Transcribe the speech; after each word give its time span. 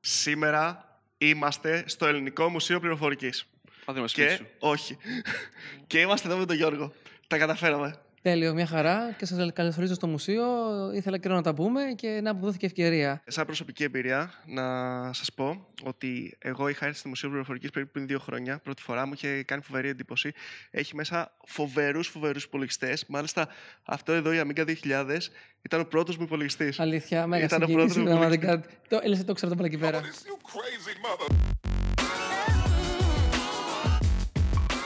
Σήμερα 0.00 0.98
είμαστε 1.18 1.84
στο 1.86 2.06
Ελληνικό 2.06 2.48
Μουσείο 2.48 2.80
Πληροφορικής. 2.80 3.46
Θα 3.84 3.92
δούμε 3.92 4.06
Και 4.06 4.22
σπίτι 4.22 4.34
σου. 4.34 4.46
όχι. 4.58 4.96
και 5.86 6.00
είμαστε 6.00 6.28
εδώ 6.28 6.36
με 6.36 6.46
τον 6.46 6.56
Γιώργο. 6.56 6.92
Τα 7.26 7.38
καταφέραμε. 7.38 7.98
Τέλειο, 8.22 8.54
μια 8.54 8.66
χαρά 8.66 9.12
και 9.18 9.26
σας 9.26 9.52
καλωσορίζω 9.52 9.94
στο 9.94 10.06
μουσείο. 10.06 10.44
Ήθελα 10.94 11.18
καιρό 11.18 11.34
να 11.34 11.42
τα 11.42 11.54
πούμε 11.54 11.82
και 11.96 12.20
να 12.22 12.34
μου 12.34 12.40
δόθηκε 12.40 12.66
ευκαιρία. 12.66 13.22
Σαν 13.26 13.46
προσωπική 13.46 13.84
εμπειρία, 13.84 14.32
να 14.46 14.62
σας 15.12 15.32
πω 15.32 15.66
ότι 15.82 16.36
εγώ 16.38 16.68
είχα 16.68 16.86
έρθει 16.86 16.98
στο 16.98 17.08
Μουσείο 17.08 17.28
Πληροφορικής 17.28 17.70
περίπου 17.70 17.92
πριν 17.92 18.06
δύο 18.06 18.18
χρόνια. 18.18 18.58
Πρώτη 18.58 18.82
φορά 18.82 19.06
μου 19.06 19.12
είχε 19.14 19.42
κάνει 19.42 19.62
φοβερή 19.62 19.88
εντύπωση. 19.88 20.32
Έχει 20.70 20.96
μέσα 20.96 21.32
φοβερούς, 21.44 22.08
φοβερούς 22.08 22.44
υπολογιστές. 22.44 23.04
Μάλιστα, 23.06 23.48
αυτό 23.84 24.12
εδώ 24.12 24.32
η 24.32 24.40
Amiga 24.44 24.64
2000 24.64 25.30
ήταν 25.62 25.80
ο 25.80 25.84
πρώτος 25.84 26.16
μου 26.16 26.22
υπολογιστής. 26.22 26.80
Αλήθεια, 26.80 27.26
μέγα 27.26 27.44
Ήταν 27.44 27.62
ο 27.62 27.66
συγκίνηση, 27.66 27.94
πρώτος 27.94 28.10
μου 28.10 28.18
πραγματικά. 28.18 28.62
Το, 28.88 29.00
έλεσε 29.02 29.24
το 29.24 29.32
ξέρω 29.32 29.52
από 29.52 29.64
εκεί 29.64 29.78
πέρα. 29.78 30.00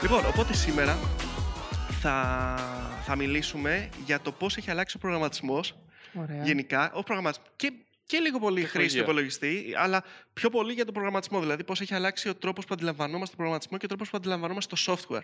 Λοιπόν, 0.03 0.27
οπότε 0.27 0.55
σήμερα 0.55 0.99
θα, 2.01 2.84
θα 3.07 3.17
μιλήσουμε 3.17 3.89
για 4.05 4.21
το 4.21 4.33
πώς 4.33 4.57
έχει 4.57 4.71
αλλάξει 4.71 4.97
ο 4.97 5.01
προγραμματισμός 5.01 5.75
Ωραία. 6.15 6.45
γενικά. 6.45 6.93
Ο 6.95 7.03
προγραμματισμός 7.03 7.49
και, 7.57 7.73
και 8.07 8.19
λίγο 8.19 8.39
πολύ 8.39 8.61
η 8.61 8.65
χρήση 8.65 8.89
του 8.99 9.05
Τεχνολογία. 9.05 9.31
υπολογιστή, 9.39 9.75
αλλά 9.77 10.05
πιο 10.33 10.51
πολύ 10.51 10.73
για 10.73 10.85
τον 10.85 10.95
προγραμματισμό. 10.95 11.41
Δηλαδή, 11.41 11.65
πώς 11.65 11.81
έχει 11.81 11.95
αλλάξει 11.95 12.29
ο 12.29 12.35
τρόπος 12.35 12.65
που 12.67 12.75
αντιλαμβανόμαστε 12.75 13.27
τον 13.27 13.37
προγραμματισμό 13.37 13.79
και 13.79 13.85
ο 13.85 13.89
τρόπος 13.89 14.11
που 14.11 14.17
αντιλαμβανόμαστε 14.17 14.75
το 14.77 14.97
software. 15.09 15.23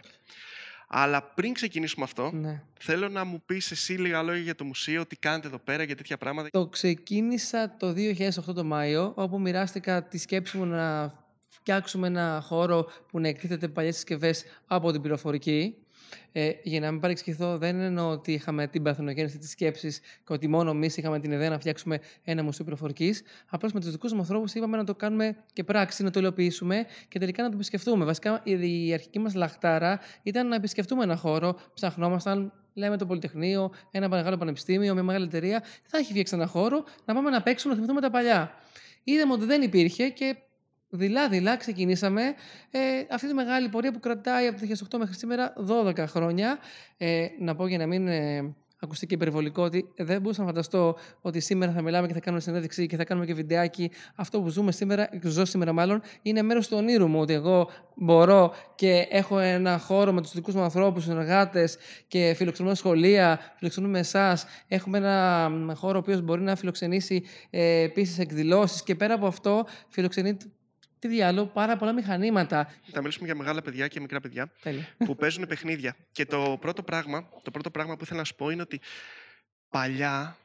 Αλλά 0.92 1.22
πριν 1.22 1.52
ξεκινήσουμε 1.52 2.04
αυτό, 2.04 2.30
Ναι. 2.34 2.62
θέλω 2.78 3.08
να 3.08 3.24
μου 3.24 3.42
πεις 3.46 3.70
εσύ 3.70 3.92
λίγα 3.92 4.22
λόγια 4.22 4.42
για 4.42 4.54
το 4.54 4.64
μουσείο, 4.64 5.06
τι 5.06 5.16
κάνετε 5.16 5.46
εδώ 5.46 5.58
πέρα, 5.58 5.82
για 5.82 5.96
τέτοια 5.96 6.16
πράγματα. 6.18 6.48
Το 6.50 6.66
ξεκίνησα 6.66 7.76
το 7.78 7.92
2008 7.92 8.54
το 8.54 8.64
Μάιο, 8.64 9.12
όπου 9.16 9.40
μοιράστηκα 9.40 10.02
τη 10.04 10.18
σκέψη 10.18 10.56
μου 10.56 10.64
να 10.64 11.12
φτιάξουμε 11.48 12.06
ένα 12.06 12.40
χώρο 12.46 12.90
που 13.08 13.20
να 13.20 13.28
εκτίθεται 13.28 13.68
παλιές 13.68 13.94
συσκευές 13.94 14.44
από 14.66 14.92
την 14.92 15.00
πληροφορική. 15.00 15.74
Ε, 16.32 16.50
για 16.62 16.80
να 16.80 16.90
μην 16.90 17.00
παρεξηγηθώ, 17.00 17.58
δεν 17.58 17.80
εννοώ 17.80 18.10
ότι 18.10 18.32
είχαμε 18.32 18.66
την 18.66 18.82
παρθενογέννηση 18.82 19.38
της 19.38 19.50
σκέψης 19.50 19.98
και 19.98 20.32
ότι 20.32 20.48
μόνο 20.48 20.70
εμείς 20.70 20.96
είχαμε 20.96 21.20
την 21.20 21.32
ιδέα 21.32 21.48
να 21.48 21.58
φτιάξουμε 21.58 22.00
ένα 22.24 22.42
μουσείο 22.42 22.64
πληροφορικής. 22.64 23.22
Απλώς 23.48 23.72
με 23.72 23.80
τους 23.80 23.90
δικούς 23.90 24.12
μου 24.12 24.18
ανθρώπους 24.18 24.54
είπαμε 24.54 24.76
να 24.76 24.84
το 24.84 24.94
κάνουμε 24.94 25.36
και 25.52 25.64
πράξη, 25.64 26.02
να 26.02 26.10
το 26.10 26.20
υλοποιήσουμε 26.20 26.86
και 27.08 27.18
τελικά 27.18 27.42
να 27.42 27.48
το 27.48 27.54
επισκεφτούμε. 27.54 28.04
Βασικά, 28.04 28.40
η, 28.44 28.86
η 28.86 28.92
αρχική 28.92 29.18
μας 29.18 29.34
λαχτάρα 29.34 30.00
ήταν 30.22 30.48
να 30.48 30.54
επισκεφτούμε 30.54 31.02
ένα 31.02 31.16
χώρο. 31.16 31.58
Ψαχνόμασταν, 31.74 32.52
λέμε 32.74 32.96
το 32.96 33.06
Πολυτεχνείο, 33.06 33.70
ένα 33.90 34.08
μεγάλο 34.08 34.36
πανεπιστήμιο, 34.36 34.94
μια 34.94 35.02
μεγάλη 35.02 35.24
εταιρεία. 35.24 35.62
Θα 35.82 35.98
έχει 35.98 36.10
φτιάξει 36.10 36.34
ένα 36.34 36.46
χώρο 36.46 36.84
να 37.04 37.14
πάμε 37.14 37.30
να 37.30 37.42
παίξουμε, 37.42 37.72
να 37.72 37.80
θυμηθούμε 37.80 38.00
τα 38.00 38.10
παλιά. 38.10 38.54
Είδαμε 39.04 39.32
ότι 39.32 39.44
δεν 39.44 39.62
υπήρχε 39.62 40.08
και 40.08 40.36
δειλά-δειλά 40.90 41.56
ξεκινήσαμε 41.56 42.22
ε, 42.70 42.80
αυτή 43.10 43.26
τη 43.26 43.34
μεγάλη 43.34 43.68
πορεία 43.68 43.92
που 43.92 44.00
κρατάει 44.00 44.46
από 44.46 44.60
το 44.60 44.66
2008 44.90 44.98
μέχρι 44.98 45.14
σήμερα 45.14 45.52
12 45.68 46.04
χρόνια. 46.06 46.58
Ε, 46.96 47.26
να 47.38 47.54
πω 47.54 47.66
για 47.66 47.78
να 47.78 47.86
μην 47.86 48.08
ε, 48.08 48.54
ακουστεί 48.80 49.06
και 49.06 49.14
υπερβολικό 49.14 49.62
ότι 49.62 49.92
δεν 49.96 50.20
μπορούσα 50.20 50.40
να 50.40 50.46
φανταστώ 50.46 50.96
ότι 51.20 51.40
σήμερα 51.40 51.72
θα 51.72 51.82
μιλάμε 51.82 52.06
και 52.06 52.12
θα 52.12 52.20
κάνουμε 52.20 52.42
συνέντευξη 52.42 52.86
και 52.86 52.96
θα 52.96 53.04
κάνουμε 53.04 53.26
και 53.26 53.34
βιντεάκι. 53.34 53.90
Αυτό 54.14 54.40
που 54.40 54.48
ζούμε 54.48 54.72
σήμερα, 54.72 55.08
ζω 55.22 55.44
σήμερα 55.44 55.72
μάλλον, 55.72 56.02
είναι 56.22 56.42
μέρος 56.42 56.68
του 56.68 56.76
ονείρου 56.76 57.08
μου 57.08 57.20
ότι 57.20 57.32
εγώ 57.32 57.70
μπορώ 57.94 58.54
και 58.74 59.06
έχω 59.10 59.38
ένα 59.38 59.78
χώρο 59.78 60.12
με 60.12 60.20
τους 60.20 60.32
δικούς 60.32 60.54
μου 60.54 60.62
ανθρώπους, 60.62 61.04
συνεργάτες 61.04 61.76
και 62.08 62.34
φιλοξενούμε 62.36 62.74
σχολεία, 62.74 63.40
φιλοξενούμε 63.56 63.98
εσάς. 63.98 64.46
Έχουμε 64.68 64.98
ένα 64.98 65.48
μ, 65.48 65.72
χώρο 65.72 65.96
ο 65.96 66.00
οποίος 66.00 66.20
μπορεί 66.20 66.42
να 66.42 66.56
φιλοξενήσει 66.56 67.22
ε, 67.50 67.80
επίσης 67.80 68.18
εκδηλώσεις 68.18 68.82
και 68.82 68.94
πέρα 68.94 69.14
από 69.14 69.26
αυτό 69.26 69.66
φιλοξενεί 69.88 70.36
τι 71.00 71.08
διάλογο, 71.08 71.46
πάρα 71.46 71.76
πολλά 71.76 71.92
μηχανήματα. 71.92 72.74
Θα 72.90 73.00
μιλήσουμε 73.00 73.26
για 73.26 73.34
μεγάλα 73.34 73.62
παιδιά 73.62 73.88
και 73.88 74.00
μικρά 74.00 74.20
παιδιά 74.20 74.52
Τέλεια. 74.62 74.88
που 74.98 75.16
παίζουν 75.16 75.46
παιχνίδια. 75.46 75.96
Και 76.12 76.26
το 76.26 76.56
πρώτο 76.60 76.82
πράγμα, 76.82 77.28
το 77.42 77.50
πρώτο 77.50 77.70
πράγμα 77.70 77.96
που 77.96 78.04
ήθελα 78.04 78.18
να 78.18 78.24
σου 78.24 78.34
πω 78.34 78.50
είναι 78.50 78.62
ότι 78.62 78.80
παλιά, 79.68 80.36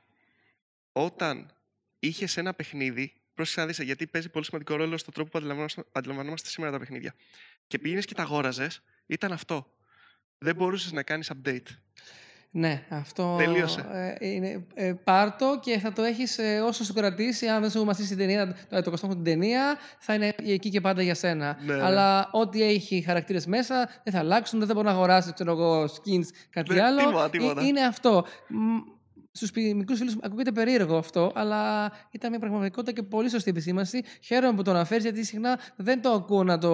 όταν 0.91 1.51
είχες 1.99 2.37
ένα 2.37 2.53
παιχνίδι, 2.53 3.13
πρόσεξε 3.33 3.59
να 3.59 3.67
δεις, 3.67 3.79
γιατί 3.79 4.07
παίζει 4.07 4.29
πολύ 4.29 4.45
σημαντικό 4.45 4.75
ρόλο 4.75 4.97
στον 4.97 5.13
τρόπο 5.13 5.29
που 5.29 5.37
αντιλαμβανόμαστε, 5.37 5.83
αντιλαμβανόμαστε 5.91 6.49
σήμερα 6.49 6.71
τα 6.71 6.79
παιχνίδια. 6.79 7.13
Και 7.67 7.79
πήγαινες 7.79 8.05
και 8.05 8.13
τα 8.13 8.21
αγόραζες, 8.21 8.81
ήταν 9.05 9.31
αυτό. 9.31 9.73
Δεν 10.37 10.55
μπορούσες 10.55 10.91
να 10.91 11.03
κάνεις 11.03 11.31
update. 11.33 11.67
Ναι, 12.57 12.83
αυτό 12.89 13.35
Τελείωσε. 13.37 13.85
ε, 14.19 14.29
είναι, 14.29 14.65
ε, 14.73 14.93
πάρ' 15.03 15.35
το 15.35 15.59
και 15.61 15.77
θα 15.79 15.91
το 15.93 16.01
έχεις 16.01 16.37
ε, 16.37 16.59
όσο 16.59 16.83
σου 16.83 16.93
κρατήσει. 16.93 17.47
Αν 17.47 17.61
δεν 17.61 17.69
σου 17.69 17.83
μαθήσει 17.85 18.07
την 18.07 18.17
ταινία, 18.17 18.55
το, 18.69 18.81
το 18.81 18.89
κοστό 18.89 19.07
την 19.07 19.23
ταινία, 19.23 19.77
θα 19.99 20.13
είναι 20.13 20.35
εκεί 20.45 20.69
και 20.69 20.81
πάντα 20.81 21.01
για 21.01 21.15
σένα. 21.15 21.57
Ναι, 21.65 21.75
ναι. 21.75 21.83
Αλλά 21.83 22.29
ό,τι 22.31 22.63
έχει 22.63 23.01
χαρακτήρες 23.01 23.45
μέσα 23.45 23.89
δεν 24.03 24.13
θα 24.13 24.19
αλλάξουν, 24.19 24.59
δεν 24.59 24.67
θα 24.67 24.73
μπορεί 24.73 24.85
να 24.85 24.91
αγοράσει 24.91 25.33
ξέρω 25.33 25.51
εγώ, 25.51 25.83
skins, 25.83 26.25
κάτι 26.49 26.73
Ναι, 26.73 26.81
άλλο. 26.81 26.97
τίποτα, 26.99 27.25
Ε, 27.25 27.29
τίποτα. 27.29 27.61
είναι 27.63 27.81
αυτό. 27.81 28.25
Μ, 28.47 28.57
Στους 29.31 29.51
μικρούς 29.75 29.97
φίλους 29.97 30.15
ακούγεται 30.21 30.51
περίεργο 30.51 30.97
αυτό, 30.97 31.31
αλλά 31.35 31.91
ήταν 32.11 32.29
μια 32.29 32.39
πραγματικότητα 32.39 32.91
και 32.91 33.03
πολύ 33.03 33.29
σωστή 33.29 33.49
επισήμανση. 33.49 34.01
Χαίρομαι 34.23 34.55
που 34.55 34.61
το 34.61 34.71
αναφέρεις, 34.71 35.03
γιατί 35.03 35.23
συχνά 35.25 35.59
δεν 35.75 36.01
το 36.01 36.09
ακούω 36.09 36.43
να 36.43 36.57
το 36.57 36.71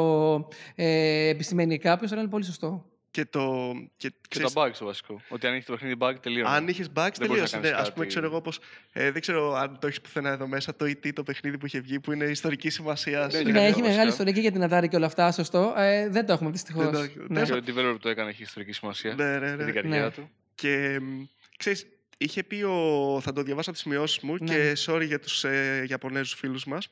ε, 0.76 1.28
επισημαίνει 1.28 1.78
κάποιος, 1.78 2.12
αλλά 2.12 2.22
είναι 2.22 2.30
πολύ 2.30 2.46
σωστό. 2.46 2.86
Και 3.12 3.26
το. 3.26 3.72
Και, 3.98 4.10
Και 4.10 4.16
ξέρεις, 4.30 4.54
τα 4.54 4.62
bugs 4.68 4.72
το 4.80 4.86
βασικό. 4.86 5.22
Ότι 5.30 5.48
αν 5.48 5.54
έχεις 5.54 5.66
το 5.66 5.72
παιχνίδι 5.74 5.96
bug, 6.00 6.14
τελείωνε. 6.22 6.50
αν 6.50 6.68
είχες 6.68 6.88
bugs, 6.88 6.92
μπορείς 6.94 7.20
να 7.20 7.28
τελείωσε. 7.28 7.56
κάνεις 7.56 7.70
Ναι, 7.72 7.76
Α 7.78 7.82
πούμε, 7.82 7.94
κάτι. 7.96 8.08
ξέρω 8.08 8.26
εγώ 8.26 8.42
πως, 8.42 8.60
ε, 8.92 9.12
δεν 9.12 9.22
ξέρω 9.22 9.54
αν 9.56 9.78
το 9.80 9.88
έχεις 9.88 10.02
πουθενά 10.02 10.30
εδώ 10.30 10.48
μέσα 10.48 10.76
το 10.76 10.86
ET, 10.86 11.14
το 11.14 11.24
παιχνίδι 11.24 11.58
που 11.58 11.66
είχε 11.66 11.80
βγει, 11.80 12.00
που 12.00 12.12
είναι 12.12 12.26
ιστορικής 12.26 12.70
σημασίας. 12.70 13.34
Ναι, 13.34 13.40
Ναι, 13.40 13.52
και 13.52 13.58
έχει 13.58 13.68
βασικά. 13.70 13.88
μεγάλη 13.88 14.10
ιστορία 14.10 14.34
και 14.34 14.40
για 14.40 14.52
την 14.52 14.64
Atari 14.70 14.88
και 14.90 14.96
όλα 14.96 15.06
αυτά, 15.06 15.32
σωστό. 15.32 15.74
Ε, 15.78 16.10
δεν 16.10 16.26
το 16.26 16.34
έχουμε 16.34 16.50
δυστυχώς. 16.50 16.84
Δεν 16.84 16.94
το 16.94 17.00
έχει. 17.00 17.18
Ναι. 17.28 17.42
Και 17.44 17.54
ο 17.54 17.58
developer 17.58 17.92
που 17.92 18.00
το 18.00 18.10
έκανε 18.10 18.30
έχει 18.30 18.42
ιστορική 18.44 18.72
σημασία. 18.72 19.14
Ναι, 19.16 19.38
ναι, 19.40 19.48
Για 19.48 19.56
ναι. 19.56 19.64
την 19.66 19.74
καριέρα 19.74 20.06
Ναι. 20.06 20.12
του. 20.12 20.30
Και 20.56 21.00
μ, 21.02 21.22
ξέρεις, 21.58 21.86
είχε 22.18 22.44
πει 22.44 22.64
ο... 22.64 23.20
Θα 23.22 23.34
το 23.34 23.42
διαβάσω 23.44 23.70
από 23.70 23.80
τις 23.80 23.88
σημειώσεις 23.88 24.20
μου 24.24 24.36
Ναι. 24.40 24.54
και 24.56 24.74
sorry 24.86 25.06
για 25.06 25.20
τους 25.20 25.44
ε, 25.44 25.86
Ιαπωνέζους 25.90 26.34
φίλους 26.34 26.66
μας. 26.66 26.90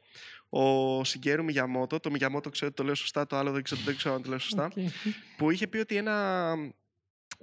Ο 0.49 1.03
Σιγκέρου 1.03 1.43
Μιγιαμότο, 1.43 1.99
το 1.99 2.11
Μιγιαμότο 2.11 2.49
ξέρω 2.49 2.67
ότι 2.67 2.75
το 2.75 2.83
λέω 2.83 2.95
σωστά, 2.95 3.27
το 3.27 3.35
άλλο 3.35 3.51
δεν 3.51 3.63
ξέρω, 3.63 3.81
δεν 3.85 3.95
ξέρω 3.95 4.15
αν 4.15 4.21
το 4.21 4.29
λέω 4.29 4.39
σωστά, 4.39 4.65
Οκ. 4.65 4.73
που 5.37 5.51
είχε 5.51 5.67
πει 5.67 5.77
ότι 5.77 5.95
ένα, 5.95 6.55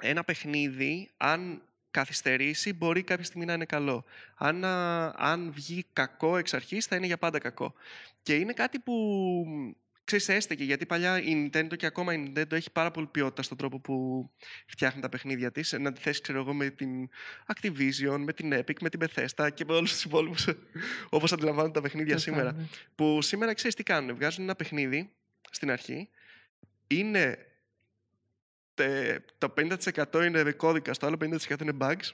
ένα 0.00 0.24
παιχνίδι, 0.24 1.10
αν 1.16 1.62
καθυστερήσει, 1.90 2.72
μπορεί 2.72 3.02
κάποια 3.02 3.24
στιγμή 3.24 3.44
να 3.44 3.52
είναι 3.52 3.64
καλό. 3.64 4.04
Αν, 4.34 4.64
α, 4.64 5.06
αν 5.16 5.52
βγει 5.52 5.84
κακό 5.92 6.36
εξ 6.36 6.54
αρχής, 6.54 6.86
θα 6.86 6.96
είναι 6.96 7.06
για 7.06 7.18
πάντα 7.18 7.38
κακό. 7.38 7.74
Και 8.22 8.34
είναι 8.34 8.52
κάτι 8.52 8.78
που 8.78 8.94
ξέρεις, 10.06 10.28
έστεκε, 10.28 10.64
γιατί 10.64 10.86
παλιά 10.86 11.22
η 11.22 11.50
Nintendo 11.52 11.76
και 11.76 11.86
ακόμα 11.86 12.12
η 12.14 12.24
Nintendo 12.26 12.52
έχει 12.52 12.70
πάρα 12.72 12.90
πολύ 12.90 13.06
ποιότητα 13.06 13.42
στον 13.42 13.56
τρόπο 13.56 13.80
που 13.80 14.26
φτιάχνει 14.66 15.00
τα 15.00 15.08
παιχνίδια 15.08 15.52
της. 15.52 15.72
Να 15.72 15.92
τη 15.92 16.00
θέσει, 16.00 16.20
ξέρω 16.20 16.38
εγώ, 16.38 16.54
με 16.54 16.70
την 16.70 17.08
Activision, 17.54 18.16
με 18.18 18.32
την 18.32 18.52
Epic, 18.54 18.80
με 18.80 18.88
την 18.88 19.00
Bethesda 19.04 19.48
και 19.54 19.64
με 19.64 19.74
όλους 19.74 19.92
τους 19.92 20.04
υπόλοιπους, 20.04 20.48
όπως 21.08 21.32
αντιλαμβάνονται 21.32 21.72
τα 21.72 21.80
παιχνίδια 21.80 22.12
Σωστά, 22.18 22.30
σήμερα. 22.30 22.52
ναι. 22.52 22.64
Που 22.94 23.22
σήμερα 23.22 23.54
ξέρεις 23.54 23.74
τι 23.74 23.82
κάνουν. 23.82 24.14
Βγάζουν 24.14 24.42
ένα 24.44 24.54
παιχνίδι 24.54 25.10
στην 25.50 25.70
αρχή, 25.70 26.08
είναι 26.86 27.38
τε- 28.74 29.24
το 29.38 29.54
50% 29.56 30.24
είναι 30.26 30.52
κώδικα, 30.52 30.92
το 30.92 31.06
άλλο 31.06 31.16
50% 31.20 31.62
είναι 31.62 31.76
bugs 31.80 32.10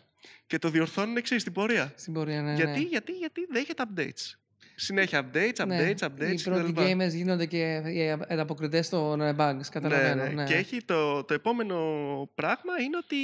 και 0.47 0.59
το 0.59 0.69
διορθώνουν 0.70 1.16
εξή 1.16 1.38
στην 1.38 1.53
πορεία. 1.53 1.92
Στην 1.97 2.12
πορεία, 2.12 2.42
ναι. 2.42 2.54
γιατί, 2.54 2.70
ναι. 2.80 2.86
γιατί, 2.86 3.12
γιατί 3.12 3.47
δέχεται 3.50 3.82
updates. 3.86 4.34
Συνέχεια 4.75 5.31
updates, 5.31 5.66
Ναι, 5.66 5.93
updates, 5.93 6.06
updates. 6.06 6.38
Οι 6.38 6.43
πρώτοι 6.43 6.72
κτλ. 6.72 6.81
gamers 6.83 7.10
γίνονται 7.10 7.47
και 7.47 7.75
οι 7.77 8.10
ανταποκριτές 8.10 8.88
των 8.88 9.21
ε, 9.21 9.34
bugs. 9.38 9.60
Καταλαβαίνω. 9.71 10.27
Ναι, 10.27 10.44
Και 10.44 10.55
έχει 10.55 10.83
το, 10.84 11.25
το 11.25 11.34
επόμενο 11.34 11.77
πράγμα 12.34 12.81
είναι 12.81 12.97
ότι 12.97 13.16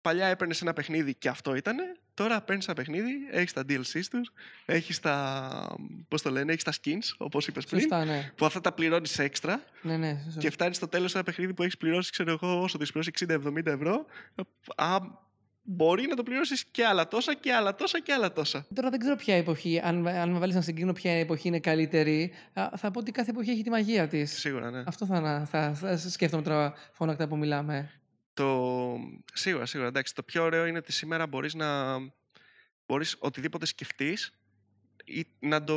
παλιά 0.00 0.26
έπαιρνες 0.26 0.62
ένα 0.62 0.72
παιχνίδι 0.72 1.14
και 1.14 1.28
αυτό 1.28 1.54
ήτανε. 1.54 1.82
Τώρα 2.14 2.40
παίρνεις 2.42 2.66
ένα 2.66 2.74
παιχνίδι, 2.74 3.12
έχεις 3.30 3.52
τα 3.52 3.62
DLCs 3.68 4.04
τους, 4.10 4.32
έχεις 4.66 5.00
τα. 5.00 5.76
Πώς 6.08 6.22
το 6.22 6.30
λένε, 6.30 6.52
έχεις 6.52 6.64
τα 6.64 6.72
skins, 6.72 7.14
όπως 7.16 7.46
είπες 7.46 7.64
πριν. 7.64 7.80
Σωστά, 7.80 8.04
ναι. 8.04 8.32
Που 8.36 8.46
αυτά 8.46 8.60
τα 8.60 8.72
πληρώνεις 8.72 9.18
έξτρα 9.18 9.62
ναι, 9.82 9.96
ναι 9.96 10.20
σωστά. 10.24 10.40
και 10.40 10.50
φτάνεις 10.50 10.76
στο 10.76 10.88
τέλος 10.88 11.14
ένα 11.14 11.22
παιχνίδι 11.24 11.54
που 11.54 11.62
έχεις 11.62 11.76
πληρώσει, 11.76 12.10
ξέρω 12.10 12.38
εγώ, 12.42 12.62
όσο 12.62 12.78
το 12.78 12.82
έχεις 12.82 12.92
πληρώσει 12.92 13.50
60-70 13.58 13.66
ευρώ. 13.66 14.06
Α, 14.76 14.96
μπορεί 15.72 16.06
να 16.06 16.16
το 16.16 16.22
πληρώσεις 16.22 16.64
και 16.64 16.84
άλλα 16.86 17.08
τόσα 17.08 17.34
και 17.34 17.52
άλλα 17.52 17.74
τόσα 17.74 18.00
και 18.00 18.12
άλλα 18.12 18.32
τόσα. 18.32 18.66
Τώρα 18.74 18.90
δεν 18.90 18.98
ξέρω 18.98 19.16
ποια 19.16 19.36
εποχή, 19.36 19.80
αν, 19.84 20.06
αν 20.08 20.30
με 20.30 20.38
βάλεις 20.38 20.54
να 20.54 20.60
συγκρίνω 20.60 20.92
ποια 20.92 21.12
εποχή 21.12 21.48
είναι 21.48 21.60
καλύτερη, 21.60 22.32
α, 22.52 22.68
θα 22.76 22.90
πω 22.90 22.98
ότι 22.98 23.10
κάθε 23.12 23.30
εποχή 23.30 23.50
έχει 23.50 23.62
τη 23.62 23.70
μαγεία 23.70 24.08
της. 24.08 24.38
Σίγουρα, 24.38 24.70
ναι. 24.70 24.82
Αυτό 24.86 25.06
θα, 25.06 25.20
να- 25.20 25.44
θα, 25.44 25.74
θα 25.74 25.96
σκέφτομαι 25.96 26.42
τώρα 26.42 26.74
φώνακτα 26.92 27.28
που 27.28 27.36
μιλάμε. 27.36 27.90
Το... 28.34 28.74
Σίγουρα, 29.32 29.66
σίγουρα. 29.66 29.88
Εντάξει, 29.88 30.14
το 30.14 30.22
πιο 30.22 30.42
ωραίο 30.44 30.66
είναι 30.66 30.78
ότι 30.78 30.92
σήμερα 30.92 31.26
μπορείς 31.26 31.54
να... 31.54 31.98
Μπορείς 32.86 33.16
οτιδήποτε 33.18 33.66
σκεφτείς 33.66 34.32
ή 35.04 35.26
να 35.38 35.64
το, 35.64 35.74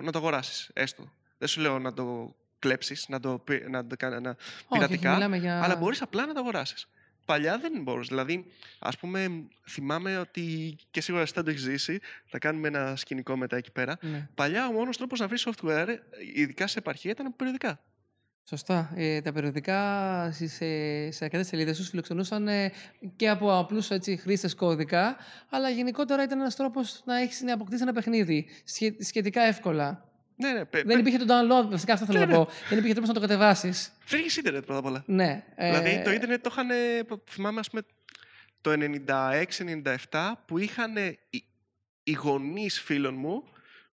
να 0.00 0.12
το 0.12 0.18
αγοράσεις, 0.18 0.70
έστω. 0.72 1.12
Δεν 1.38 1.48
σου 1.48 1.60
λέω 1.60 1.78
να 1.78 1.92
το 1.92 2.34
κλέψεις, 2.58 3.08
να 3.08 3.20
το, 3.20 3.38
πει- 3.38 3.68
να 3.68 3.86
το 3.86 3.96
κάνει 3.96 4.20
να... 4.20 4.30
Όχι, 4.30 4.38
όχι, 4.68 4.78
πειρατικά, 4.78 5.12
μιλάμε 5.12 5.36
για... 5.36 5.62
αλλά 5.62 5.76
μπορείς 5.76 6.02
απλά 6.02 6.26
να 6.26 6.32
το 6.34 6.40
αγοράσεις. 6.40 6.88
Παλιά 7.24 7.58
δεν 7.58 7.82
μπορούσε. 7.82 8.08
Δηλαδή, 8.14 8.46
ας 8.78 8.98
πούμε, 8.98 9.26
θυμάμαι 9.68 10.18
ότι 10.18 10.76
και 10.90 11.00
σίγουρα 11.00 11.22
εσύ 11.22 11.32
δεν 11.34 11.44
το 11.44 11.50
έχεις 11.50 11.62
ζήσει, 11.62 12.00
θα 12.26 12.38
κάνουμε 12.38 12.68
ένα 12.68 12.96
σκηνικό 12.96 13.36
μετά 13.36 13.56
εκεί 13.56 13.72
πέρα. 13.72 13.98
Ναι. 14.00 14.28
Παλιά 14.34 14.68
ο 14.68 14.72
μόνος 14.72 14.96
τρόπος 14.96 15.20
να 15.20 15.28
βρεις 15.28 15.46
software, 15.48 15.88
ειδικά 16.34 16.66
σε 16.66 16.78
επαρχία, 16.78 17.10
ήταν 17.10 17.26
από 17.26 17.36
περιοδικά. 17.36 17.80
Σωστά. 18.48 18.92
Ε, 18.94 19.20
τα 19.20 19.32
περιοδικά 19.32 20.30
στις, 20.32 20.60
ε, 20.60 21.08
σε 21.10 21.24
αρκετές 21.24 21.46
σελίδες 21.46 21.78
του 21.78 21.84
φιλοξενούσαν 21.84 22.48
ε, 22.48 22.72
και 23.16 23.28
από 23.28 23.58
απλούς 23.58 23.88
χρήστες 24.20 24.54
κώδικα, 24.54 25.16
αλλά 25.50 25.68
γενικότερα 25.68 26.22
ήταν 26.22 26.40
ένας 26.40 26.56
τρόπος 26.56 27.02
να, 27.04 27.16
έχεις, 27.20 27.40
να 27.42 27.54
αποκτήσεις 27.54 27.82
ένα 27.82 27.92
παιχνίδι 27.92 28.46
σχε- 28.64 29.02
σχετικά 29.02 29.42
εύκολα. 29.42 30.08
Ναι, 30.36 30.52
ναι, 30.52 30.64
πε- 30.64 30.86
Δεν 30.86 30.96
πε- 30.96 31.06
υπήρχε 31.06 31.18
το 31.18 31.34
download, 31.34 31.70
βασικά 31.70 31.92
αυτό 31.92 32.06
θέλω 32.06 32.18
Ναι, 32.18 32.24
να 32.26 32.30
ναι. 32.30 32.36
πω. 32.44 32.50
Δεν 32.68 32.78
υπήρχε 32.78 32.92
τρόπος 32.92 33.08
να 33.08 33.14
το 33.14 33.20
κατεβάσεις. 33.20 33.92
δεν 34.08 34.20
είχε 34.24 34.40
ίντερνετ 34.40 34.64
πρώτα 34.64 34.78
απ' 34.80 34.86
όλα. 34.86 35.02
Ναι. 35.06 35.44
ε, 35.54 35.70
Δηλαδή 35.70 36.02
το 36.04 36.10
ίντερνετ 36.12 36.42
το 36.42 36.50
είχαν, 36.52 36.68
θυμάμαι 37.28 37.60
ας 37.60 37.70
πούμε, 37.70 37.82
το 38.60 38.70
96-97 40.10 40.32
που 40.46 40.58
είχαν 40.58 40.96
οι, 41.30 41.44
οι 42.04 42.12
γονείς 42.12 42.80
φίλων 42.80 43.14
μου 43.14 43.44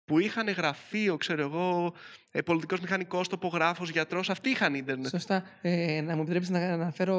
που 0.04 0.18
είχαν 0.18 0.48
γραφείο, 0.48 1.16
ξέρω 1.16 1.42
εγώ, 1.42 1.94
ε, 2.30 2.42
πολιτικός 2.42 2.80
μηχανικός, 2.80 3.28
τοπογράφος, 3.28 3.90
γιατρός, 3.90 4.30
αυτοί 4.30 4.50
είχαν 4.50 4.74
ίντερνετ. 4.74 5.08
Σωστά. 5.08 5.44
Ε, 5.62 6.00
να 6.00 6.14
μου 6.16 6.22
επιτρέψεις 6.22 6.50
να 6.50 6.58
αναφέρω, 6.58 7.16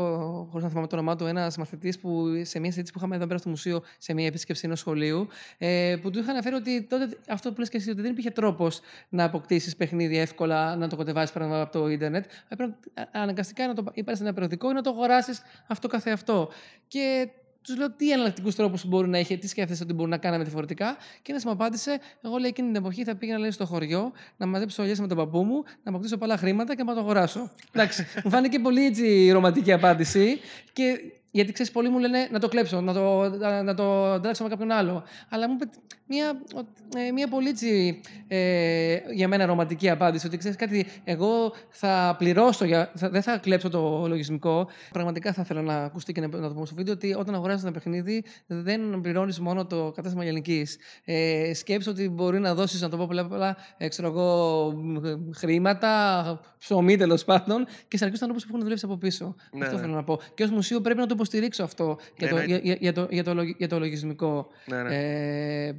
χωρίς 0.50 0.64
να 0.64 0.70
θυμάμαι 0.70 0.88
το 0.88 0.96
όνομά 0.96 1.16
του, 1.16 1.26
ένας 1.26 1.58
μαθητής 1.58 2.00
που 2.00 2.26
σε 2.44 2.60
μια 2.60 2.70
συζήτηση 2.70 2.92
που 2.92 2.98
είχαμε 2.98 3.16
εδώ 3.16 3.28
πέρα 3.28 3.40
στο 3.40 3.50
μουσείο, 3.50 3.84
σε 3.98 4.14
μια 4.14 4.26
επίσκεψη 4.26 4.62
ενός 4.66 4.80
σχολείου, 4.80 5.28
ε, 5.58 5.96
που 6.02 6.10
του 6.12 6.20
είχαν 6.20 6.30
αναφέρει 6.30 6.56
ότι 6.56 6.84
τότε 6.84 7.18
αυτό 7.30 7.54
που 7.54 7.60
λες 7.60 7.70
και 7.70 7.78
εσύ, 7.78 7.90
ότι 7.90 8.02
δεν 8.02 8.12
υπήρχε 8.12 8.30
τρόπος 8.30 8.80
να 9.10 9.24
αποκτήσεις 9.24 9.76
παιχνίδι 9.76 10.18
εύκολα, 10.18 10.76
να 10.76 10.88
το 10.88 10.96
κατεβάσει 10.96 11.34
πράγμα 11.34 11.62
από 11.62 11.80
το 11.80 11.88
ίντερνετ. 11.88 12.26
Έπρεπε 12.48 12.74
α- 12.94 13.10
αναγκαστικά 13.12 13.68
να 13.68 13.74
το 13.74 13.84
πάρει 13.84 14.18
ένα 14.20 14.34
περιοδικό 14.34 14.70
ή 14.70 14.74
να 14.74 14.82
το 14.82 14.90
αγοράσεις 14.90 15.42
αυτό 15.68 15.88
καθεαυτό. 15.88 16.50
Και 16.88 17.30
τους 17.66 17.78
λέω 17.78 17.92
τι 17.92 18.12
εναλλακτικούς 18.12 18.56
τρόπους 18.56 18.86
μπορεί 18.86 19.08
να 19.08 19.18
έχει, 19.18 19.38
τι 19.38 19.48
σκέφτεσαι 19.48 19.84
ότι 19.84 19.94
μπορεί 19.94 20.10
να 20.10 20.18
κάναμε 20.18 20.44
διαφορετικά. 20.44 20.98
Και 21.22 21.32
ένας 21.32 21.46
μου 21.46 21.52
απάντησε, 21.52 22.00
εγώ 22.22 22.38
λέει 22.38 22.50
εκείνη 22.50 22.68
την 22.68 22.76
εποχή 22.76 23.04
θα 23.04 23.16
πήγαινα 23.16 23.40
λέει, 23.40 23.52
στο 23.52 23.66
χωριό 23.66 24.12
να 24.38 24.46
μαζέψω 24.46 24.84
ολιέ 24.84 24.96
με 25.00 25.08
τον 25.08 25.18
παππού 25.18 25.44
μου, 25.44 25.64
να 25.84 25.92
αποκτήσω 25.92 26.18
πολλά 26.18 26.38
χρήματα 26.38 26.76
και 26.76 26.84
να 26.84 26.94
το 26.94 27.00
αγοράσω. 27.00 27.52
Εντάξει, 27.72 28.06
μου 28.24 28.30
φάνηκε 28.30 28.60
πολύ 28.60 28.86
έτσι 28.86 29.32
ρομαντική 29.32 29.72
απάντηση. 29.72 30.40
Και 30.74 31.00
γιατί 31.32 31.52
ξέρεις, 31.52 31.72
πολλοί 31.72 31.90
μου 31.90 32.00
λένε 32.00 32.28
να 32.32 32.40
το 32.40 32.48
κλέψω, 32.48 32.82
να 32.82 32.94
το, 32.94 33.30
να, 33.30 33.64
να 33.64 33.74
το 33.74 34.06
ανταλλάξω 34.06 34.44
με 34.44 34.50
κάποιον 34.50 34.72
άλλο. 34.72 35.04
Αλλά 35.30 35.48
μου 35.48 35.58
είπε 35.62 35.70
μια, 36.08 36.42
ε, 36.96 37.12
μια 37.12 37.28
πολύ 37.28 37.50
έτσι, 37.50 38.02
ε, 38.28 38.98
για 39.14 39.28
μένα 39.28 39.46
ρομαντική 39.46 39.90
απάντηση. 39.90 40.28
Ότι 40.28 40.38
ξέρεις 40.38 40.58
κάτι, 40.58 40.86
εγώ 41.04 41.54
θα 41.70 42.16
πληρώσω, 42.18 42.66
για, 42.66 42.92
θα, 42.96 43.10
δεν 43.10 43.22
θα 43.22 43.38
κλέψω 43.38 43.70
το 43.70 44.06
λογισμικό. 44.08 44.68
Πραγματικά 44.92 45.34
θα 45.34 45.42
ήθελα 45.42 45.62
να 45.62 45.76
ακουστεί 45.76 46.12
και 46.14 46.22
να, 46.22 46.28
να 46.28 46.48
το 46.48 46.54
πούμε 46.54 46.66
στο 46.66 46.76
βίντεο 46.76 46.94
ότι 46.94 47.14
όταν 47.14 47.36
αγοράζεις 47.36 47.64
ένα 47.64 47.72
παιχνίδι 47.72 48.24
δεν 48.48 49.02
πληρώνεις 49.02 49.40
μόνο 49.40 49.66
το 49.66 49.92
κατάστημα 49.96 50.24
λιανική. 50.24 50.68
Ε, 51.06 51.54
σκέψου 51.54 51.92
ότι 51.92 52.10
μπορεί 52.10 52.40
να 52.40 52.54
δώσεις, 52.56 52.82
να 52.82 52.90
το 52.90 52.98
πω 52.98 53.06
πολλά, 53.08 53.28
πολλά 53.28 53.58
ε, 53.78 53.88
ξέρω 53.88 54.08
εγώ, 54.08 54.72
μ, 54.76 54.98
χρήματα, 55.36 56.40
ψωμί 56.58 56.98
τέλος 56.98 57.24
πάντων 57.24 57.66
και 57.88 57.98
σε 57.98 58.04
αρκετούς 58.04 58.22
ανθρώπους 58.22 58.44
που 58.44 58.50
έχουν 58.50 58.62
δουλέψει 58.62 58.86
από 58.86 58.98
πίσω. 58.98 59.36
Ναι, 59.52 59.64
αυτό 59.64 59.76
ναι. 59.76 59.82
θέλω 59.82 59.94
να 59.94 60.04
πω. 60.04 60.20
Και 60.34 60.44
ως 60.44 60.50
μουσείο 60.50 60.82
πρέπει 60.82 61.00
να 61.00 61.06
το 61.06 61.14
υποστηρίξω 61.14 61.64
αυτό 61.64 61.98
για, 62.18 62.32
Ναι, 62.32 62.34
το, 62.34 62.40
ναι. 62.40 62.46
για, 62.46 62.58
για, 62.58 62.78
για 62.80 62.94
το, 62.94 63.08
για, 63.10 63.24
το, 63.24 63.34
λογι- 63.34 63.56
για 63.58 63.68
το 63.68 63.80
λογισμικό. 63.80 64.48
Ναι, 64.66 64.82
ναι. 64.84 64.96
Ε, 65.68 65.76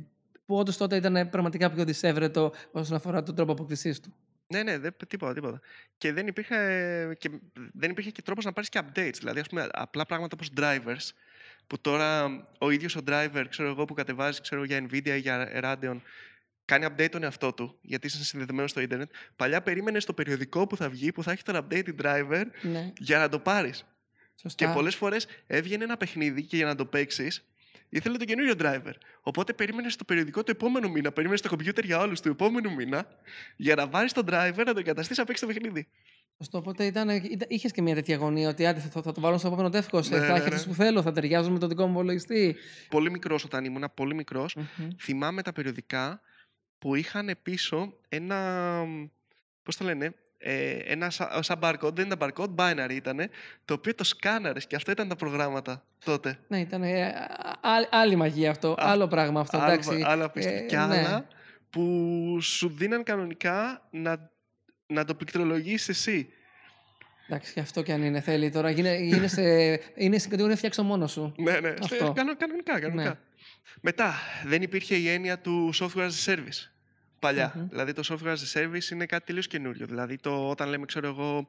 που 0.46 0.56
όντως 0.56 0.76
τότε 0.76 0.96
ήταν 0.96 1.28
πραγματικά 1.30 1.70
πιο 1.70 1.84
δυσέβρετο 1.84 2.52
όσον 2.70 2.96
αφορά 2.96 3.22
τον 3.22 3.34
τρόπο 3.34 3.52
αποκτησής 3.52 4.00
του. 4.00 4.14
Ναι, 4.48 4.62
ναι, 4.62 4.78
δεν, 4.78 4.94
τίποτα, 5.08 5.32
τίποτα. 5.34 5.60
Και 5.98 6.12
δεν 6.12 6.26
υπήρχε 6.26 6.56
και, 7.18 7.30
δεν 7.72 7.90
υπήρχε 7.90 8.10
και 8.10 8.22
τρόπος 8.22 8.44
να 8.44 8.52
πάρεις 8.52 8.68
και 8.68 8.80
updates. 8.82 9.14
Δηλαδή, 9.18 9.40
ας 9.40 9.48
πούμε, 9.48 9.66
απλά 9.72 10.06
πράγματα 10.06 10.34
όπως 10.34 10.50
drivers, 10.56 11.10
που 11.66 11.80
τώρα 11.80 12.24
ο 12.58 12.70
ίδιος 12.70 12.96
ο 12.96 13.00
driver, 13.08 13.44
ξέρω 13.48 13.68
εγώ, 13.68 13.84
που 13.84 13.94
κατεβάζει 13.94 14.40
ξέρω, 14.40 14.64
για 14.64 14.86
Nvidia 14.90 15.08
ή 15.08 15.18
για 15.18 15.50
Radeon, 15.62 16.00
κάνει 16.64 16.86
update 16.90 17.08
τον 17.10 17.22
εαυτό 17.22 17.52
του, 17.52 17.78
γιατί 17.82 18.06
είσαι 18.06 18.24
συνδεδεμένος 18.24 18.70
στο 18.70 18.80
ίντερνετ. 18.80 19.10
Παλιά 19.36 19.62
περίμενες 19.62 20.04
το 20.04 20.12
περιοδικό 20.12 20.66
που 20.66 20.76
θα 20.76 20.88
βγει, 20.88 21.12
που 21.12 21.22
θα 21.22 21.32
έχει 21.32 21.42
τον 21.42 21.66
update 21.68 21.88
driver, 22.02 22.44
Ναι, 22.62 22.92
για 22.98 23.18
να 23.18 23.28
το 23.28 23.38
πάρεις. 23.38 23.84
σωστά. 24.40 24.66
Και 24.66 24.72
πολλές 24.72 24.94
φορές 24.94 25.26
έβγαινε 25.46 25.84
ένα 25.84 25.96
παιχνίδι 25.96 26.42
και 26.42 26.56
για 26.56 26.66
να 26.66 26.74
το 26.74 26.86
παίξεις, 26.86 27.44
ήθελε 27.88 28.16
το 28.16 28.24
καινούριο 28.24 28.54
driver. 28.58 28.92
Οπότε 29.20 29.52
περίμενε 29.52 29.88
το 29.88 30.04
περιοδικό 30.04 30.42
του 30.42 30.50
επόμενου 30.50 30.90
μήνα, 30.90 31.12
περίμενε 31.12 31.38
το 31.40 31.48
κομπιούτερ 31.48 31.84
για 31.84 31.98
όλους 31.98 32.20
του 32.20 32.28
επόμενου 32.28 32.74
μήνα, 32.74 33.06
για 33.56 33.74
να 33.74 33.86
βάλει 33.86 34.10
τον 34.10 34.24
driver 34.28 34.62
να 34.66 34.72
το 34.72 34.78
εγκαταστήσει 34.78 35.20
να 35.20 35.26
παίξει 35.26 35.46
το 35.46 35.52
παιχνίδι. 35.52 35.86
Σωστό, 36.38 36.58
οπότε 36.58 36.84
ήταν, 36.84 37.08
ήταν, 37.08 37.48
είχες 37.48 37.72
και 37.72 37.82
μια 37.82 37.94
τέτοια 37.94 38.14
αγωνία 38.14 38.48
ότι 38.48 38.66
άντε, 38.66 38.80
θα, 38.80 39.02
θα, 39.02 39.12
το 39.12 39.20
βάλω 39.20 39.38
στο 39.38 39.46
επόμενο 39.46 39.70
τεύχος, 39.70 40.08
Ναι, 40.10 40.16
θα 40.18 40.26
ναι, 40.26 40.32
έχεις 40.32 40.48
ναι. 40.48 40.54
αυτούς 40.54 40.66
που 40.66 40.74
θέλω, 40.74 41.02
θα 41.02 41.12
ταιριάζουν 41.12 41.52
με 41.52 41.58
τον 41.58 41.68
δικό 41.68 41.86
μου 41.86 41.92
υπολογιστή. 41.92 42.56
Πολύ 42.88 43.10
μικρός 43.10 43.44
όταν 43.44 43.64
ήμουν, 43.64 43.84
πολύ 43.94 44.14
μικρός, 44.14 44.54
Μμμ. 44.54 44.88
θυμάμαι 45.00 45.42
τα 45.42 45.52
περιοδικά 45.52 46.20
που 46.78 46.94
είχαν 46.94 47.38
πίσω 47.42 47.92
ένα. 48.08 48.82
Πώς 49.62 49.76
το 49.76 49.84
λένε, 49.84 50.14
ε, 50.38 50.70
ένα 50.70 51.10
σα- 51.10 51.42
σαν 51.42 51.58
barcode, 51.62 51.92
δεν 51.94 52.06
ήταν 52.10 52.18
barcode, 52.36 52.54
binary 52.56 52.92
ήταν, 52.92 53.18
το 53.64 53.74
οποίο 53.74 53.94
το 53.94 54.04
σκάναρες 54.04 54.66
και 54.66 54.76
αυτά 54.76 54.92
ήταν 54.92 55.08
τα 55.08 55.16
προγράμματα 55.16 55.84
τότε. 56.04 56.38
Ναι, 56.48 56.60
ήταν 56.60 56.82
ε, 56.82 57.02
α- 57.04 57.68
α- 57.70 57.88
άλλη 57.90 58.16
μαγεία 58.16 58.50
αυτό, 58.50 58.70
Α, 58.70 58.74
άλλο 58.78 59.06
πράγμα 59.08 59.40
αυτό, 59.40 59.58
Άλλο- 59.58 59.72
εντάξει. 59.72 60.02
άλλα 60.06 60.24
απίστευτα. 60.24 60.58
Ε, 60.58 60.66
και 60.66 60.76
ναι. 60.76 60.82
άλλα 60.82 61.26
που 61.70 62.38
σου 62.40 62.68
δίναν 62.68 63.02
κανονικά 63.02 63.86
να, 63.90 64.30
να 64.86 65.04
το 65.04 65.14
πληκτρολογήσεις 65.14 65.88
εσύ. 65.88 66.28
Εντάξει, 67.28 67.52
και 67.52 67.60
αυτό 67.60 67.82
κι 67.82 67.92
αν 67.92 68.02
είναι, 68.02 68.20
θέλει 68.20 68.50
τώρα. 68.50 68.70
Γίνε, 68.70 68.88
είναι, 68.88 69.26
σε, 69.28 69.42
είναι 69.94 70.18
στην 70.18 70.30
κατηγορία 70.30 70.56
φτιάξω 70.56 70.82
μόνος 70.82 71.12
σου. 71.12 71.34
Ναι, 71.36 71.60
ναι, 71.60 71.68
Αυτό. 71.68 71.86
σε- 71.94 72.12
κανο- 72.14 72.36
κανονικά, 72.36 72.80
κανονικά. 72.80 73.08
Ναι. 73.08 73.14
Μετά, 73.80 74.14
δεν 74.44 74.62
υπήρχε 74.62 74.94
η 74.94 75.08
έννοια 75.08 75.38
του 75.38 75.70
software 75.74 76.08
as 76.08 76.24
a 76.26 76.32
service. 76.34 76.70
Παλια 77.26 77.52
Μμμ. 77.56 77.68
Δηλαδή 77.68 77.92
το 77.92 78.02
software 78.08 78.32
as 78.32 78.58
a 78.58 78.60
service 78.60 78.90
είναι 78.92 79.06
κάτι 79.06 79.26
τελείως 79.26 79.46
καινούριο. 79.46 79.86
Δηλαδή 79.86 80.16
το, 80.16 80.48
όταν 80.48 80.68
λέμε, 80.68 80.86
ξέρω 80.86 81.06
εγώ, 81.06 81.48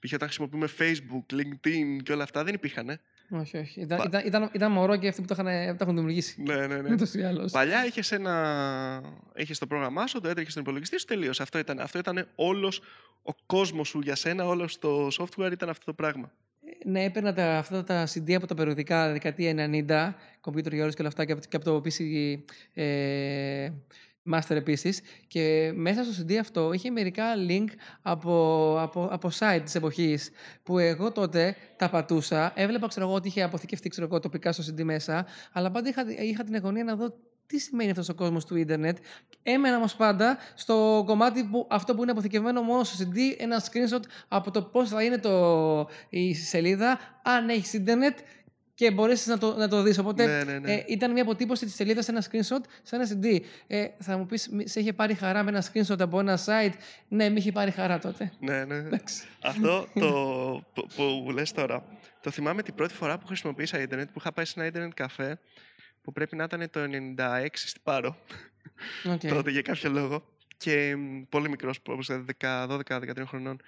π.χ. 0.00 0.12
όταν 0.12 0.28
χρησιμοποιούμε 0.28 0.68
Facebook, 0.78 1.34
LinkedIn 1.34 2.02
και 2.02 2.12
όλα 2.12 2.22
αυτά 2.22 2.44
δεν 2.44 2.54
υπήρχαν. 2.54 3.00
Όχι, 3.30 3.56
όχι. 3.56 3.80
Ήταν, 3.80 3.98
Πα- 3.98 4.04
ήταν, 4.06 4.26
ήταν, 4.26 4.50
ήταν 4.52 4.72
μωρό 4.72 4.96
και 4.96 5.08
αυτοί 5.08 5.20
που 5.20 5.26
το 5.26 5.34
είχαν, 5.34 5.76
τα 5.76 5.84
έχουν 5.84 5.94
δημιουργήσει. 5.94 6.42
Ναι, 6.42 6.66
ναι, 6.66 6.80
ναι. 6.80 6.92
Ούτως 6.94 7.14
ή 7.14 7.22
άλλως. 7.22 7.52
Παλιά 7.52 7.86
είχες, 7.86 8.12
ένα... 8.12 9.02
είχες 9.34 9.58
το 9.58 9.66
πρόγραμμά 9.66 10.06
σου, 10.06 10.20
το 10.20 10.28
έτρεχες 10.28 10.50
στον 10.50 10.62
υπολογιστή 10.62 10.98
σου, 10.98 11.06
τελείωσε. 11.06 11.42
Αυτό 11.42 11.58
ήταν, 11.58 11.80
αυτό 11.80 11.98
ήταν 11.98 12.28
όλος 12.34 12.80
ο 13.22 13.34
κόσμος 13.46 13.88
σου 13.88 14.00
για 14.00 14.14
σένα, 14.14 14.46
όλος 14.46 14.78
το 14.78 15.08
software 15.18 15.52
ήταν 15.52 15.68
αυτό 15.68 15.84
το 15.84 15.92
πράγμα. 15.92 16.32
Ναι, 16.84 17.04
έπαιρνα 17.04 17.34
τα, 17.34 17.58
αυτά 17.58 17.84
τα 17.84 18.06
CD 18.06 18.32
από 18.32 18.46
τα 18.46 18.54
περιοδικά 18.54 19.12
δεκαετία 19.12 19.54
90, 20.40 20.50
computer 20.50 20.72
για 20.72 20.82
όλους 20.82 20.94
και 20.94 21.00
όλα 21.00 21.08
αυτά 21.08 21.24
και 21.24 21.32
από, 21.32 21.40
και 21.48 21.56
από 21.56 21.64
το 21.64 21.76
PC 21.76 22.04
ε, 22.74 23.70
Master 24.32 24.56
επίσης. 24.56 25.00
Και 25.26 25.72
μέσα 25.74 26.04
στο 26.04 26.22
CD 26.22 26.34
αυτό 26.34 26.72
είχε 26.72 26.90
μερικά 26.90 27.24
link 27.48 27.66
από, 28.02 28.76
από, 28.80 29.08
από 29.10 29.30
site 29.38 29.60
της 29.64 29.74
εποχής 29.74 30.30
που 30.62 30.78
εγώ 30.78 31.12
τότε 31.12 31.56
τα 31.76 31.90
πατούσα. 31.90 32.52
Έβλεπα 32.54 32.86
ξέρω 32.86 33.06
εγώ, 33.06 33.14
ότι 33.14 33.28
είχε 33.28 33.42
αποθηκευτεί 33.42 33.88
ξέρω 33.88 34.06
εγώ, 34.06 34.20
τοπικά 34.20 34.52
στο 34.52 34.62
CD 34.62 34.82
μέσα, 34.82 35.26
αλλά 35.52 35.70
πάντα 35.70 35.88
είχα, 35.88 36.04
είχα 36.22 36.44
την 36.44 36.54
αγωνία 36.54 36.84
να 36.84 36.96
δω 36.96 37.14
τι 37.46 37.58
σημαίνει 37.58 37.90
αυτός 37.90 38.08
ο 38.08 38.14
κόσμος 38.14 38.44
του 38.44 38.56
ίντερνετ. 38.56 38.98
Έμενα 39.42 39.76
όμως 39.76 39.94
πάντα 39.96 40.38
στο 40.54 41.02
κομμάτι 41.06 41.44
που 41.44 41.66
αυτό 41.70 41.94
που 41.94 42.02
είναι 42.02 42.10
αποθηκευμένο 42.10 42.62
μόνο 42.62 42.84
στο 42.84 43.04
CD, 43.04 43.18
ένα 43.38 43.62
screenshot 43.62 44.02
από 44.28 44.50
το 44.50 44.62
πώς 44.62 44.88
θα 44.88 45.02
είναι 45.02 45.18
το, 45.18 45.88
η 46.08 46.34
σελίδα, 46.34 46.98
αν 47.22 47.48
έχει 47.48 47.76
ίντερνετ 47.76 48.18
και 48.74 48.90
μπορέσεις 48.90 49.26
να 49.26 49.38
το, 49.38 49.54
να 49.56 49.68
το 49.68 49.82
δεις. 49.82 49.98
Οπότε 49.98 50.26
Ναι, 50.26 50.52
ναι, 50.52 50.58
ναι. 50.58 50.72
ε, 50.72 50.84
ήταν 50.88 51.12
μια 51.12 51.22
αποτύπωση 51.22 51.64
της 51.64 51.74
σελίδας 51.74 52.04
σε 52.04 52.10
ένα 52.10 52.22
screenshot, 52.30 52.64
σε 52.82 52.96
ένα 52.96 53.08
CD. 53.08 53.40
Ε, 53.66 53.86
θα 53.98 54.16
μου 54.18 54.26
πεις, 54.26 54.50
σε 54.64 54.80
είχε 54.80 54.92
πάρει 54.92 55.14
χαρά 55.14 55.42
με 55.42 55.50
ένα 55.50 55.64
screenshot 55.72 56.00
από 56.00 56.18
ένα 56.20 56.38
site; 56.46 56.72
Ναι, 57.08 57.28
με 57.28 57.38
είχε 57.38 57.52
πάρει 57.52 57.70
χαρά 57.70 57.98
τότε. 57.98 58.32
Ναι, 58.40 58.64
ναι. 58.64 58.74
Εντάξει. 58.76 59.24
Αυτό 59.42 59.86
το 60.00 60.10
που, 60.74 60.86
που 60.96 61.30
λες 61.32 61.52
τώρα, 61.52 61.84
το 62.20 62.30
θυμάμαι 62.30 62.62
την 62.62 62.74
πρώτη 62.74 62.94
φορά 62.94 63.18
που 63.18 63.26
χρησιμοποίησα 63.26 63.80
ίντερνετ, 63.80 64.06
που 64.06 64.18
είχα 64.18 64.32
πάει 64.32 64.44
σε 64.44 64.54
ένα 64.56 64.66
ίντερνετ 64.66 64.92
καφέ, 64.94 65.38
που 66.02 66.12
πρέπει 66.12 66.36
να 66.36 66.44
ήταν 66.44 66.70
το 66.70 66.80
96 67.18 67.46
στην 67.52 67.82
Πάρο, 67.82 68.16
Okay. 69.04 69.28
τότε 69.28 69.50
για 69.50 69.62
κάποιο 69.62 69.90
λόγο. 69.90 70.24
Και 70.56 70.96
μ, 70.96 71.22
πολύ 71.28 71.48
μικρός, 71.48 71.78
όπως 71.88 72.10
12-13 72.40 73.24
χρονών. 73.26 73.60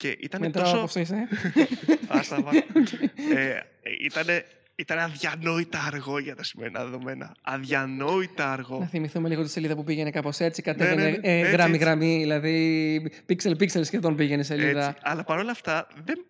Και 0.00 0.16
ήταν 0.20 0.40
Μετράω 0.40 0.64
τόσο... 0.64 0.76
από 0.76 0.84
αυτό 0.84 1.00
είσαι. 1.00 1.28
Άστα, 2.18 2.42
βα. 2.42 2.50
ε, 3.40 3.62
ήτανε, 4.00 4.44
ήταν 4.74 4.98
αδιανόητα 4.98 5.78
αργό 5.86 6.18
για 6.18 6.36
τα 6.36 6.42
σημερινά 6.42 6.84
δεδομένα. 6.84 7.34
Αδιανόητα 7.42 8.44
Να 8.44 8.52
αργό. 8.52 8.86
θυμηθούμε 8.90 9.28
λίγο 9.28 9.42
τη 9.42 9.50
σελίδα 9.50 9.74
που 9.74 9.84
πήγαινε 9.84 10.10
κάπως 10.10 10.40
έτσι, 10.40 10.62
κατέβαινε 10.62 11.02
ναι, 11.02 11.10
ναι, 11.10 11.18
ε, 11.22 11.38
έτσι, 11.38 11.50
γράμμη 11.50 11.74
έτσι. 11.74 11.84
γραμμή, 11.84 12.18
δηλαδή 12.18 13.10
πίξελ 13.26 13.56
πίξελ 13.56 13.84
σχεδόν 13.84 14.16
πήγαινε 14.16 14.40
η 14.40 14.44
σελίδα. 14.44 14.88
Έτσι. 14.88 15.00
Αλλά 15.02 15.24
παρόλα 15.24 15.50
αυτά, 15.50 15.86
δεν, 16.04 16.24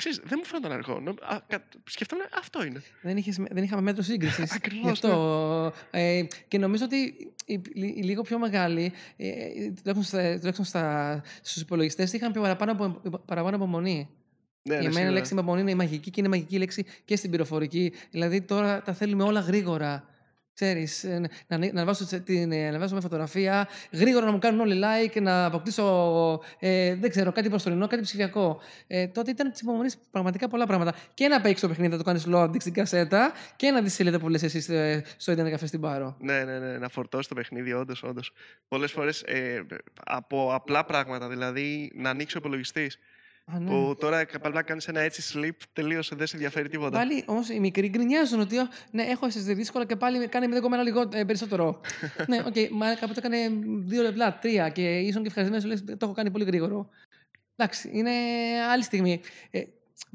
ξέρεις, 0.00 0.20
δεν 0.24 0.34
μου 0.38 0.44
φαίνονταν 0.44 0.72
αργό. 0.72 1.00
Νο- 1.00 1.10
α, 1.34 1.38
κα- 1.48 1.62
Σκεφτόμουν 1.84 2.24
αυτό 2.38 2.64
είναι. 2.64 2.82
Δεν, 3.02 3.16
είχες, 3.16 3.36
δεν 3.50 3.64
είχαμε 3.64 3.82
μέτρο 3.82 4.02
σύγκρισης. 4.02 4.52
Ακριβώς, 4.58 4.84
Γι' 4.84 4.90
αυτό. 4.90 5.72
Ε, 5.90 6.22
και 6.48 6.58
νομίζω 6.58 6.84
ότι 6.84 6.96
οι, 6.96 7.52
οι- 7.72 7.94
οι 7.96 8.02
λίγο 8.02 8.22
πιο 8.22 8.38
μεγάλοι, 8.38 8.92
ε, 9.16 9.26
τουλάχιστον, 9.82 10.02
στα, 10.02 10.18
τουλάχιστον 10.38 10.64
στα, 10.64 11.22
στους 11.42 11.62
υπολογιστές, 11.62 12.12
είχαν 12.12 12.32
πιο 12.32 12.40
παραπάνω, 12.42 12.72
από, 12.72 13.18
παραπάνω 13.26 13.56
απομονή. 13.56 14.08
Ναι, 14.62 14.74
ναι, 14.74 14.80
Για 14.80 14.88
μένα 14.88 14.90
η 14.90 14.92
σίγουρα. 15.02 15.10
λέξη 15.18 15.32
υπομονή 15.32 15.60
είναι 15.60 15.70
η 15.70 15.74
μαγική 15.74 16.10
και 16.10 16.20
είναι 16.20 16.28
μαγική 16.28 16.58
λέξη 16.58 16.84
και 17.04 17.16
στην 17.16 17.30
πληροφορική. 17.30 17.92
Δηλαδή 18.10 18.40
τώρα 18.42 18.82
τα 18.82 18.92
θέλουμε 18.92 19.22
όλα 19.22 19.40
γρήγορα. 19.40 20.04
Ξέρεις, 20.60 21.04
ε, 21.04 21.18
να, 21.46 21.58
να, 21.58 21.72
να, 21.72 21.84
βάζω, 21.84 22.04
σε- 22.06 22.20
την, 22.20 22.52
ε, 22.52 22.70
να 22.70 22.78
βάζω 22.78 22.92
μια 22.92 23.02
φωτογραφία, 23.02 23.68
γρήγορα 23.92 24.26
να 24.26 24.32
μου 24.32 24.38
κάνουν 24.38 24.60
όλοι 24.60 24.82
like, 24.84 25.22
να 25.22 25.44
αποκτήσω 25.44 26.40
ε, 26.58 26.94
δεν 26.94 27.10
ξέρω, 27.10 27.32
κάτι 27.32 27.48
προσωρινό, 27.48 27.86
κάτι 27.86 28.02
ψηφιακό. 28.02 28.60
Ε, 28.86 29.06
τότε 29.06 29.30
ήταν 29.30 29.52
τη 29.52 29.58
υπομονής 29.62 29.98
πραγματικά 30.10 30.48
πολλά 30.48 30.66
πράγματα. 30.66 30.94
Και 31.14 31.28
να 31.28 31.40
παίξεις 31.40 31.60
το 31.60 31.68
παιχνίδι, 31.68 31.90
να 31.90 31.98
το 31.98 32.02
κάνεις 32.04 32.24
loading 32.28 32.60
στην 32.60 32.72
κασέτα 32.72 33.32
και 33.56 33.70
να 33.70 33.82
δεις 33.82 33.94
σελίδα 33.94 34.18
που 34.18 34.28
λες 34.28 34.42
εσύ 34.42 34.72
ε, 34.74 35.00
στο 35.16 35.32
Ιντερνετ 35.32 35.52
καφέ 35.52 35.66
στην 35.66 35.80
Πάρο. 35.80 36.16
Ναι, 36.20 36.44
ναι, 36.44 36.58
ναι, 36.58 36.78
να 36.78 36.88
φορτώσει 36.88 37.28
το 37.28 37.34
παιχνίδι, 37.34 37.72
όντως. 37.72 38.02
Όντως. 38.02 38.32
Πολλές 38.68 38.92
φορές 38.92 39.22
ε, 39.22 39.66
από 40.04 40.54
απλά 40.54 40.84
πράγματα, 40.84 41.28
δηλαδή 41.28 41.92
να 41.94 42.10
ανοίξει 42.10 42.36
ο 42.36 42.40
υπολογιστής. 42.40 42.98
Α, 43.44 43.58
ναι. 43.58 43.70
Που 43.70 43.96
τώρα 43.98 44.26
απλά 44.34 44.50
να 44.50 44.62
κάνεις 44.62 44.88
ένα 44.88 45.00
έτσι 45.00 45.22
sleep, 45.34 45.56
τελείωσε, 45.72 46.14
δεν 46.16 46.26
σε 46.26 46.36
ενδιαφέρει 46.36 46.68
τίποτα. 46.68 46.98
Πάλι 46.98 47.22
όμως 47.26 47.48
οι 47.48 47.60
μικροί 47.60 47.88
γκρινιάζουν 47.88 48.40
ότι 48.40 48.58
«Ω, 48.58 48.68
ναι, 48.90 49.02
έχω 49.02 49.26
SSD 49.26 49.54
δύσκολα 49.54 49.86
και 49.86 49.96
πάλι 49.96 50.28
κάνει 50.28 50.46
0,1 50.50 50.82
λίγο, 50.84 51.08
ε, 51.12 51.24
περισσότερο. 51.24 51.80
ναι, 52.28 52.38
οκ, 52.46 52.54
μα 52.70 52.94
κάποτε 52.94 53.18
έκανε 53.26 53.36
δύο 53.84 54.02
λεπτά, 54.02 54.38
τρία 54.40 54.68
και 54.68 54.98
ήσουν 54.98 55.22
και 55.22 55.28
ευχαριστημένος, 55.28 55.68
λες, 55.68 55.84
το 55.84 55.96
έχω 56.06 56.12
κάνει 56.12 56.30
πολύ 56.30 56.44
γρήγορο. 56.44 56.88
Εντάξει, 57.56 57.90
είναι 57.92 58.10
άλλη 58.72 58.82
στιγμή. 58.82 59.20
Ε, 59.50 59.62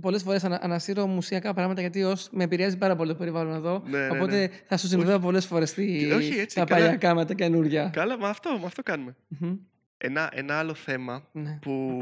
Πολλές 0.02 0.24
φορές 0.24 0.44
ανα, 0.44 0.60
ανασύρω 0.62 1.08
μουσειακά 1.08 1.54
πράγματα 1.54 1.82
γιατί 1.82 2.04
ως, 2.04 2.30
με 2.32 2.44
επηρεάζει 2.44 2.78
πάρα 2.78 2.96
πολύ 2.96 3.10
το 3.10 3.16
περιβάλλον 3.16 3.54
εδώ. 3.54 3.84
Ναι, 3.86 3.98
ναι, 3.98 4.08
ναι. 4.08 4.18
οπότε 4.18 4.50
θα 4.68 4.78
σου 4.78 4.88
συνδέω 4.88 5.20
πολλές 5.20 5.46
φορές 5.46 5.74
Και- 5.74 6.14
όχι, 6.14 6.40
έτσι, 6.40 6.56
τα 6.56 6.64
καλά. 6.66 6.82
παλιά 6.82 6.98
με 6.98 7.16
τα 7.16 7.34
καινούργια. 7.34 7.90
Καλά, 7.94 8.18
με 8.20 8.28
αυτό, 8.28 8.58
με 8.60 8.66
αυτό 8.66 8.84
κάνουμε. 8.84 9.16
Μμμ, 9.28 9.56
Ένα, 9.98 10.30
ένα 10.34 10.60
άλλο 10.60 10.74
θέμα 10.74 11.28
ναι. 11.32 11.58
που 11.62 12.00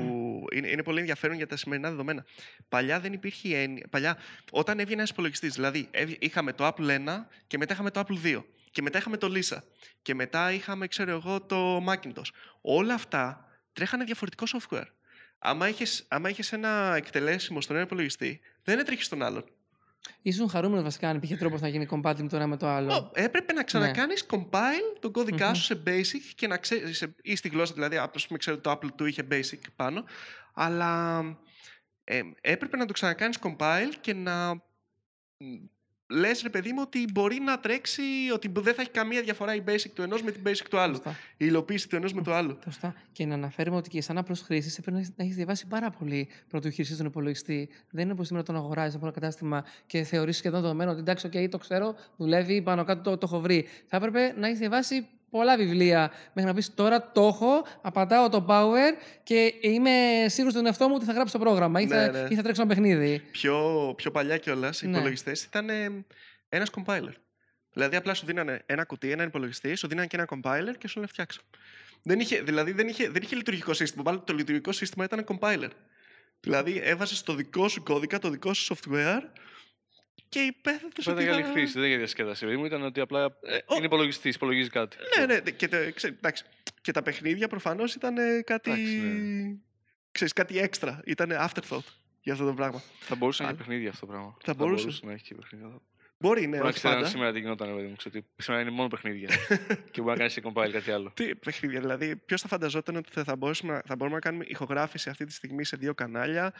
είναι, 0.53 0.67
είναι 0.69 0.83
πολύ 0.83 0.99
ενδιαφέρον 0.99 1.35
για 1.35 1.47
τα 1.47 1.55
σημερινά 1.57 1.89
δεδομένα. 1.89 2.25
Παλιά 2.69 2.99
δεν 2.99 3.13
υπήρχε 3.13 3.57
έννοια. 3.57 3.87
Παλιά, 3.89 4.17
όταν 4.51 4.79
έβγαινε 4.79 4.97
ένας 4.97 5.09
υπολογιστής, 5.09 5.53
δηλαδή 5.53 5.87
έβγε- 5.91 6.23
είχαμε 6.23 6.53
το 6.53 6.67
Apple 6.67 6.89
1 6.89 6.99
και 7.47 7.57
μετά 7.57 7.73
είχαμε 7.73 7.91
το 7.91 8.03
Apple 8.07 8.25
2 8.25 8.43
και 8.71 8.81
μετά 8.81 8.97
είχαμε 8.97 9.17
το 9.17 9.31
Lisa 9.35 9.57
και 10.01 10.13
μετά 10.15 10.51
είχαμε, 10.51 10.87
ξέρω 10.87 11.11
εγώ, 11.11 11.41
το 11.41 11.85
Macintosh. 11.87 12.29
Όλα 12.61 12.93
αυτά 12.93 13.45
τρέχανε 13.73 14.03
διαφορετικό 14.03 14.45
software. 14.47 14.87
Άμα 15.39 15.67
είχες, 15.69 16.05
άμα 16.07 16.29
είχες 16.29 16.53
ένα 16.53 16.93
εκτελέσιμο 16.95 17.61
στον 17.61 17.75
ένα 17.75 17.85
υπολογιστή, 17.85 18.39
δεν 18.63 18.79
έτρεχε 18.79 19.03
στον 19.03 19.23
άλλον. 19.23 19.45
Ήσουν 20.21 20.49
χαρούμενος 20.49 20.83
βασικά 20.83 21.09
αν 21.09 21.15
υπήρχε 21.15 21.35
τρόπος 21.37 21.61
να 21.61 21.67
γίνει 21.67 21.87
compatible 21.89 22.27
το 22.29 22.35
ένα 22.35 22.47
με 22.47 22.57
το 22.57 22.67
άλλο. 22.67 22.93
Ω, 22.93 23.09
έπρεπε 23.13 23.53
να 23.53 23.63
ξανακάνεις 23.63 24.25
compile 24.29 24.97
τον 24.99 25.11
κωδικα 25.11 25.45
Μμμ. 25.47 25.53
σου 25.53 25.63
σε 25.63 25.83
basic 25.87 26.31
και 26.35 26.47
να 26.47 26.57
ξέρεις, 26.57 26.97
σε- 26.97 27.15
ή 27.21 27.35
στη 27.35 27.49
γλώσσα 27.49 27.73
δηλαδή, 27.73 27.97
ας 27.97 28.27
πούμε 28.27 28.39
ξέρω 28.39 28.57
το 28.59 28.71
Apple 28.71 29.01
2 29.01 29.05
είχε 29.07 29.27
basic 29.31 29.59
πάνω, 29.75 30.03
αλλά 30.53 31.19
ε, 32.03 32.21
έπρεπε 32.41 32.77
να 32.77 32.85
το 32.85 32.93
ξανακάνεις 32.93 33.39
compile 33.43 33.93
και 34.01 34.13
να 34.13 34.61
μ, 36.13 36.19
λες 36.19 36.41
ρε 36.41 36.49
παιδί 36.49 36.71
μου 36.73 36.79
ότι 36.81 37.05
μπορεί 37.13 37.39
να 37.39 37.59
τρέξει, 37.59 38.01
ότι 38.33 38.51
δεν 38.53 38.73
θα 38.73 38.81
έχει 38.81 38.91
καμία 38.91 39.21
διαφορά 39.21 39.55
η 39.55 39.63
basic 39.67 39.89
του 39.93 40.01
ενός 40.01 40.21
με 40.21 40.31
την 40.31 40.41
basic 40.45 40.65
του 40.69 40.77
άλλου. 40.77 40.95
Σωστά. 40.95 41.09
Η 41.31 41.35
υλοποίηση 41.37 41.89
του 41.89 41.95
ενός 41.95 42.13
με 42.13 42.21
του 42.21 42.33
άλλου. 42.33 42.57
Σωστά. 42.63 42.95
Και 43.11 43.25
να 43.25 43.33
αναφέρουμε 43.33 43.77
ότι 43.77 43.89
και 43.89 44.01
σαν 44.01 44.17
απλός 44.17 44.41
χρήστη 44.41 44.75
έπρεπε 44.79 44.97
να 45.15 45.23
έχεις 45.23 45.35
διαβάσει 45.35 45.67
πάρα 45.67 45.89
πολύ 45.89 46.29
πρωτού 46.49 46.69
χειριστή 46.69 46.97
τον 46.97 47.05
υπολογιστή. 47.05 47.69
Δεν 47.89 48.03
είναι 48.03 48.13
όπως 48.13 48.27
σήμερα 48.27 48.45
τον 48.45 48.55
αγοράζεις 48.55 48.95
από 48.95 49.05
ένα 49.05 49.13
κατάστημα 49.13 49.65
και 49.85 50.03
θεωρείς 50.03 50.37
σχεδόν 50.37 50.61
δεδομένο 50.61 50.91
ότι 50.91 50.99
εντάξει, 50.99 51.29
okay, 51.33 51.47
το 51.49 51.57
ξέρω, 51.57 51.95
δουλεύει, 52.17 52.61
πάνω 52.61 52.83
κάτω 52.83 53.01
το, 53.01 53.17
το 53.17 53.27
έχω 53.31 53.39
βρει. 53.39 53.67
Θα 53.85 53.97
έπρεπε 53.97 54.33
να 54.37 54.47
έχεις 54.47 54.59
διαβάσει 54.59 55.07
πολλά 55.33 55.57
βιβλία 55.57 56.11
μέχρι 56.33 56.49
να 56.51 56.53
πεις 56.55 56.73
τώρα 56.73 57.11
το 57.11 57.21
έχω, 57.27 57.65
απαντάω 57.81 58.29
το 58.29 58.45
power 58.49 58.91
και 59.23 59.53
είμαι 59.61 60.25
σίγουρος 60.27 60.53
στον 60.53 60.65
εαυτό 60.65 60.87
μου 60.87 60.93
ότι 60.95 61.05
θα 61.05 61.13
γράψω 61.13 61.37
το 61.37 61.43
πρόγραμμα 61.43 61.81
ή, 61.81 61.87
θα, 61.87 61.95
Ναι, 62.11 62.19
ναι. 62.21 62.27
ή 62.29 62.35
θα 62.35 62.41
τρέξω 62.41 62.61
ένα 62.61 62.73
παιχνίδι. 62.73 63.21
Πιο, 63.31 63.93
πιο 63.97 64.11
παλιά 64.11 64.37
κιόλας 64.37 64.81
οι 64.81 64.87
Ναι. 64.87 64.95
υπολογιστές 64.95 65.43
ήταν 65.43 65.69
ε, 65.69 66.05
ένας 66.49 66.69
compiler. 66.75 67.13
Δηλαδή 67.73 67.95
απλά 67.95 68.13
σου 68.13 68.25
δίνανε 68.25 68.61
ένα 68.65 68.83
κουτί, 68.83 69.11
έναν 69.11 69.27
υπολογιστή, 69.27 69.75
σου 69.75 69.87
δίνανε 69.87 70.07
και 70.07 70.15
ένα 70.15 70.27
compiler 70.29 70.73
και 70.77 70.87
σου 70.87 70.95
λένε 70.95 71.07
φτιάξω. 71.07 71.41
Δεν 72.03 72.19
είχε, 72.19 72.41
δηλαδή 72.41 72.71
δεν 72.71 72.87
είχε, 72.87 73.09
δεν 73.09 73.21
είχε 73.21 73.35
λειτουργικό 73.35 73.73
σύστημα. 73.73 74.03
Μάλλον 74.05 74.23
το 74.25 74.33
λειτουργικό 74.33 74.71
σύστημα 74.71 75.03
ήταν 75.03 75.25
compiler. 75.27 75.69
Δηλαδή 76.39 76.81
έβαζες 76.83 77.23
το 77.23 77.33
δικό 77.33 77.67
σου 77.67 77.83
κώδικα, 77.83 78.19
το 78.19 78.29
δικό 78.29 78.53
σου 78.53 78.75
software 78.75 79.21
και 80.33 80.39
υπέθετος 80.39 81.05
Πέτα 81.05 81.21
για 81.21 81.33
άλλη 81.33 81.43
χρήση, 81.43 81.79
δεν 81.79 81.87
για 81.87 81.97
διασκέδαση. 81.97 82.45
Παιδί 82.45 82.57
μου 82.57 82.65
ήταν 82.65 82.83
ότι 82.83 82.99
απλά 82.99 83.23
Ε, 83.41 83.55
ο- 83.65 83.75
είναι 83.75 83.85
υπολογιστής, 83.85 84.35
υπολογίζει 84.35 84.69
κάτι. 84.69 84.97
Ναι, 85.19 85.25
ναι, 85.25 85.39
και, 85.39 85.67
τα- 85.67 85.91
ξέ- 85.91 86.13
εντάξει, 86.17 86.43
και 86.81 86.91
τα 86.91 87.01
παιχνίδια 87.01 87.47
προφανώς 87.47 87.95
ήταν 87.95 88.17
ε, 88.17 88.41
κάτι. 88.41 88.71
Εντάξει, 88.71 88.97
ναι. 88.97 89.55
Ξέρεις, 90.11 90.33
κάτι 90.33 90.57
έξτρα. 90.59 91.01
Ήταν 91.05 91.29
afterthought 91.31 91.83
για 92.21 92.33
αυτό 92.33 92.45
το 92.45 92.53
πράγμα. 92.53 92.81
Θα 92.99 93.15
μπορούσε 93.15 93.43
να 93.43 93.49
έχει 93.49 93.57
Αλλά- 93.57 93.67
παιχνίδια 93.67 93.89
αυτό 93.89 94.05
το 94.05 94.11
πράγμα. 94.11 94.37
Θα 94.43 94.53
μπορούσε. 94.53 94.99
να 95.05 95.11
έχει 95.11 95.23
και 95.23 95.35
παιχνίδια. 95.35 95.81
Μπορεί, 96.23 96.41
ναι, 96.41 96.47
Μπορεί 96.47 96.59
να 96.61 96.67
όχι 96.67 96.77
ξέρει 96.77 96.93
πάντα. 96.95 97.07
σήμερα 97.07 97.31
τι 97.31 97.39
γινόταν, 97.39 97.67
ρε 97.67 97.73
παιδί 97.75 97.87
μου. 97.87 97.95
Ξέρω 97.95 98.15
ότι 98.17 98.27
σήμερα 98.43 98.61
είναι 98.63 98.71
μόνο 98.71 98.87
παιχνίδια. 98.87 99.29
και 99.91 100.01
μπορεί 100.01 100.11
να 100.11 100.15
κάνεις 100.17 100.33
και 100.33 100.41
compile 100.45 100.69
κάτι 100.71 100.91
άλλο. 100.91 101.11
Τι 101.13 101.35
παιχνίδια, 101.35 101.79
δηλαδή, 101.79 102.15
ποιος 102.15 102.41
θα 102.41 102.47
φανταζόταν 102.47 102.95
ότι 102.95 103.09
θα, 103.11 103.23
θα, 103.23 103.35
μπορούσαμε, 103.35 103.73
να- 103.73 103.81
θα 103.85 103.95
μπορούμε 103.95 104.15
να 104.15 104.21
κάνουμε 104.21 104.45
ηχογράφηση 104.47 105.09
αυτή 105.09 105.25
τη 105.25 105.33
στιγμή 105.33 105.63
σε 105.65 105.77
δύο 105.77 105.93
κανάλια, 105.93 106.53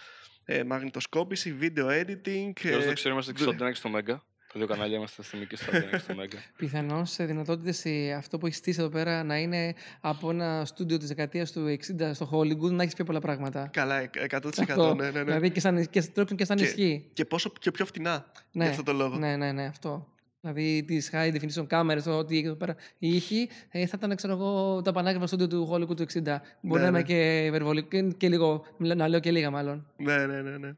ε, 0.46 0.64
μαγνητοσκόπηση, 0.64 1.58
video 1.62 1.88
editing. 2.02 2.52
Και 2.54 2.70
όσο 2.70 2.78
ε, 2.82 2.86
δεν 2.86 2.94
ξέρω, 2.94 3.14
είμαστε 3.14 3.32
και 3.32 3.42
στο 3.42 3.50
Αντένα 3.50 3.70
και 3.70 3.76
στο 3.78 3.90
Μέγκα. 3.90 4.24
Τα 4.54 4.60
δύο 4.60 4.68
κανάλια 4.68 4.98
είμαστε 4.98 5.24
στην 5.24 5.48
και 5.48 5.56
στο 5.56 5.66
Αντένα 5.70 5.90
και 5.92 5.98
στο 5.98 6.16
Μέγκα. 6.16 6.38
Πιθανώς 6.58 7.12
σε 7.12 7.26
δυνατότητες 7.26 7.86
αυτό 8.18 8.38
που 8.38 8.46
έχεις 8.46 8.58
στήσει 8.58 8.80
εδώ 8.80 8.90
πέρα 8.90 9.24
να 9.24 9.38
είναι 9.38 9.74
από 10.02 10.30
ένα 10.30 10.66
στούντιο 10.66 10.98
της 10.98 11.08
δεκαετίας 11.08 11.52
του 11.52 11.78
60 12.00 12.12
στο 12.14 12.30
Hollywood 12.34 12.72
να 12.72 12.82
έχεις 12.84 12.94
πιο 12.96 13.04
πολλά 13.06 13.20
πράγματα. 13.20 13.70
Καλά, 13.74 13.96
ε, 14.00 14.10
100%. 14.30 14.48
Αυτό. 14.70 14.94
ναι, 14.96 15.04
ναι, 15.04 15.12
ναι. 15.12 15.24
Δηλαδή 15.24 15.52
και, 15.52 15.60
σαν, 15.60 15.90
και 15.90 16.02
τρώξουν 16.02 16.38
και 16.38 16.46
σαν 16.46 16.58
Και- 16.58 16.64
ισχύ. 16.64 17.10
Και 17.14 17.26
πόσο 17.26 17.52
και 17.60 17.72
πιο 17.72 17.86
φτηνά 17.86 18.32
Ναι. 18.52 18.64
για 18.64 18.72
αυτό 18.72 18.84
το 18.84 18.94
λόγο. 18.94 19.18
Ναι, 19.18 19.36
ναι, 19.36 19.52
ναι, 19.52 19.66
αυτό. 19.66 20.08
Δηλαδή 20.42 20.84
τις 20.84 21.10
high 21.14 21.34
definition 21.36 21.68
κάμερες, 21.68 22.06
ό,τι 22.06 22.38
εκεί 22.38 22.46
εδώ 22.46 22.56
πέρα 22.56 22.76
οι 22.98 23.16
ήχοι, 23.16 23.50
ε, 23.70 23.86
θα 23.86 23.98
ήταν 23.98 24.16
ξέρω 24.16 24.34
εγώ, 24.34 24.82
τα 24.82 24.92
πανάκριβα 24.92 25.28
στούντιο 25.28 25.48
του 25.48 25.70
Hollywood 25.72 25.96
του 25.96 26.04
60. 26.04 26.42
Μπορεί 26.62 26.82
Ναι, 26.82 26.86
να 26.86 26.92
ναι. 26.92 26.98
είμαι 26.98 27.04
και 27.04 27.46
υπερβολικό 27.46 27.88
και, 27.88 28.02
και 28.18 28.30
λίγο, 28.30 28.66
να 28.78 29.08
λέω 29.08 29.20
και 29.20 29.32
λίγα 29.32 29.50
μάλλον. 29.52 29.88
Ναι, 29.98 30.26
ναι, 30.26 30.42
ναι, 30.42 30.58
ναι. 30.58 30.72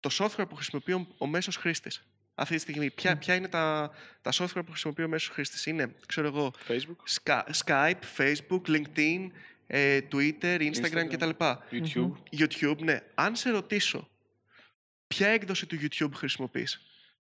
Το 0.00 0.10
software 0.12 0.44
που 0.48 0.54
χρησιμοποιεί 0.54 0.92
ο, 0.92 1.06
ο 1.18 1.26
μέσος 1.26 1.56
χρήστης. 1.56 2.04
Αυτή 2.40 2.54
τη 2.54 2.60
στιγμή, 2.60 2.90
ποια, 2.90 3.16
ποια 3.16 3.34
είναι 3.34 3.48
τα, 3.48 3.90
τα 4.22 4.30
software 4.34 4.62
που 4.64 4.70
χρησιμοποιεί 4.70 5.02
ο 5.02 5.08
μέσος 5.08 5.28
χρήστης; 5.28 5.66
Είναι, 5.66 5.94
ξέρω 6.06 6.26
εγώ, 6.26 6.52
Facebook, 6.68 7.20
Sky- 7.22 7.50
Skype, 7.64 8.00
Facebook, 8.16 8.60
LinkedIn, 8.68 9.26
ε, 9.66 9.98
Twitter, 10.12 10.60
Instagram, 10.60 10.72
Instagram. 10.72 11.06
κτλ. 11.10 11.30
YouTube. 11.70 12.12
YouTube, 12.38 12.78
ναι. 12.78 13.00
Αν 13.14 13.36
σε 13.36 13.50
ρωτήσω 13.50 14.08
ποια 15.06 15.28
έκδοση 15.28 15.66
του 15.66 15.76
YouTube 15.80 16.10
χρησιμοποιείς, 16.14 16.80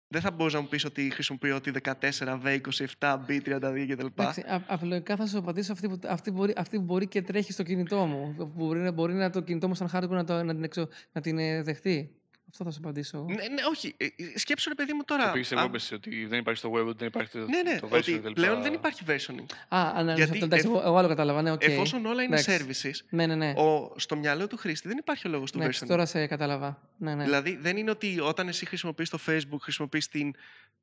δεν 0.07 0.21
θα 0.21 0.31
μπορείς 0.31 0.53
να 0.53 0.61
μου 0.61 0.67
πεις 0.67 0.85
ότι 0.85 1.09
χρησιμοποιώ 1.09 1.61
τη 1.61 1.71
14, 1.71 2.41
V27, 2.43 3.17
B32 3.27 3.85
κτλ. 3.89 4.05
Εντάξει, 4.05 4.41
α- 4.41 4.63
απλοϊκά 4.67 5.15
θα 5.15 5.27
σου 5.27 5.37
απαντήσω 5.37 5.71
αυτή 5.71 5.87
που, 5.89 5.99
αυτή, 6.07 6.31
που 6.31 6.37
μπορεί, 6.37 6.53
αυτή 6.57 6.77
που 6.77 6.83
μπορεί 6.83 7.07
και 7.07 7.21
τρέχει 7.21 7.51
στο 7.51 7.63
κινητό 7.63 8.05
μου. 8.05 8.33
Που 8.37 8.51
μπορεί, 8.55 8.79
να- 8.79 8.91
μπορεί 8.91 9.13
να 9.13 9.29
το 9.29 9.41
κινητό 9.41 9.67
μου 9.67 9.75
σαν 9.75 9.89
hardware 9.93 10.09
να, 10.09 10.23
το, 10.23 10.43
να, 10.43 10.53
την, 10.53 10.63
εξω, 10.63 10.87
να 11.11 11.21
την 11.21 11.37
ε, 11.37 11.61
δεχτεί. 11.61 12.15
Αυτό 12.57 12.63
θα 12.63 12.71
σου 12.71 12.79
απαντήσω. 12.83 13.17
εγώ. 13.17 13.25
Ναι, 13.27 13.33
ναι, 13.33 13.61
όχι. 13.69 13.93
Ε, 13.97 14.05
ε, 14.05 14.09
σκέψου 14.39 14.69
ρε 14.69 14.75
παιδί 14.75 14.93
μου 14.93 15.03
Το 15.03 15.15
τώρα. 15.17 15.31
πήγε 15.31 15.43
σε 15.45 15.55
α- 15.55 15.65
web 15.69 15.73
εσύ, 15.73 15.93
ότι 15.93 16.25
δεν 16.25 16.39
υπάρχει 16.39 16.59
στο 16.59 16.71
web, 16.71 16.85
ότι 16.87 16.97
δεν 16.97 17.07
υπάρχει 17.07 17.31
το, 17.31 17.39
Ναι, 17.39 17.61
ναι, 17.71 17.79
το 17.79 17.87
ότι 17.91 18.13
version 18.15 18.19
κτλ. 18.19 18.31
πλέον 18.31 18.61
δεν 18.61 18.73
υπάρχει 18.73 19.03
versioning. 19.07 19.45
Α, 19.67 19.81
α, 19.81 20.03
ναι, 20.03 20.13
Γιατί 20.13 20.31
αυτό, 20.31 20.45
εντάξει, 20.45 20.65
εφ- 20.67 20.75
εγώ, 20.75 20.83
εγώ 20.85 20.97
άλλο 20.97 21.07
κατάλαβα. 21.07 21.41
Ναι, 21.41 21.51
οκ. 21.51 21.63
Εφόσον 21.63 22.05
όλα 22.05 22.23
είναι 22.23 22.39
Εντάξει. 22.39 22.65
services, 22.91 23.05
Ναι, 23.09 23.25
ναι, 23.25 23.35
ναι. 23.35 23.49
ο, 23.49 23.93
στο 23.95 24.15
μυαλό 24.15 24.47
του 24.47 24.57
χρήστη 24.57 24.87
δεν 24.87 24.97
υπάρχει 24.97 25.27
ο 25.27 25.29
λόγος 25.31 25.51
του 25.51 25.59
Εντάξει, 25.61 25.79
versioning. 25.83 25.87
τώρα 25.89 26.05
σε 26.05 26.27
κατάλαβα. 26.27 26.81
Ναι, 26.97 27.15
ναι. 27.15 27.23
Δηλαδή 27.23 27.55
δεν 27.61 27.77
είναι 27.77 27.89
ότι 27.91 28.19
όταν 28.19 28.47
εσύ 28.47 28.65
χρησιμοποιείς 28.65 29.09
το 29.09 29.19
Facebook, 29.27 29.59
χρησιμοποιείς 29.61 30.07
την, 30.07 30.33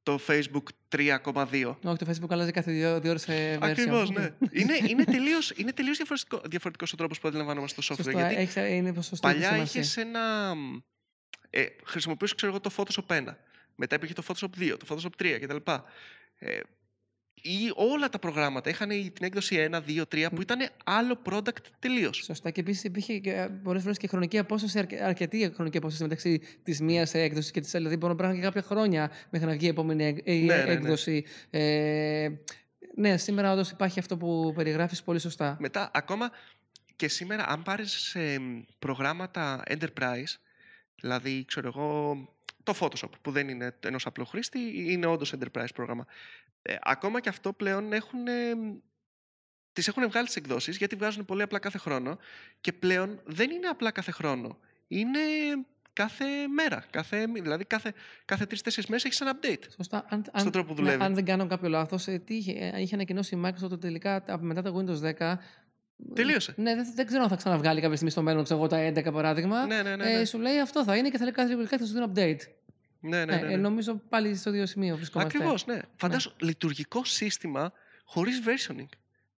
το 0.03 0.19
Facebook 0.29 0.63
3,2. 0.97 1.77
Όχι, 1.85 1.97
το 1.97 2.07
Facebook 2.09 2.29
αλλάζει 2.31 2.51
κάθε 2.51 2.73
δύο, 2.73 3.01
δύο 3.01 3.11
ώρες 3.11 3.23
σε 3.23 3.55
version. 3.55 3.59
Ακριβώς, 3.63 4.11
ναι. 4.11 4.23
είναι, 4.61 4.75
είναι 4.89 5.05
τελείως, 5.05 5.53
είναι 5.57 5.73
τελείως 5.73 5.97
διαφορετικό, 5.97 6.41
διαφορετικός 6.49 6.93
ο 6.93 6.97
τρόπος 6.97 7.21
που 7.21 7.29
αντιλαμβανόμαστε 7.29 7.81
το 7.81 7.87
software. 7.91 7.97
Σωστό, 8.05 8.19
γιατί 8.19 8.35
έχεις, 8.35 8.55
είναι 8.57 8.93
σωστό. 8.95 9.17
παλιά 9.29 9.47
έχει 9.49 9.55
σημασία. 9.55 9.81
είχες 9.81 9.97
ένα... 9.97 10.55
Ε, 11.51 11.65
χρησιμοποιούσες, 11.85 12.37
ξέρω 12.37 12.53
εγώ, 12.53 12.61
το 12.61 12.71
Photoshop 12.77 13.17
1. 13.17 13.37
Μετά 13.75 13.95
υπήρχε 13.97 14.15
το 14.15 14.23
Photoshop 14.29 14.63
2, 14.63 14.77
το 14.79 14.87
Photoshop 14.89 15.23
3 15.23 15.39
κτλ. 15.41 15.57
Ε, 16.39 16.61
ή 17.45 17.73
όλα 17.75 18.09
τα 18.09 18.19
προγράμματα 18.19 18.71
είχαν 18.71 18.89
την 18.89 19.13
έκδοση 19.25 19.69
1, 19.73 19.81
2, 19.81 20.03
3 20.09 20.27
που 20.35 20.41
ήταν 20.43 20.69
άλλο 20.85 21.19
product 21.25 21.57
τελείως. 21.79 22.17
Σωστά. 22.25 22.51
Και 22.51 22.61
επίσης 22.61 22.85
υπήρχε 22.85 23.21
πολλές 23.63 23.83
φορές 23.83 23.99
και 23.99 24.07
χρονική 24.07 24.39
απόσταση, 24.39 24.79
αρκε- 24.79 25.01
αρκετή 25.03 25.53
χρονική 25.55 25.77
απόσταση 25.77 26.03
μεταξύ 26.03 26.41
της 26.63 26.81
μίας 26.81 27.15
έκδοσης 27.15 27.51
και 27.51 27.61
της 27.61 27.75
άλλης. 27.75 27.87
Δηλαδή, 27.89 27.97
μπορεί 28.07 28.13
να 28.13 28.19
πράγμα 28.19 28.37
και 28.37 28.43
κάποια 28.43 28.63
χρόνια 28.63 29.11
μέχρι 29.31 29.49
να 29.49 29.55
βγει 29.55 29.67
η 29.67 29.69
επόμενη 29.69 30.05
εκ- 30.05 30.27
η 30.29 30.33
Ναι, 30.45 30.57
ναι, 30.57 30.65
ναι. 30.65 30.73
έκδοση. 30.73 31.25
Ε, 31.51 32.29
ναι, 32.97 33.17
σήμερα 33.17 33.53
όντως 33.53 33.71
υπάρχει 33.71 33.99
αυτό 33.99 34.17
που 34.17 34.53
περιγράφεις 34.55 35.03
πολύ 35.03 35.19
σωστά. 35.19 35.57
Μετά, 35.61 35.91
ακόμα 35.95 36.31
και 36.97 37.09
σήμερα, 37.09 37.49
αν 37.49 37.63
πάρεις 37.63 38.17
προγράμματα 38.79 39.63
enterprise, 39.69 40.35
δηλαδή, 41.03 41.45
ξέρω 41.45 41.67
εγώ, 41.69 42.17
το 42.63 42.75
Photoshop, 42.81 43.11
που 43.23 43.31
δεν 43.31 43.49
είναι 43.49 43.75
ενός 43.81 44.07
απλού 44.07 44.27
χρήστη, 44.27 44.59
είναι 44.93 45.07
όντως 45.07 45.35
enterprise 45.39 45.67
πρόγραμμα. 45.75 46.07
Ε, 46.63 46.77
ακόμα 46.81 47.21
και 47.21 47.29
αυτό 47.29 47.53
πλέον 47.53 47.93
έχουν. 47.93 48.27
Ε, 48.27 48.53
τις 49.73 49.89
έχουν 49.89 50.09
βγάλει 50.09 50.27
τις 50.27 50.37
εκδόσεις 50.37 50.77
γιατί 50.77 50.97
βγάζουν 50.97 51.25
πολύ 51.25 51.43
απλά 51.43 51.59
κάθε 51.59 51.79
χρόνο 51.79 52.19
και 52.61 52.73
πλέον 52.73 53.21
δεν 53.25 53.51
είναι 53.51 53.67
απλά 53.67 53.91
κάθε 53.91 54.11
χρόνο. 54.11 54.59
Είναι 54.89 55.19
κάθε 55.93 56.25
μέρα. 56.49 56.85
Κάθε, 56.91 57.27
δηλαδή 57.27 57.65
κάθε, 57.65 57.93
κάθε 58.25 58.47
τρει-τέσσερι 58.47 58.87
μέρες 58.89 59.05
έχεις 59.05 59.21
ένα 59.21 59.39
update. 59.41 59.63
Σωστά. 59.77 60.05
Αν, 60.09 60.25
Στον 60.25 60.41
αν, 60.47 60.51
τρόπο 60.51 60.75
που 60.75 60.75
ναι, 60.83 60.87
δουλεύει. 60.87 61.03
αν 61.05 61.15
δεν 61.15 61.25
κάνω 61.25 61.47
κάποιο 61.47 61.69
λάθος, 61.69 62.05
τι 62.05 62.35
είχε, 62.35 62.53
ε, 62.53 62.81
είχε 62.81 62.95
ανακοινώσει 62.95 63.35
η 63.37 63.43
Microsoft 63.45 63.63
ότι 63.71 63.79
τελικά 63.79 64.23
τα- 64.23 64.39
μετά 64.43 64.63
το 64.63 64.77
Windows 64.79 65.01
10. 65.19 65.39
Τελείωσε. 66.15 66.55
Ναι, 66.57 66.75
δεν, 66.75 66.93
δεν 66.95 67.07
ξέρω 67.07 67.23
αν 67.23 67.29
θα 67.29 67.37
ξαναβγάλει 67.37 67.81
κάποια 67.81 67.95
στιγμή 67.95 68.11
στο 68.13 68.23
μέλλον, 68.23 68.45
ξέρω 68.45 68.59
εγώ, 68.59 68.69
τα 68.69 69.03
11 69.11 69.13
παράδειγμα. 69.13 69.67
Ναι, 69.67 69.83
ναι, 69.83 69.97
ναι. 69.97 70.13
Ε, 70.13 70.19
ναι. 70.19 70.25
σου 70.25 70.39
λέει 70.39 70.61
αυτό 70.61 70.85
θα 70.85 70.97
είναι 70.97 71.09
και 71.11 71.17
θα 71.19 71.25
λέει 71.25 71.33
κάθε 71.33 71.55
κάθε 71.55 71.79
θα 71.79 71.87
σου 71.87 71.93
δίνει 71.93 72.07
update. 72.15 72.49
ναι, 73.01 73.25
ναι, 73.25 73.37
ναι, 73.37 73.41
Ε, 73.47 73.49
ναι. 73.51 73.57
νομίζω 73.57 74.01
πάλι 74.09 74.37
στο 74.37 74.51
ίδιο 74.51 74.67
σημείο 74.67 74.97
βρισκόμαστε. 74.97 75.37
Ακριβώς, 75.39 75.67
ναι. 75.67 75.79
Φαντάσου 75.97 76.33
λειτουργικό 76.41 77.05
σύστημα 77.05 77.73
χωρίς 78.05 78.43
versioning. 78.47 78.87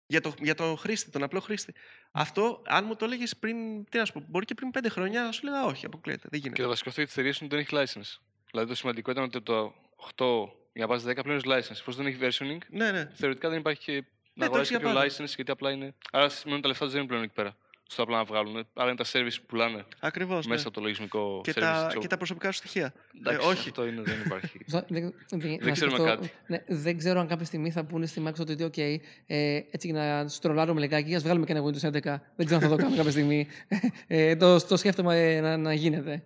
Για, 0.07 0.21
το, 0.21 0.35
για 0.41 0.55
τον 0.55 0.77
χρήστη, 0.77 1.11
τον 1.11 1.23
απλό 1.23 1.41
χρήστη. 1.41 1.75
Αυτό, 2.13 2.63
αν 2.67 2.85
μου 2.85 2.97
το 2.97 3.05
έλεγες 3.05 3.37
πριν, 3.37 3.57
τι 3.89 3.99
να 3.99 4.05
σου 4.05 4.13
πω, 4.13 4.25
μπορεί 4.29 4.45
και 4.45 4.55
πριν 4.55 4.71
πέντε 4.71 4.89
χρόνια 4.89 5.23
να 5.23 5.33
σου 5.33 5.45
λέγα 5.45 5.65
όχι, 5.65 5.87
αποκλείεται. 5.87 6.21
Δεν 6.23 6.31
Και 6.31 6.37
γίνεται. 6.47 6.63
το 6.63 6.69
βασικό 6.69 6.89
αυτό 6.89 7.01
για 7.01 7.11
τι 7.11 7.21
εταιρείε 7.21 7.33
είναι 7.41 7.55
ότι 7.55 7.73
δεν 7.73 7.79
έχει 7.81 7.99
license. 8.01 8.21
Δηλαδή 8.51 8.69
το 8.69 8.75
σημαντικό 8.75 9.11
ήταν 9.11 9.25
ότι 9.25 9.43
το 9.43 9.75
8 10.17 10.25
για 10.73 10.87
να 10.87 10.87
πας 10.87 11.03
10 11.07 11.19
πλέον 11.23 11.39
έχεις 11.45 11.53
license. 11.53 11.77
Εφόσον 11.81 12.05
δεν 12.05 12.13
έχει 12.13 12.19
versioning, 12.23 12.59
Ναι, 12.71 12.91
ναι. 12.91 13.11
θεωρητικά 13.15 13.49
δεν 13.49 13.59
υπάρχει 13.59 13.81
και 13.83 14.05
να 14.35 14.45
το 14.47 14.53
αγοράσει 14.53 14.59
έχεις 14.61 14.69
για 14.69 14.79
κάποιο 14.79 14.93
πάντα. 14.95 15.25
license 15.25 15.35
γιατί 15.37 15.51
απλά 15.51 15.71
είναι. 15.71 15.95
Άρα 16.13 16.29
σημαίνει 16.29 16.53
ότι 16.53 16.63
τα 16.63 16.69
λεφτά 16.69 16.85
του 16.85 16.91
δεν 16.91 16.99
είναι 17.01 17.09
πλέον 17.09 17.23
εκεί 17.23 17.33
πέρα. 17.35 17.57
Στο 17.87 18.03
απλά 18.03 18.17
να 18.17 18.25
βγάλουν. 18.25 18.67
Άρα 18.75 18.91
είναι 18.91 18.97
τα 18.97 19.05
service 19.13 19.35
που 19.41 19.47
πουλάνε 19.47 19.85
Ακριβώς. 20.01 20.47
Ναι. 20.47 20.53
μέσα 20.53 20.67
από 20.69 20.77
το 20.77 20.81
λογισμικό 20.83 21.41
Και, 21.45 21.51
service. 21.51 21.61
τα, 21.61 21.91
shop. 21.95 21.99
και 21.99 22.07
τα 22.07 22.17
προσωπικά 22.17 22.51
σου 22.53 22.59
στοιχεία. 22.59 22.93
Εντάξει, 23.19 23.47
ε, 23.47 23.51
όχι. 23.51 23.69
Αυτό 23.69 23.87
είναι, 23.87 24.03
δεν 24.03 24.21
υπάρχει. 24.27 24.61
Ζω- 24.73 24.85
Δεν, 24.89 25.15
δεν- 25.31 25.59
να 25.61 25.71
ξέρουμε 25.71 25.97
σκεφτώ- 25.97 26.05
κάτι. 26.17 26.31
Ναι, 26.47 26.63
δεν 26.67 26.99
ξέρω 26.99 27.21
αν 27.21 27.27
κάποια 27.27 27.45
στιγμή 27.47 27.71
θα 27.71 27.85
πούνε 27.85 28.07
στη 28.07 28.23
Microsoft 28.27 28.51
ότι, 28.51 28.65
OK, 28.75 28.79
ε, 29.27 29.61
έτσι 29.71 29.87
για 29.91 30.23
να 30.23 30.29
στρολάρουμε 30.29 30.81
λιγάκι, 30.81 31.15
ας 31.15 31.23
βγάλουμε 31.23 31.47
και 31.47 31.53
ένα 31.53 31.63
Windows 31.65 31.81
11. 31.89 32.21
Δεν 32.37 32.47
ξέρω 32.47 32.61
αν 32.61 32.61
θα 32.61 32.69
το 32.69 32.77
κάνουμε 32.77 32.97
κάποια 32.97 33.11
στιγμή. 33.11 33.49
Ε, 34.07 34.37
το, 34.37 34.67
το 34.67 34.77
σκέφτομαι 34.77 35.41
να, 35.41 35.57
να 35.57 35.73
γίνεται. 35.75 36.25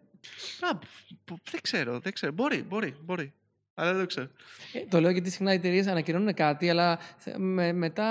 Α, 0.60 0.76
που- 1.24 1.38
δεν 1.50 1.60
ξέρω, 1.62 1.98
δεν 1.98 2.12
ξέρω. 2.12 2.32
Μπορεί, 2.32 2.62
μπορεί, 2.62 2.96
μπορεί. 3.00 3.32
Αλλά 3.78 3.90
δεν 3.92 4.00
το 4.00 4.06
ξέρω. 4.06 4.26
Ε, 4.72 4.78
το 4.88 5.00
λέω 5.00 5.10
γιατί 5.10 5.30
συχνά 5.30 5.52
οι 5.52 5.54
εταιρείες 5.54 5.86
ανακοινώνουν 5.86 6.34
κάτι, 6.34 6.70
αλλά 6.70 6.98
θε- 7.16 7.36
με, 7.38 7.72
μετά 7.72 8.06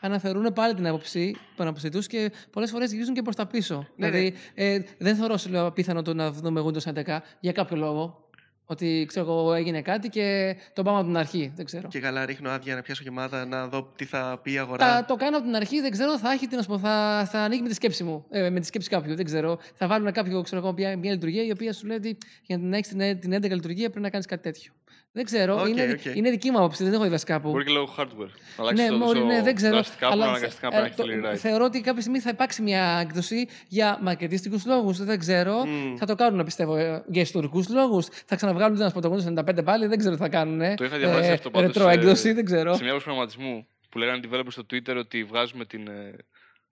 αναθερούν 0.00 0.52
πάλι 0.52 0.74
την 0.74 0.86
άποψη, 0.86 1.36
την 1.56 1.64
άποψη 1.66 1.88
του 1.88 2.00
και 2.00 2.32
πολλές 2.50 2.70
φορές 2.70 2.92
γυρίζουν 2.92 3.14
και 3.14 3.22
προς 3.22 3.36
τα 3.36 3.46
πίσω. 3.46 3.88
Ναι, 3.96 4.10
δηλαδή, 4.10 4.34
ε, 4.54 4.78
δεν 4.98 5.16
θεωρώ 5.16 5.36
σου 5.36 5.50
λέω, 5.50 5.66
απίθανο 5.66 6.02
το 6.02 6.14
να 6.14 6.30
δούμε 6.30 6.62
Windows 6.66 6.92
11 6.94 7.18
για 7.40 7.52
κάποιο 7.52 7.76
λόγο. 7.76 8.18
Ότι 8.66 9.04
ξέρω 9.08 9.26
εγώ 9.26 9.52
έγινε 9.54 9.82
κάτι 9.82 10.08
και 10.08 10.56
το 10.72 10.82
πάμε 10.82 10.98
από 10.98 11.06
την 11.06 11.16
αρχή. 11.16 11.52
Δεν 11.56 11.64
ξέρω. 11.64 11.88
Και 11.88 12.00
καλά, 12.00 12.26
ρίχνω 12.26 12.50
άδεια 12.50 12.74
να 12.74 12.82
πιάσω 12.82 13.02
γεμάτα 13.02 13.44
να 13.46 13.68
δω 13.68 13.92
τι 13.96 14.04
θα 14.04 14.40
πει 14.42 14.52
η 14.52 14.58
αγορά. 14.58 14.78
Τα, 14.78 15.04
το 15.04 15.16
κάνω 15.16 15.36
από 15.36 15.46
την 15.46 15.56
αρχή, 15.56 15.80
δεν 15.80 15.90
ξέρω, 15.90 16.18
θα 16.18 16.30
έχει 16.32 16.46
τι 16.46 16.56
να 16.56 16.62
σου 16.62 16.68
πω, 16.68 16.78
θα, 16.78 17.26
θα 17.30 17.38
ανοίγει 17.38 17.62
με 17.62 17.68
τη 17.68 17.74
σκέψη 17.74 18.04
μου. 18.04 18.24
Ε, 18.30 18.50
με 18.50 18.60
τη 18.60 18.66
σκέψη 18.66 18.88
κάποιου, 18.88 19.14
δεν 19.14 19.24
ξέρω. 19.24 19.58
Θα 19.74 19.86
βάλουν 19.86 20.12
κάποιο, 20.12 20.42
ξέρω 20.42 20.60
εγώ, 20.60 20.72
μια, 20.72 20.96
μια 20.98 21.12
λειτουργία 21.12 21.44
η 21.44 21.50
οποία 21.50 21.72
σου 21.72 21.86
λέει 21.86 21.96
ότι 21.96 22.16
για 22.42 22.58
να 22.58 22.76
έχεις 22.76 22.88
την, 22.88 23.18
την 23.20 23.34
11 23.34 23.40
λειτουργία 23.50 23.86
πρέπει 23.90 24.00
να 24.04 24.10
κάνεις 24.10 24.26
κάτι 24.26 24.42
τέτοιο. 24.42 24.72
Δεν 25.16 25.24
ξέρω. 25.24 25.60
Οκ, 25.60 25.68
είναι, 25.68 25.82
οκ. 25.90 26.04
είναι 26.14 26.30
δική 26.30 26.50
μου 26.50 26.58
άποψη, 26.58 26.84
δεν 26.84 26.92
έχω 26.92 27.02
διαβάσει 27.02 27.24
κάπου. 27.24 27.50
Μπορεί 27.50 27.64
και 27.64 27.72
λόγω 27.72 27.94
hardware. 27.98 28.30
Να 28.56 28.62
αλλάξεις 28.62 28.84
Ναι, 28.84 28.90
το 28.90 28.98
μπορεί, 28.98 29.18
τόσο 29.18 29.32
ναι, 29.32 29.42
δεν 29.42 29.54
ξέρω. 29.54 29.72
δραστικά 29.74 30.06
που 30.06 30.12
αλλά 30.12 30.26
αναγκαστικά 30.26 30.66
ε, 30.66 30.70
πρέπει 30.70 30.82
να 30.82 30.86
έχει 30.88 30.96
το- 30.96 31.02
τελείως 31.02 31.30
rewrite. 31.30 31.36
θεωρώ 31.36 31.64
ότι 31.64 31.80
κάποια 31.80 32.00
στιγμή 32.00 32.20
θα 32.20 32.30
υπάρξει 32.30 32.62
μια 32.62 32.98
έκδοση 33.02 33.48
για 33.68 33.98
μαρκετιστικούς 34.02 34.66
λόγους. 34.66 35.04
Δεν 35.04 35.18
ξέρω. 35.18 35.64
Μμμ. 35.66 35.96
Θα 35.96 36.06
το 36.06 36.14
κάνουν, 36.14 36.44
πιστεύω, 36.44 36.76
ε, 36.76 37.02
για 37.06 37.22
ιστορικούς 37.22 37.68
λόγους. 37.68 38.06
Θα 38.26 38.36
ξαναβγάλουν 38.36 38.80
ένα 38.80 38.90
πρωτόγονο 38.90 39.22
95 39.22 39.62
πάλι. 39.64 39.86
Δεν 39.86 39.98
ξέρω 39.98 40.14
τι 40.14 40.20
θα 40.20 40.28
κάνουν. 40.28 40.60
Ε, 40.60 40.74
Το 40.74 40.84
είχα 40.84 40.98
διαβάσει 40.98 41.30
αυτό 41.30 41.50
πάντως, 41.50 41.72
Ρετρό 41.72 41.88
ε, 41.88 41.92
έκδοση, 41.92 42.32
δεν 42.32 42.44
ξέρω. 42.44 42.74
Σε 42.74 42.82
μια 42.82 42.92
προγραμματισμού 42.92 43.66
που 43.88 43.98
λέγανε 43.98 44.20
οι 44.24 44.28
developers 44.32 44.46
στο 44.50 44.62
Twitter 44.72 44.96
ότι 44.98 45.24
βγάζουμε 45.24 45.64
την 45.64 45.88
ε, 45.88 46.14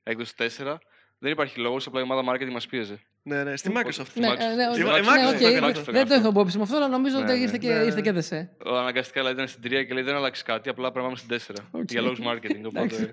έκδοση 0.03 0.35
4, 0.59 0.75
δεν 1.23 1.33
υπάρχει 1.33 1.61
λόγος, 1.61 1.87
απλά 1.87 2.01
η 2.01 2.03
ομάδα 2.03 2.33
marketing 2.33 2.51
μας 2.51 2.67
πίεζε. 2.67 2.99
Ναι, 3.23 3.43
ναι, 3.45 3.57
στη 3.57 3.69
Οπότε- 3.69 3.89
Microsoft. 3.89 4.07
Ναι, 4.15 4.29
Microsoft. 4.29 4.39
ε, 4.41 4.55
ναι, 4.55 4.73
Στη 4.73 4.83
ναι, 4.83 4.91
Microsoft, 4.91 5.03
ναι, 5.03 5.61
Microsoft, 5.61 5.73
OK, 5.73 5.77
Microsoft 5.77 5.93
Δεν 5.93 6.09
το 6.09 6.15
έχω 6.15 6.29
υπόψη 6.29 6.57
μου 6.57 6.63
αυτό, 6.63 6.77
αλλά 6.77 6.89
νομίζω 6.89 7.17
Ναι, 7.17 7.23
ότι 7.23 7.33
ναι. 7.33 7.39
ήρθε 7.39 7.59
και, 7.59 7.69
Ναι, 7.69 7.79
ναι. 7.79 7.85
ήρθε 7.85 8.01
και 8.01 8.09
έδεσε. 8.09 8.51
Ο 8.65 8.77
αναγκαστικά 8.79 9.21
δηλαδή, 9.21 9.35
ήταν 9.37 9.49
στην 9.49 9.63
3 9.63 9.85
και 9.87 9.95
λέει 9.95 10.03
δεν 10.03 10.15
αλλάξει 10.15 10.45
κάτι, 10.45 10.69
απλά 10.69 10.93
πρέπει 10.93 11.07
να 11.07 11.13
πάμε 11.13 11.17
στην 11.17 11.55
4. 11.55 11.65
Οκ. 11.71 11.91
Για 11.91 12.01
λόγους 12.01 12.19
marketing. 12.23 12.61
Οπότε. 12.67 13.13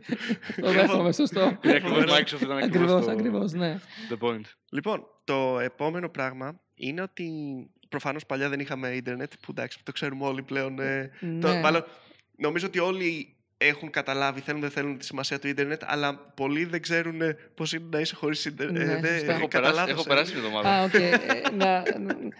Το 0.61 0.71
δέχομαι, 0.71 1.11
σωστό. 1.13 1.41
είναι 1.63 1.73
ακριβώς 1.75 1.99
Microsoft 1.99 2.41
ήταν 2.41 2.57
Ακριβώς, 2.57 2.63
ακριβώς 2.63 3.05
το 3.05 3.11
ακριβώς, 3.11 3.51
ναι. 3.53 3.79
the 4.09 4.27
point. 4.27 4.41
Λοιπόν, 4.71 5.05
το 5.23 5.59
επόμενο 5.59 6.09
πράγμα 6.09 6.59
είναι 6.75 7.01
ότι 7.01 7.31
προφανώς 7.89 8.25
παλιά 8.25 8.49
δεν 8.49 8.59
είχαμε 8.59 8.89
ίντερνετ, 8.89 9.31
που 9.41 9.51
εντάξει, 9.51 9.79
το 9.83 9.91
ξέρουμε 9.91 10.25
όλοι 10.25 10.41
πλέον. 10.41 10.79
ε, 10.79 11.11
το, 11.41 11.47
Ναι. 11.47 11.59
μάλλον, 11.59 11.85
νομίζω 12.37 12.67
ότι 12.67 12.79
όλοι 12.79 13.35
έχουν 13.61 13.89
καταλάβει, 13.89 14.39
θέλουν 14.41 14.61
δεν 14.61 14.69
θέλουν 14.69 14.97
τη 14.97 15.05
σημασία 15.05 15.39
του 15.39 15.47
ίντερνετ, 15.47 15.81
αλλά 15.85 16.15
πολλοί 16.35 16.65
δεν 16.65 16.81
ξέρουν 16.81 17.21
ε, 17.21 17.37
πώς 17.55 17.73
είναι 17.73 17.85
να 17.91 17.99
είσαι 17.99 18.15
χωρίς 18.15 18.45
ίντερνετ. 18.45 18.85
Ναι, 18.87 18.93
Ε, 18.93 18.99
δεν- 18.99 19.13
σωστά. 19.17 19.33
Έχω 19.33 19.47
κατά 19.47 19.59
περάσει, 19.59 19.75
λάθος, 19.75 19.91
έχω 19.91 20.01
ε. 20.05 20.07
περάσει 20.07 20.33
μια 20.35 20.43
εβδομάδα. 20.43 20.69
Α, 20.69 20.83
οκ. 20.83 20.93
Ε, 20.93 21.09
να, 21.57 21.83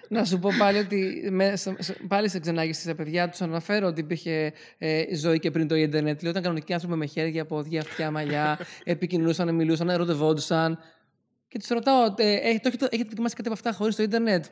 να 0.09 0.25
σου 0.25 0.39
πω 0.39 0.49
πάλι 0.57 0.77
ότι 0.77 1.27
με, 1.31 1.55
σε- 1.55 1.75
σε- 1.79 1.97
πάλι 2.07 2.29
σε 2.29 2.39
ξενάγηση 2.39 2.81
στα 2.81 2.95
παιδιά 2.95 3.29
τους 3.29 3.41
αναφέρω 3.41 3.87
ότι 3.87 3.99
υπήρχε 4.01 4.53
ε, 4.77 5.15
ζωή 5.15 5.39
και 5.39 5.51
πριν 5.51 5.67
το 5.67 5.75
ίντερνετ. 5.75 6.17
Δηλαδή, 6.19 6.27
όταν 6.29 6.41
κανονικοί 6.43 6.73
άνθρωποι 6.73 6.95
με 6.95 7.05
χέρια, 7.05 7.45
πόδια, 7.45 7.81
αυτιά, 7.81 8.11
μαλλιά 8.11 8.59
επικοινωνούσαν, 8.83 9.55
μιλούσαν, 9.55 9.89
ερωτευόντουσαν. 9.89 10.79
Και 11.47 11.59
τους 11.59 11.67
ρωτάω, 11.67 12.03
ε, 12.17 12.33
ε, 12.33 12.59
το, 12.59 12.67
έχετε, 12.67 12.87
έχετε 12.91 13.09
δοκιμάσει 13.09 13.35
κάτι 13.35 13.47
από 13.47 13.53
αυτά 13.57 13.71
χωρίς 13.73 13.95
το 13.95 14.03
ίντερνετ; 14.03 14.45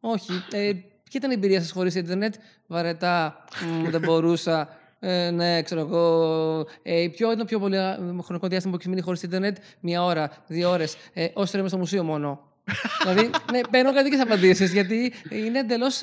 Όχι. 0.00 0.32
Ε, 0.52 0.72
ποια 1.10 1.20
ήταν 1.20 1.30
η 1.30 1.34
εμπειρία 1.34 1.60
σας 1.60 1.70
χωρίς 1.70 1.94
ίντερνετ; 1.94 2.34
Βαρετά. 2.66 3.44
Μ, 3.82 3.88
δεν 3.88 4.00
μπορούσα. 4.00 4.77
Ε, 5.00 5.30
ναι, 5.30 5.62
ξέρω 5.62 5.80
εγώ. 5.80 6.66
Ε, 6.82 7.08
ποιο 7.12 7.26
είναι 7.26 7.36
το 7.36 7.44
πιο 7.44 7.58
πολύ 7.58 7.76
ε, 7.76 7.96
χρονικό 8.22 8.48
διάστημα 8.48 8.72
που 8.72 8.78
έχεις 8.78 8.86
μείνει 8.86 9.00
χωρίς 9.00 9.22
ίντερνετ, 9.22 9.56
μία 9.80 10.04
ώρα, 10.04 10.30
δύο 10.46 10.70
ώρες. 10.70 10.96
Ε, 11.12 11.28
όσο 11.32 11.58
είμαι 11.58 11.68
στο 11.68 11.78
μουσείο 11.78 12.04
μόνο. 12.04 12.46
δηλαδή, 13.02 13.30
ναι, 13.52 13.60
παίρνω 13.70 13.92
κρατικέ 13.92 14.16
απαντήσεις 14.16 14.72
γιατί 14.72 15.12
είναι 15.30 15.58
εντελώς 15.58 16.00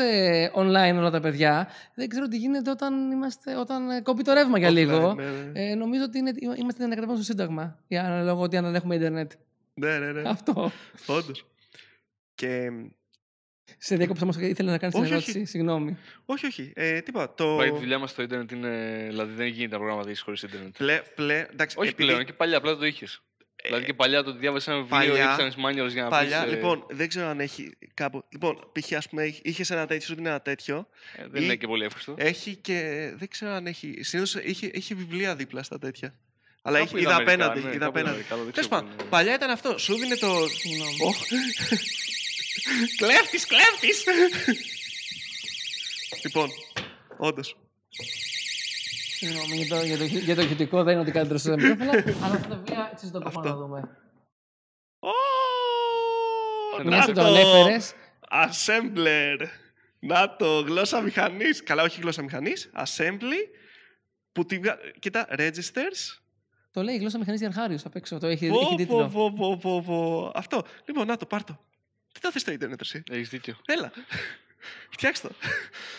online 0.56 0.96
όλα 0.98 1.10
τα 1.10 1.20
παιδιά. 1.20 1.68
Δεν 1.96 2.08
ξέρω 2.08 2.28
τι 2.28 2.38
γίνεται 2.38 2.70
όταν, 2.70 3.12
είμαστε, 3.12 3.56
όταν 3.56 3.90
ε, 3.90 4.02
κόπει 4.02 4.24
το 4.24 4.34
ρεύμα 4.34 4.58
για 4.60 4.70
Offline, 4.70 4.74
λίγο. 4.74 5.14
ναι, 5.14 5.24
ναι. 5.24 5.70
Ε, 5.70 5.76
νομίζω 5.76 6.04
ότι 6.04 6.18
είναι, 6.18 6.32
είμαστε 6.56 6.84
ανακατεμένοι 6.84 7.24
στο 7.24 7.32
Σύνταγμα. 7.32 7.80
Για 7.88 8.22
λόγω 8.24 8.42
ότι 8.42 8.58
αν 8.58 8.64
δεν 8.64 8.76
έχουμε 8.76 8.96
Ιντερνετ. 8.96 9.32
Ναι, 9.74 9.98
ναι, 9.98 10.12
ναι. 10.12 10.30
Αυτό. 10.30 10.72
Όντως. 11.06 11.46
Και 12.36 12.72
Σε 13.78 13.96
διέκοψα 13.96 14.24
όμως 14.24 14.36
ήθελα 14.38 14.72
να 14.72 14.78
κάνεις 14.78 14.96
την 14.96 15.04
Όχι, 15.04 15.14
ερώτηση. 15.14 15.38
όχι. 15.38 15.46
Συγγνώμη. 15.48 15.98
όχι, 16.26 16.46
όχι. 16.46 16.72
Ε, 16.76 17.02
τίποτα. 17.02 17.34
Το... 17.34 17.56
Πάει 17.56 17.72
τη 17.72 17.78
δουλειά 17.78 18.00
μας 18.00 18.10
στο 18.12 18.22
Ιντερνετ 18.22 18.52
είναι. 18.52 19.06
Δηλαδή 19.10 19.34
δεν 19.34 19.48
γίνεται 19.48 19.74
να 19.74 19.78
προγραμματίσει 19.78 20.22
χωρίς 20.24 20.42
Ιντερνετ. 20.42 20.76
Πλε, 20.78 21.02
πλε, 21.16 21.46
εντάξει, 21.52 21.76
Όχι 21.80 21.90
επειδή- 21.90 22.10
πλέον, 22.10 22.26
και 22.26 22.34
παλιά, 22.34 22.58
απλά 22.58 22.70
δεν 22.72 22.80
το 22.80 22.86
είχες. 22.86 23.22
Δηλαδή 23.64 23.86
και 23.86 23.94
παλιά 23.94 24.24
το 24.24 24.30
ότι 24.30 24.40
διάβασες 24.40 24.68
ένα 24.74 24.82
βιβλίο 24.84 25.16
ή 25.16 25.20
παλιά- 25.20 25.40
έψανε 25.40 25.54
manuals 25.68 25.92
για 25.92 26.04
να 26.04 26.10
Παλιά, 26.10 26.44
πεις, 26.44 26.52
ε, 26.52 26.56
λοιπόν, 26.56 26.86
δεν 26.90 27.08
ξέρω 27.08 27.28
αν 27.28 27.40
έχει 27.40 27.78
κάπου. 27.94 28.24
Λοιπόν, 28.30 28.72
π.χ. 28.80 28.94
ας 28.94 29.10
πούμε, 29.10 29.34
είχες 29.42 29.70
ένα 29.70 29.86
τέτοιο, 29.86 30.06
σου 30.08 30.16
δίνει 30.16 30.28
ένα 30.28 30.42
τέτοιο. 30.42 30.88
ε, 31.16 31.28
δεν 31.28 31.42
ή- 31.42 31.46
είναι 31.46 31.56
και 31.56 31.68
πολύ 31.68 31.86
εύκολο. 31.86 32.18
Έχει 32.20 32.56
και. 32.56 33.12
Δεν 33.18 33.28
ξέρω 33.28 33.52
αν 33.52 33.68
έχει. 33.68 33.98
Συνήθως 34.04 34.36
έχει, 34.36 34.72
έχει 34.74 34.94
βιβλία 34.94 35.36
δίπλα 35.36 35.64
στα 35.64 35.80
τέτοια. 35.80 36.14
Αλλά 36.62 36.78
Κάπου 36.78 36.96
έχει, 36.98 37.06
είδα 37.06 37.14
είδα 37.14 37.24
μερικά, 37.24 37.46
απέναντι. 37.46 37.68
ναι, 37.68 37.76
είδα 37.76 37.86
κάπου 37.86 37.98
είδα 37.98 38.10
απέναντι. 38.10 38.16
μερικά, 38.18 38.36
δεν 38.36 38.52
Τέλος 38.52 38.52
ξέρω 38.52 38.68
πάντων, 38.68 38.90
πού 38.96 39.02
είναι. 39.02 39.10
παλιά 39.10 39.34
ήταν 39.34 39.50
αυτό. 39.50 39.78
Σου 39.78 39.94
δίνει 39.94 40.16
το. 40.18 40.28
Συγγνώμη. 42.56 42.88
Κλέφτης, 42.98 43.46
κλέφτης! 43.46 44.04
λοιπόν, 46.24 46.50
όντως. 47.18 47.58
Συγγνώμη 49.18 49.56
για 49.56 49.76
το, 49.78 49.84
για, 49.86 49.98
το, 49.98 50.04
για 50.04 50.36
το 50.36 50.42
ηχητικό 50.42 50.84
δεν 50.84 50.94
είναι 50.94 51.02
ότι 51.02 51.12
καλύτερο 51.12 51.40
σε 51.40 51.52
μικρόφωνα. 51.52 51.92
αλλά 52.26 52.36
αυτά 52.36 52.48
τα 52.48 52.56
βιβλία 52.56 52.90
έτσι 52.94 53.12
το 53.12 53.20
κομμάτι 53.20 53.36
να 53.38 53.42
Αυτό. 53.42 53.56
δούμε. 53.56 53.80
Να 56.78 56.84
Μια 56.84 57.02
σου 57.02 57.12
το 57.12 57.22
το- 57.22 57.28
ανέφερε. 57.28 57.78
Assembler. 58.30 59.48
Να 60.00 60.36
το, 60.36 60.60
γλώσσα 60.60 61.02
μηχανής. 61.02 61.64
Καλά, 61.64 61.84
όχι 61.84 62.02
γλώσσα 62.02 62.22
μηχανής. 62.22 62.70
Assembly. 62.76 63.48
Που 64.32 64.46
τη 64.46 64.58
βγα... 64.60 64.78
Κοίτα, 65.00 65.28
registers. 65.38 66.20
Το 66.72 66.82
λέει 66.82 66.96
η 66.96 66.98
γλώσσα 66.98 67.18
μηχανής 67.18 67.40
Διαρχάριο 67.40 67.80
απ' 67.84 67.96
έξω. 67.96 68.18
Το 68.18 68.28
έχει, 68.28 68.46
έχει 68.46 68.54
Πω, 68.54 68.68
πω, 68.70 68.76
τίτλο. 68.76 69.08
πω, 69.10 69.34
πω, 69.38 69.58
πω, 69.58 69.82
πω. 69.86 70.32
Αυτό. 70.36 70.64
Λοιπόν, 70.86 71.08
να 71.08 71.18
το, 71.18 71.26
πάρ' 71.26 71.44
το. 71.44 71.66
Τι 72.16 72.22
θα 72.22 72.32
θες 72.32 72.42
στο 72.42 72.52
ίντερνετ, 72.52 72.82
εσύ; 72.82 73.04
Έχεις 73.12 73.30
δίκιο. 73.30 73.56
Έλα. 73.66 73.92
Φτιάξτε 74.90 75.28
το. 75.28 75.34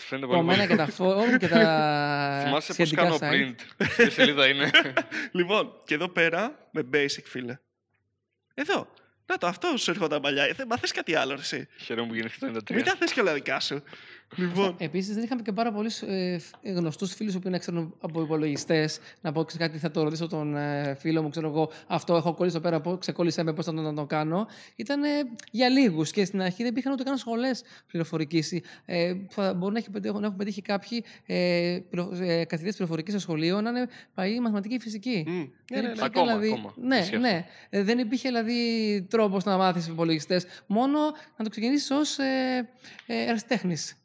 Φαίνεται 0.07 0.27
πολύ. 0.27 0.37
Κομμένα 0.39 0.65
και 0.65 0.75
τα 0.75 0.85
φόρουμ 0.87 1.35
και 1.37 1.47
τα 1.47 1.59
Θυμάσαι 2.43 2.73
πώς 2.73 2.75
σχετικά 2.75 3.01
κάνω 3.01 3.17
site. 3.21 3.31
print; 3.31 3.55
Ποια 3.95 4.09
σελίδα 4.09 4.47
είναι; 4.47 4.71
λοιπόν, 5.37 5.81
και 5.85 5.93
εδώ 5.93 6.07
πέρα, 6.09 6.67
με 6.71 6.81
basic, 6.93 7.23
φίλε. 7.23 7.57
Εδώ. 8.53 8.93
Να 9.29 9.37
το, 9.37 9.47
αυτό 9.47 9.77
σου 9.77 9.91
έρχονταν 9.91 10.21
παλιά. 10.21 10.43
Ε, 10.43 10.55
Μα 10.67 10.77
θες 10.77 10.91
κάτι 10.91 11.15
άλλο, 11.15 11.33
εσύ; 11.33 11.67
Χαίρομαι 11.77 12.07
που 12.07 12.13
γεννήθηκε 12.13 12.45
το 12.45 12.51
93. 12.69 12.75
Μην 12.75 12.83
τα 12.83 12.95
θες 12.95 13.11
και 13.11 13.19
όλα 13.19 13.33
δικά 13.33 13.59
σου. 13.59 13.83
Λοιπόν, 14.35 14.75
Επίσης, 14.77 15.13
δεν 15.15 15.23
είχαμε 15.23 15.41
και 15.41 15.51
πάρα 15.51 15.71
πολλούς 15.71 16.01
ε, 16.01 16.39
γνωστούς 16.63 17.13
φίλους 17.13 17.33
που 17.39 17.47
είναι 17.47 17.57
ξέρουν 17.57 17.95
από 18.01 18.21
υπολογιστές. 18.21 18.99
Να 19.21 19.31
πω 19.31 19.43
ξέρω 19.43 19.63
κάτι, 19.63 19.77
θα 19.77 19.91
το 19.91 20.03
ρωτήσω 20.03 20.27
τον 20.27 20.55
ε, 20.55 20.95
φίλο 20.99 21.21
μου, 21.21 21.29
ξέρω 21.29 21.47
εγώ, 21.47 21.71
αυτό 21.87 22.15
έχω 22.15 22.33
κολλήσει 22.33 22.55
εδώ 22.57 22.69
πέρα, 22.69 22.81
πώς- 22.81 22.97
ξεκόλλησέ 22.99 23.43
με 23.43 23.53
πώς 23.53 23.65
θα 23.65 23.73
το, 23.73 23.81
να 23.81 23.93
το 23.93 24.05
κάνω. 24.05 24.47
Ήταν 24.75 25.03
ε, 25.03 25.09
για 25.51 25.69
λίγους 25.69 26.11
και 26.11 26.25
στην 26.25 26.41
αρχή 26.41 26.61
δεν 26.63 26.71
υπήρχαν 26.71 26.91
ούτε 26.93 27.03
καν 27.03 27.17
σχολές 27.17 27.63
πληροφορικής. 27.87 28.61
Ε, 28.85 29.13
θα 29.29 29.53
μπορούν 29.53 29.73
να, 29.73 29.79
έχει, 29.79 29.89
πετύχει- 29.89 30.15
να 30.19 30.25
έχουν 30.25 30.37
πετύχει 30.37 30.61
κάποιοι 30.61 31.03
ε, 31.25 31.79
πληρο- 31.89 32.13
ε, 32.21 32.45
καθηγητές 32.45 32.75
πληροφορικής 32.75 33.13
στο 33.13 33.21
σχολείο 33.21 33.61
να 33.61 33.69
είναι 33.69 33.87
παλιοί 34.13 34.37
μαθηματική 34.41 34.73
ή 34.75 34.79
φυσική. 34.79 35.23
μ, 35.27 35.31
ναι, 35.31 35.37
ναι, 35.37 35.81
ναι. 35.81 35.87
υπήρχε, 35.87 36.05
Ακόμα, 36.05 36.25
δηλαδή, 36.25 36.47
ακόμα. 36.51 36.73
Ναι, 36.81 36.97
Ισχύει 36.97 37.17
ναι. 37.17 37.45
Ε, 37.69 37.83
δεν 37.83 37.99
υπήρχε 37.99 38.27
δηλαδή 38.29 39.01
τρόπος 39.09 39.43
να 39.43 39.57
μάθεις 39.57 39.87
υπολογιστές. 39.87 40.45
Μόνο 40.67 40.99
να 41.37 41.43
το 41.43 41.49
ξεκινήσεις 41.49 41.91
ως 41.91 42.17
ε, 42.17 42.69
ε, 43.05 43.21
ερασιτέχνης. 43.27 43.95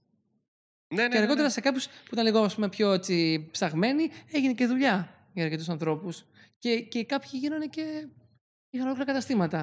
Ναι, 0.95 1.03
ναι, 1.03 1.09
και 1.09 1.15
ναι, 1.15 1.21
αργότερα 1.23 1.43
ναι. 1.47 1.53
σε 1.53 1.61
κάποιους 1.61 1.87
που 1.87 2.11
ήταν 2.13 2.25
λίγο 2.25 2.41
ας 2.41 2.55
πούμε, 2.55 2.69
πιο 2.69 2.93
έτσι, 2.93 3.49
ψαγμένοι, 3.51 4.11
έγινε 4.33 4.53
και 4.53 4.67
δουλειά 4.67 5.09
για 5.33 5.45
αρκετούς 5.45 5.69
ανθρώπους. 5.69 6.25
Και, 6.59 6.81
και 6.81 7.05
κάποιοι 7.05 7.31
γίνανε 7.33 7.67
και. 7.67 8.07
είχαν 8.71 8.87
ολόκληρα 8.87 9.05
καταστήματα. 9.13 9.59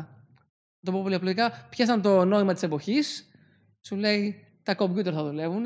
Να 0.81 0.91
το 0.91 0.91
πω 0.91 1.01
πολύ 1.01 1.15
απλοϊκά, 1.15 1.67
πιάσαν 1.69 2.01
το 2.01 2.25
νόημα 2.25 2.53
της 2.53 2.63
εποχής, 2.63 3.29
σου 3.81 3.95
λέει 3.95 4.43
τα 4.63 4.75
κομπιούτερ 4.75 5.13
θα 5.15 5.23
δουλεύουν. 5.23 5.63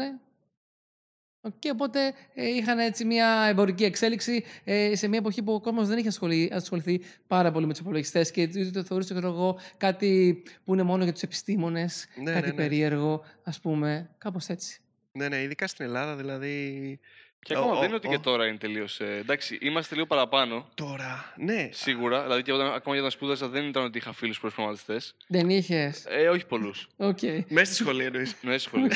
Και 1.59 1.69
οπότε 1.69 2.13
ε, 2.33 2.47
είχαν 2.47 2.79
έτσι 2.79 3.05
μια 3.05 3.45
εμπορική 3.49 3.83
εξέλιξη 3.83 4.43
ε, 4.63 4.95
σε 4.95 5.07
μια 5.07 5.17
εποχή 5.19 5.43
που 5.43 5.53
ο 5.53 5.59
κόσμος 5.61 5.87
δεν 5.87 5.97
είχε 5.97 6.07
ασχολη- 6.07 6.53
ασχοληθεί 6.53 7.01
πάρα 7.27 7.51
πολύ 7.51 7.65
με 7.65 7.71
τους 7.71 7.81
υπολογιστές 7.81 8.23
και 8.23 8.47
το 8.47 8.71
το 8.71 8.83
θεωρούσε 8.83 9.13
ξέρω 9.13 9.27
εγώ, 9.27 9.59
κάτι 9.77 10.43
που 10.63 10.73
είναι 10.73 10.83
μόνο 10.83 11.03
για 11.03 11.13
τους 11.13 11.21
επιστήμονες, 11.21 12.07
Ναι, 12.23 12.31
κάτι 12.31 12.45
ναι, 12.45 12.51
ναι. 12.51 12.53
περίεργο, 12.53 13.23
ας 13.43 13.59
πούμε. 13.59 14.09
Κάπως 14.17 14.47
έτσι. 14.47 14.81
Ναι, 15.17 15.27
ναι, 15.27 15.41
ειδικά 15.41 15.67
στην 15.67 15.85
Ελλάδα 15.85 16.15
δηλαδή. 16.15 16.99
Και 17.39 17.53
Ο- 17.55 17.59
ακόμα 17.59 17.73
ο- 17.73 17.79
δεν 17.79 17.85
είναι 17.87 17.95
ότι 17.95 18.07
ο- 18.07 18.09
και 18.11 18.17
τώρα 18.17 18.47
είναι 18.47 18.57
τελείως. 18.57 18.99
εντάξει, 18.99 19.57
είμαστε 19.61 19.95
λίγο 19.95 20.07
παραπάνω. 20.07 20.69
Τώρα, 20.75 21.33
ναι. 21.37 21.69
Σίγουρα. 21.71 22.21
Δηλαδή 22.21 22.41
και 22.41 22.51
όταν, 22.53 22.65
ακόμα 22.67 22.95
για 22.95 23.03
όταν 23.03 23.11
σπούδασα 23.11 23.47
δεν 23.47 23.67
ήταν 23.67 23.83
ότι 23.83 23.97
είχα 23.97 24.13
φίλους 24.13 24.39
προγραμματιστές. 24.39 25.01
Δεν 25.27 25.49
είχες; 25.49 26.05
Ε, 26.07 26.29
όχι 26.29 26.45
πολλούς. 26.45 26.87
Οκ. 26.97 27.19
Μέσα 27.47 27.65
στη 27.73 27.75
σχολή 27.83 28.03
εννοείς. 28.03 28.35
Ναι, 28.41 28.57
σχολείο. 28.65 28.87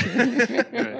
Ναι. 0.71 0.95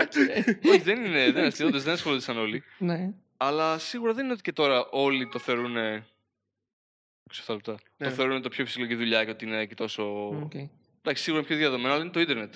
Όχι, 0.70 0.80
δεν 0.82 1.06
είναι, 1.06 1.20
δεν 1.24 1.38
είναι 1.38 1.46
αστείωτες, 1.46 1.84
δεν 1.84 1.94
ασχολούνται 1.94 2.32
όλοι. 2.32 2.64
Ναι. 2.78 3.10
Αλλά 3.38 3.78
σίγουρα 3.78 4.14
δεν 4.14 4.24
είναι 4.24 4.34
ότι 4.34 4.42
και 4.42 4.54
τώρα 4.54 4.88
όλοι 4.92 5.30
το 5.30 5.40
θεωρούν. 5.40 5.76
6 5.78 7.54
λεπτά. 7.54 7.76
Ναι. 7.98 8.08
Το 8.08 8.14
θεωρούν 8.14 8.42
το 8.42 8.50
πιο 8.50 8.66
φυσιολογική 8.66 9.00
δουλειά 9.00 9.24
και 9.26 9.32
ότι 9.32 9.46
είναι 9.46 9.66
και 9.66 9.76
τόσο. 9.76 10.04
Οκ. 10.44 10.54
Εντάξει, 11.02 11.24
σίγουρα 11.24 11.40
είναι 11.42 11.48
πιο 11.48 11.58
διαδομένο, 11.58 11.94
αλλά 11.94 12.04
είναι 12.04 12.12
το 12.12 12.20
ίντερνετ. 12.20 12.54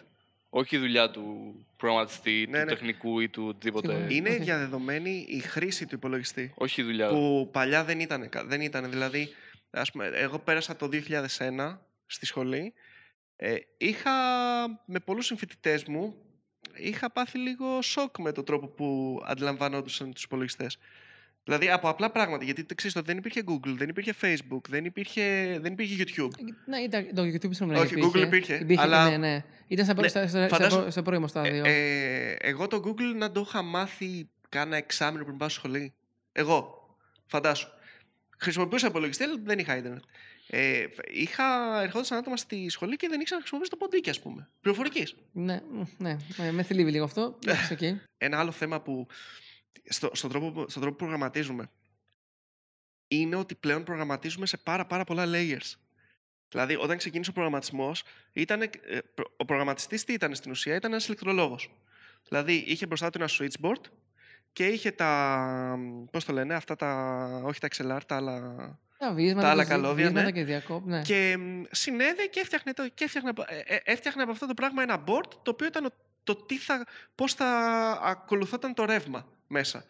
Όχι 0.53 0.75
η 0.75 0.79
δουλειά 0.79 1.09
του 1.11 1.55
προγραμματιστή, 1.77 2.47
Ναι, 2.49 2.59
του 2.59 2.65
ναι. 2.65 2.71
τεχνικού 2.71 3.19
ή 3.19 3.29
του 3.29 3.45
οτιδήποτε. 3.47 3.87
Σίγουρα. 3.87 4.07
Είναι 4.13 4.29
Οκ. 4.29 4.41
διαδεδομένη 4.41 5.25
η 5.29 5.39
χρήση 5.39 5.85
του 5.85 5.95
υπολογιστή. 5.95 6.51
Όχι 6.55 6.81
η 6.81 6.83
δουλειά. 6.83 7.09
Που 7.09 7.49
παλιά 7.51 7.83
δεν 7.83 7.99
ήταν. 7.99 8.29
Δεν 8.45 8.61
ήταν. 8.61 8.89
Δηλαδή, 8.89 9.29
ας 9.69 9.91
πούμε, 9.91 10.05
εγώ 10.07 10.39
πέρασα 10.39 10.75
το 10.75 10.87
2001 10.87 11.79
στη 12.05 12.25
σχολή. 12.25 12.73
Ε, 13.35 13.55
είχα 13.77 14.11
με 14.85 14.99
πολλούς 14.99 15.25
συμφοιτητές 15.25 15.83
μου 15.83 16.15
είχα 16.75 17.11
πάθει 17.11 17.37
λίγο 17.37 17.81
σοκ 17.81 18.17
με 18.19 18.31
τον 18.31 18.45
τρόπο 18.45 18.67
που 18.67 19.19
αντιλαμβανόντουσαν 19.25 20.13
τους 20.13 20.23
υπολογιστές. 20.23 20.77
Δηλαδή 21.43 21.69
από 21.69 21.89
απλά 21.89 22.11
πράγματα. 22.11 22.43
Γιατί 22.43 22.63
το 22.63 22.75
ξέρεις, 22.75 22.93
τότε 22.95 23.05
δεν 23.07 23.17
υπήρχε 23.17 23.43
Google, 23.47 23.75
δεν 23.77 23.89
υπήρχε 23.89 24.13
Facebook, 24.21 24.61
δεν 24.69 24.85
υπήρχε, 24.85 25.57
δεν 25.61 25.71
υπήρχε 25.73 26.03
YouTube. 26.07 26.29
Ναι, 26.65 26.77
ήταν, 26.77 27.07
το 27.15 27.21
YouTube 27.21 27.53
συγγνώμη, 27.55 27.79
Όχι, 27.79 27.95
Google 27.97 28.21
υπήρχε, 28.25 28.55
υπήρχε 28.55 28.81
αλλά- 28.81 29.09
ναι, 29.09 29.17
ναι. 29.17 29.43
Ήταν 29.67 29.85
σε, 29.85 29.93
Ναι, 29.93 30.07
στα, 30.07 30.27
στα, 30.27 30.47
φαντάσου- 30.47 30.83
σε, 30.83 30.89
σε 30.89 31.01
πρώιμο 31.01 31.27
στάδιο. 31.27 31.63
Ε, 31.65 31.71
ε, 32.31 32.35
εγώ 32.39 32.67
το 32.67 32.81
Google 32.85 33.15
να 33.17 33.31
το 33.31 33.43
είχα 33.47 33.61
μάθει 33.61 34.29
κάνα 34.49 34.75
εξάμεινο 34.77 35.23
πριν 35.25 35.37
πάω 35.37 35.49
στη 35.49 35.57
σχολή. 35.59 35.93
Εγώ. 36.31 36.79
Φαντάσου. 37.25 37.67
Χρησιμοποιούσα 38.37 38.87
υπολογιστή, 38.87 39.23
αλλά 39.23 39.35
δεν 39.43 39.59
είχα 39.59 39.77
ίντερνετ. 39.77 40.03
Ε, 40.47 40.83
είχα, 41.13 41.43
ερχόντουσαν 41.81 42.17
άτομα 42.17 42.37
στη 42.37 42.69
σχολή 42.69 42.95
και 42.95 43.07
δεν 43.07 43.19
ήξεραν 43.19 43.39
να 43.39 43.45
χρησιμοποιήσω 43.47 43.71
το 43.71 43.77
ποντίκι, 43.85 44.09
ας 44.09 44.19
πούμε. 44.21 44.49
Πληροφορικής. 44.61 45.15
ναι, 45.31 45.61
μ, 45.71 45.81
ναι, 45.97 46.17
ναι, 46.37 46.51
με 46.51 46.63
θλίβει 46.63 46.91
λίγο 46.91 47.03
αυτό. 47.03 47.37
Εντάξει, 47.45 47.73
οκ. 47.73 47.81
Ένα 48.17 48.39
άλλο 48.39 48.51
θέμα 48.51 48.81
που. 48.81 49.07
Στο, 49.89 50.09
στον, 50.13 50.29
τρόπο, 50.29 50.51
που- 50.51 50.69
στον 50.69 50.81
τρόπο 50.81 50.97
που 50.97 51.03
προγραμματίζουμε. 51.03 51.69
Είναι 53.07 53.35
ότι 53.35 53.55
πλέον 53.55 53.83
προγραμματίζουμε 53.83 54.45
σε 54.45 54.57
πάρα, 54.57 54.85
πάρα 54.85 55.03
πολλά 55.03 55.25
layers. 55.27 55.73
Δηλαδή, 56.49 56.75
όταν 56.75 56.97
ξεκίνησε 56.97 57.29
ο 57.29 57.33
προγραμματισμός, 57.33 58.03
ο 59.37 59.45
προγραμματιστής 59.45 60.03
τι 60.03 60.13
ήταν 60.13 60.35
στην 60.35 60.51
ουσία, 60.51 60.75
ήταν 60.75 60.91
ένας 60.91 61.05
ηλεκτρολόγος. 61.05 61.71
Δηλαδή, 62.27 62.53
είχε 62.53 62.85
μπροστά 62.85 63.09
του 63.09 63.17
ένα 63.21 63.29
switchboard 63.39 63.81
και 64.53 64.67
είχε 64.67 64.91
τα. 64.91 65.79
Πώς 66.11 66.25
το 66.25 66.33
λένε, 66.33 66.53
αυτά 66.53 66.75
τα. 66.75 67.15
Όχι 67.45 67.59
τα 67.59 67.67
XLR, 67.75 67.99
τα 68.05 68.15
άλλα. 68.15 68.79
Τα 68.97 69.13
βίσματα, 69.13 69.49
άλλα 69.49 69.63
και 69.63 69.73
δι- 69.73 69.81
καλώδια, 69.81 70.05
βίσματα 70.07 70.25
ναι. 70.25 70.31
και 70.31 70.43
διακόπ, 70.43 70.85
ναι. 70.87 71.01
Και 71.01 71.37
μ, 71.39 71.61
συνέδε 71.71 72.25
και 72.25 72.39
έφτιαχνε, 72.39 72.73
το, 72.73 72.89
και 72.89 73.03
έφτιαχνε, 73.03 73.29
από- 73.29 73.45
ε, 73.47 73.57
ε, 73.65 73.79
έφτιαχνε 73.83 74.21
από 74.21 74.31
αυτό 74.31 74.47
το 74.47 74.53
πράγμα 74.53 74.83
ένα 74.83 75.03
board 75.07 75.27
το 75.43 75.51
οποίο 75.51 75.67
ήταν 75.67 75.85
ο- 75.85 75.93
το 76.23 76.35
τι 76.35 76.57
θα, 76.57 76.85
πώς 77.15 77.33
θα 77.33 77.47
ακολουθόταν 78.03 78.73
το 78.73 78.85
ρεύμα 78.85 79.27
μέσα. 79.47 79.85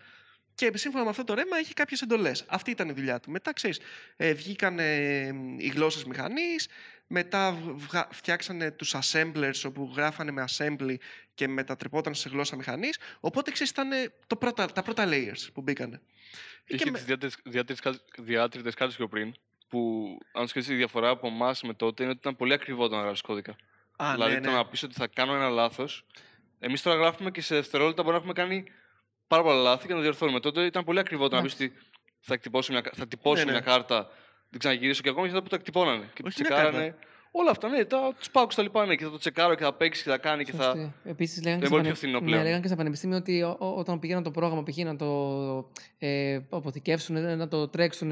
Και 0.56 0.72
σύμφωνα 0.78 1.04
με 1.04 1.10
αυτό 1.10 1.24
το 1.24 1.34
ρεύμα 1.34 1.60
είχε 1.60 1.74
κάποιες 1.74 2.02
εντολές. 2.02 2.46
Αυτή 2.48 2.72
ήταν 2.72 2.90
η 2.90 2.92
δουλειά 2.92 3.20
του. 3.20 3.32
Μετά, 3.32 3.54
ξέρεις, 3.54 3.80
ε, 4.16 4.34
βγήκαν 4.34 4.80
ε, 4.80 5.32
μ, 5.32 5.60
οι 5.60 5.68
γλώσσες 5.68 6.04
μηχανής, 6.04 6.68
μετά 7.08 7.52
βγα- 7.76 8.08
φτιάξανε 8.12 8.72
τους 8.72 8.96
assemblers 9.02 9.62
όπου 9.66 9.92
γράφανε 9.96 10.32
με 10.32 10.46
assembly 10.58 10.96
και 11.34 11.48
μετατρεπόταν 11.48 12.16
σε 12.16 12.30
γλώσσα 12.30 12.56
μηχανής. 12.56 13.00
Οπότε, 13.20 13.52
ξέρεις, 13.52 13.72
ήταν 13.72 13.92
ε, 13.92 14.14
το 14.28 14.36
πρώτα, 14.36 14.66
τα 14.66 14.82
πρώτα 14.82 15.06
layers 15.08 15.48
που 15.54 15.62
μπήκανε. 15.62 16.02
Είχε 16.66 16.84
Και 16.84 16.92
τις 16.92 17.08
με- 17.08 17.30
διάτριτε 18.24 18.72
κάρτε 18.72 18.96
πιο 18.96 19.08
πριν. 19.08 19.34
Που 19.68 20.08
αν 20.34 20.48
σκεφτείς 20.48 20.72
η 20.74 20.76
διαφορά 20.76 21.10
από 21.10 21.28
εμάς 21.28 21.62
με 21.62 21.74
τότε 21.74 22.02
είναι 22.04 22.12
ότι 22.12 22.20
ήταν 22.22 22.36
πολύ 22.36 22.54
ακριβό 22.54 22.88
το 22.88 22.96
να 22.96 23.02
γράψει 23.02 23.22
κώδικα. 23.22 23.56
Α, 24.04 24.12
δηλαδή 24.14 24.34
ναι, 24.34 24.42
το 24.42 24.50
ναι. 24.50 24.56
να 24.56 24.66
πεις 24.66 24.84
ότι 24.84 24.94
θα 24.94 25.08
κάνω 25.08 25.34
ένα 25.34 25.50
λάθος. 25.50 26.06
Εμείς 26.60 26.82
τώρα 26.82 26.98
γράφουμε 26.98 27.32
και 27.32 27.42
σε 27.42 27.56
δευτερόλεπτα 27.56 28.02
μπορεί 28.04 28.14
να 28.14 28.20
έχουμε 28.20 28.34
κάνει 28.34 28.64
πάρα 29.28 29.44
πολλά 29.44 29.62
λάθη 29.62 29.84
και 29.86 29.90
να 29.90 29.96
το 29.96 30.02
διορθώνουμε. 30.02 30.40
Τότε 30.40 30.66
ήταν 30.66 30.84
πολύ 30.84 31.00
ακριβό 31.00 31.28
το 31.28 31.36
να 31.36 31.42
πεις 31.42 31.54
Εντάξει. 31.54 31.74
ότι 31.76 31.86
θα, 32.20 32.34
εκτυπώσω 32.34 32.72
μια, 32.72 32.84
θα 32.94 33.08
τυπώσω 33.08 33.44
Ναι, 33.44 33.46
ναι. 33.46 33.52
μια 33.52 33.60
κάρτα, 33.60 34.10
την 34.50 34.60
ξαναγυρίσω 34.60 35.02
και 35.02 35.10
ακόμα 35.10 35.28
και 35.28 35.34
θα 35.34 35.42
που 35.42 35.50
τα 35.50 35.56
εκτυπώνανε. 35.56 36.10
Και 36.14 36.22
Όχι 36.26 36.42
μια 36.42 36.50
τσεκάρανε. 36.50 36.96
Όλα 37.34 37.50
αυτά, 37.52 37.68
ναι, 37.70 37.84
τα, 37.86 38.14
τους 38.18 38.32
πάγους 38.32 38.56
τα 38.56 38.62
λοιπά, 38.64 38.86
ναι, 38.86 38.96
και 38.96 39.04
θα 39.04 39.10
το 39.12 39.18
τσεκάρω 39.18 39.56
και 39.56 39.64
θα 39.64 39.74
παίξει 39.74 40.04
και 40.04 40.10
θα 40.10 40.18
κάνει 40.18 40.44
και 40.44 40.52
θα... 40.52 40.94
Επίσης, 41.04 41.44
λέγανε, 41.44 41.52
είναι 41.52 41.60
και 41.60 41.66
στα 41.66 41.76
πολύ 41.76 41.82
πιο 41.82 41.92
πανε- 41.92 41.96
φθηνό 41.98 42.20
ναι, 42.20 42.26
πλέον. 42.26 42.44
λέγανε 42.44 42.62
και 42.62 42.68
στα 42.68 42.76
πανεπιστήμια 42.76 43.18
ότι 43.18 43.42
ο- 43.42 43.56
ο- 43.60 43.74
όταν 43.78 44.00
πηγαίναν 44.00 44.24
το 44.24 44.32
πρόγραμμα 44.32 44.64
π.χ. 44.64 44.78
να 44.78 44.96
το 44.96 45.70
ε, 46.00 46.40
αποθηκεύσουν, 46.50 47.38
να 47.38 47.48
το 47.48 47.68
τρέξουν, 47.68 48.10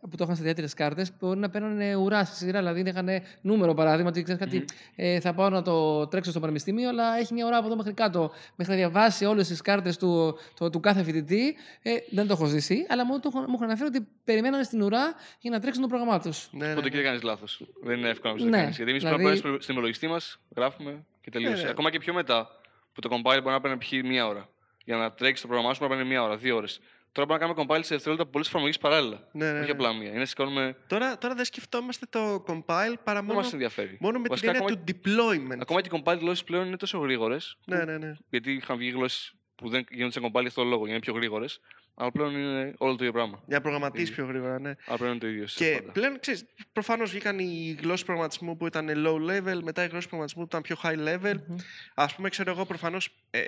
που 0.00 0.16
το 0.16 0.24
είχαν 0.24 0.34
σε 0.34 0.40
ιδιαίτερες 0.42 0.74
κάρτες, 0.74 1.12
μπορεί 1.20 1.38
να 1.38 1.50
παίρνουν 1.50 1.94
ουρά 2.02 2.24
στη 2.24 2.36
σειρά. 2.36 2.58
Δηλαδή, 2.58 2.80
είχαν 2.86 3.08
νούμερο 3.40 3.74
παράδειγμα, 3.74 4.08
ότι 4.08 4.22
ξέρεις 4.22 4.40
κάτι, 4.40 4.56
Μμμ. 4.56 4.64
ε, 4.96 5.20
θα 5.20 5.32
πάω 5.34 5.48
να 5.48 5.62
το 5.62 6.06
τρέξω 6.06 6.30
στο 6.30 6.40
πανεπιστήμιο, 6.40 6.88
αλλά 6.88 7.18
έχει 7.18 7.32
μια 7.34 7.46
ουρά 7.46 7.56
από 7.56 7.66
εδώ 7.66 7.76
μέχρι 7.76 7.92
κάτω. 7.92 8.30
Μέχρι 8.56 8.72
να 8.72 8.78
διαβάσει 8.78 9.24
όλες 9.24 9.48
τις 9.48 9.60
κάρτες 9.60 9.96
του, 9.96 10.38
του, 10.56 10.70
του 10.70 10.80
κάθε 10.80 11.02
φοιτητή. 11.02 11.56
Ε, 11.82 11.90
δεν 12.10 12.26
το 12.26 12.32
έχω 12.32 12.44
ζήσει, 12.46 12.86
αλλά 12.88 13.04
μου, 13.06 13.20
το, 13.20 13.30
έχω- 13.34 13.44
μου 13.44 13.52
έχουν 13.54 13.64
αναφέρει 13.64 13.88
ότι 13.96 14.06
περιμένανε 14.24 14.62
στην 14.62 14.82
ουρά 14.82 15.14
για 15.40 15.50
να 15.50 15.60
τρέξουν 15.60 15.82
το 15.82 15.88
πρόγραμμά 15.88 16.20
τους. 16.20 16.48
Ναι, 16.52 16.64
ναι, 16.64 16.70
Οπότε 16.72 16.84
ναι. 16.84 16.90
και 16.90 16.96
δεν 16.96 17.04
κάνεις 17.04 17.22
λάθος. 17.22 17.62
Δεν 17.82 17.98
είναι 17.98 18.08
εύκολο 18.08 18.44
να 18.44 18.59
Ναι, 18.64 18.70
το 18.70 18.76
κάνει. 18.76 18.76
Γιατί 18.76 18.90
εμείς 18.90 19.02
δηλαδή- 19.02 19.22
πρέπει 19.22 19.36
να 19.36 19.42
πάμε 19.50 19.60
στην 19.62 19.74
υπολογιστή 19.74 20.06
μας, 20.08 20.40
γράφουμε 20.56 21.04
και 21.20 21.30
τελείωσε. 21.30 21.54
Ναι, 21.56 21.62
ναι. 21.62 21.68
Ακόμα 21.70 21.90
και 21.90 21.98
πιο 21.98 22.14
μετά, 22.14 22.60
που 22.92 23.00
το 23.00 23.08
compile 23.12 23.22
μπορεί 23.42 23.54
να 23.54 23.60
παίρνει 23.60 23.78
π.χ. 23.78 23.90
μία 23.92 24.26
ώρα. 24.26 24.48
Για 24.84 24.96
να 24.96 25.12
τρέξει 25.12 25.42
το 25.42 25.48
πρόγραμμά 25.48 25.72
σου 25.74 25.78
μπορεί 25.80 25.90
να 25.92 25.96
παίρνει 25.98 26.12
μία 26.12 26.22
ώρα, 26.22 26.36
δύο 26.36 26.56
ώρες. 26.56 26.80
Τώρα 27.12 27.26
μπορούμε 27.26 27.46
να 27.46 27.54
κάνουμε 27.54 27.74
compile 27.74 27.84
σε 27.84 27.94
δευτερόλεπτα 27.94 28.30
πολλέ 28.30 28.44
εφαρμογέ 28.46 28.72
παράλληλα. 28.80 29.28
Ναι, 29.32 29.44
ναι, 29.52 29.58
Όχι 29.58 29.66
ναι. 29.66 29.70
απλά 29.72 29.92
μία. 29.92 30.10
Είναι 30.12 30.24
σηκώνουμε. 30.24 30.76
Τώρα, 30.86 31.18
τώρα 31.18 31.34
δεν 31.34 31.44
σκεφτόμαστε 31.44 32.06
το 32.10 32.44
compile 32.48 32.94
παρά 33.04 33.18
Δεν 33.18 33.24
μόνο, 33.24 33.38
μας 33.40 33.52
ενδιαφέρει. 33.52 33.96
μόνο 34.00 34.16
με 34.18 34.22
την 34.22 34.30
Βασικά, 34.30 34.50
έννοια 34.50 34.66
ακόμα, 34.66 34.84
του 34.84 34.94
deployment. 34.94 35.58
ακόμα 35.60 35.80
και 35.80 35.88
οι 35.96 36.02
compile 36.04 36.18
γλώσσες 36.20 36.44
πλέον 36.44 36.66
είναι 36.66 36.76
τόσο 36.76 36.98
γρήγορες. 36.98 37.56
Ναι, 37.66 37.84
ναι, 37.84 37.98
ναι. 37.98 38.12
Γιατί 38.30 38.52
είχαν 38.52 38.76
βγει 38.76 38.90
γλώσσες 38.90 39.32
που 39.54 39.68
δεν 39.68 39.84
γίνονται 39.90 40.12
σε 40.12 40.20
compile 40.22 40.38
για 40.40 40.48
αυτό 40.48 40.62
το 40.62 40.68
λόγο, 40.68 40.78
για 40.80 40.86
να 40.86 40.92
είναι 40.92 41.00
πιο 41.00 41.12
γρήγορες. 41.14 41.60
Αλλά 42.00 42.10
πλέον 42.10 42.36
είναι 42.36 42.74
όλο 42.78 42.90
το 42.96 43.04
ίδιο 43.04 43.12
πράγμα. 43.12 43.42
Για 43.46 43.56
να 43.56 43.60
προγραμματίσεις 43.62 44.08
ίδιο. 44.08 44.24
πιο 44.24 44.32
γρήγορα, 44.32 44.60
ναι. 44.60 44.74
Αλλά 44.86 44.96
πλέον 44.96 45.10
είναι 45.12 45.20
το 45.20 45.26
ίδιο. 45.26 45.46
σε 45.46 45.64
Και 45.64 45.78
πάντα. 45.80 45.92
πλέον, 45.92 46.20
ξέρεις, 46.20 46.44
προφανώς 46.72 47.10
βγήκαν 47.10 47.38
οι 47.38 47.76
γλώσσες 47.82 48.04
προγραμματισμού 48.04 48.56
που 48.56 48.66
ήταν 48.66 48.88
low 49.06 49.14
level, 49.30 49.60
μετά 49.62 49.84
οι 49.84 49.88
γλώσσες 49.88 50.06
προγραμματισμού 50.08 50.46
που 50.46 50.56
ήταν 50.56 50.62
πιο 50.62 50.76
high 50.82 51.08
level. 51.08 51.34
Μμμ. 51.48 51.56
Ας 51.94 52.14
πούμε, 52.14 52.28
ξέρω 52.28 52.50
εγώ, 52.50 52.64
προφανώς, 52.66 53.24
ε, 53.30 53.40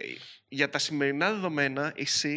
για 0.48 0.68
τα 0.70 0.78
σημερινά 0.78 1.32
δεδομένα, 1.32 1.92
η 1.96 2.06
C 2.22 2.28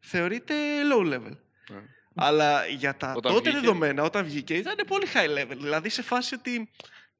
θεωρείται 0.00 0.54
low 0.92 1.14
level. 1.14 1.36
Ναι. 1.70 1.80
Αλλά 2.14 2.66
για 2.66 2.96
τα 2.96 3.12
Όταν 3.16 3.32
τότε 3.32 3.50
βγήκε- 3.50 3.60
δεδομένα, 3.66 4.02
όταν 4.02 4.24
βγήκε, 4.24 4.54
ήταν 4.54 4.76
πολύ 4.86 5.06
high 5.14 5.38
level. 5.38 5.56
Δηλαδή, 5.56 5.88
σε 5.88 6.02
φάση 6.02 6.34
ότι 6.34 6.70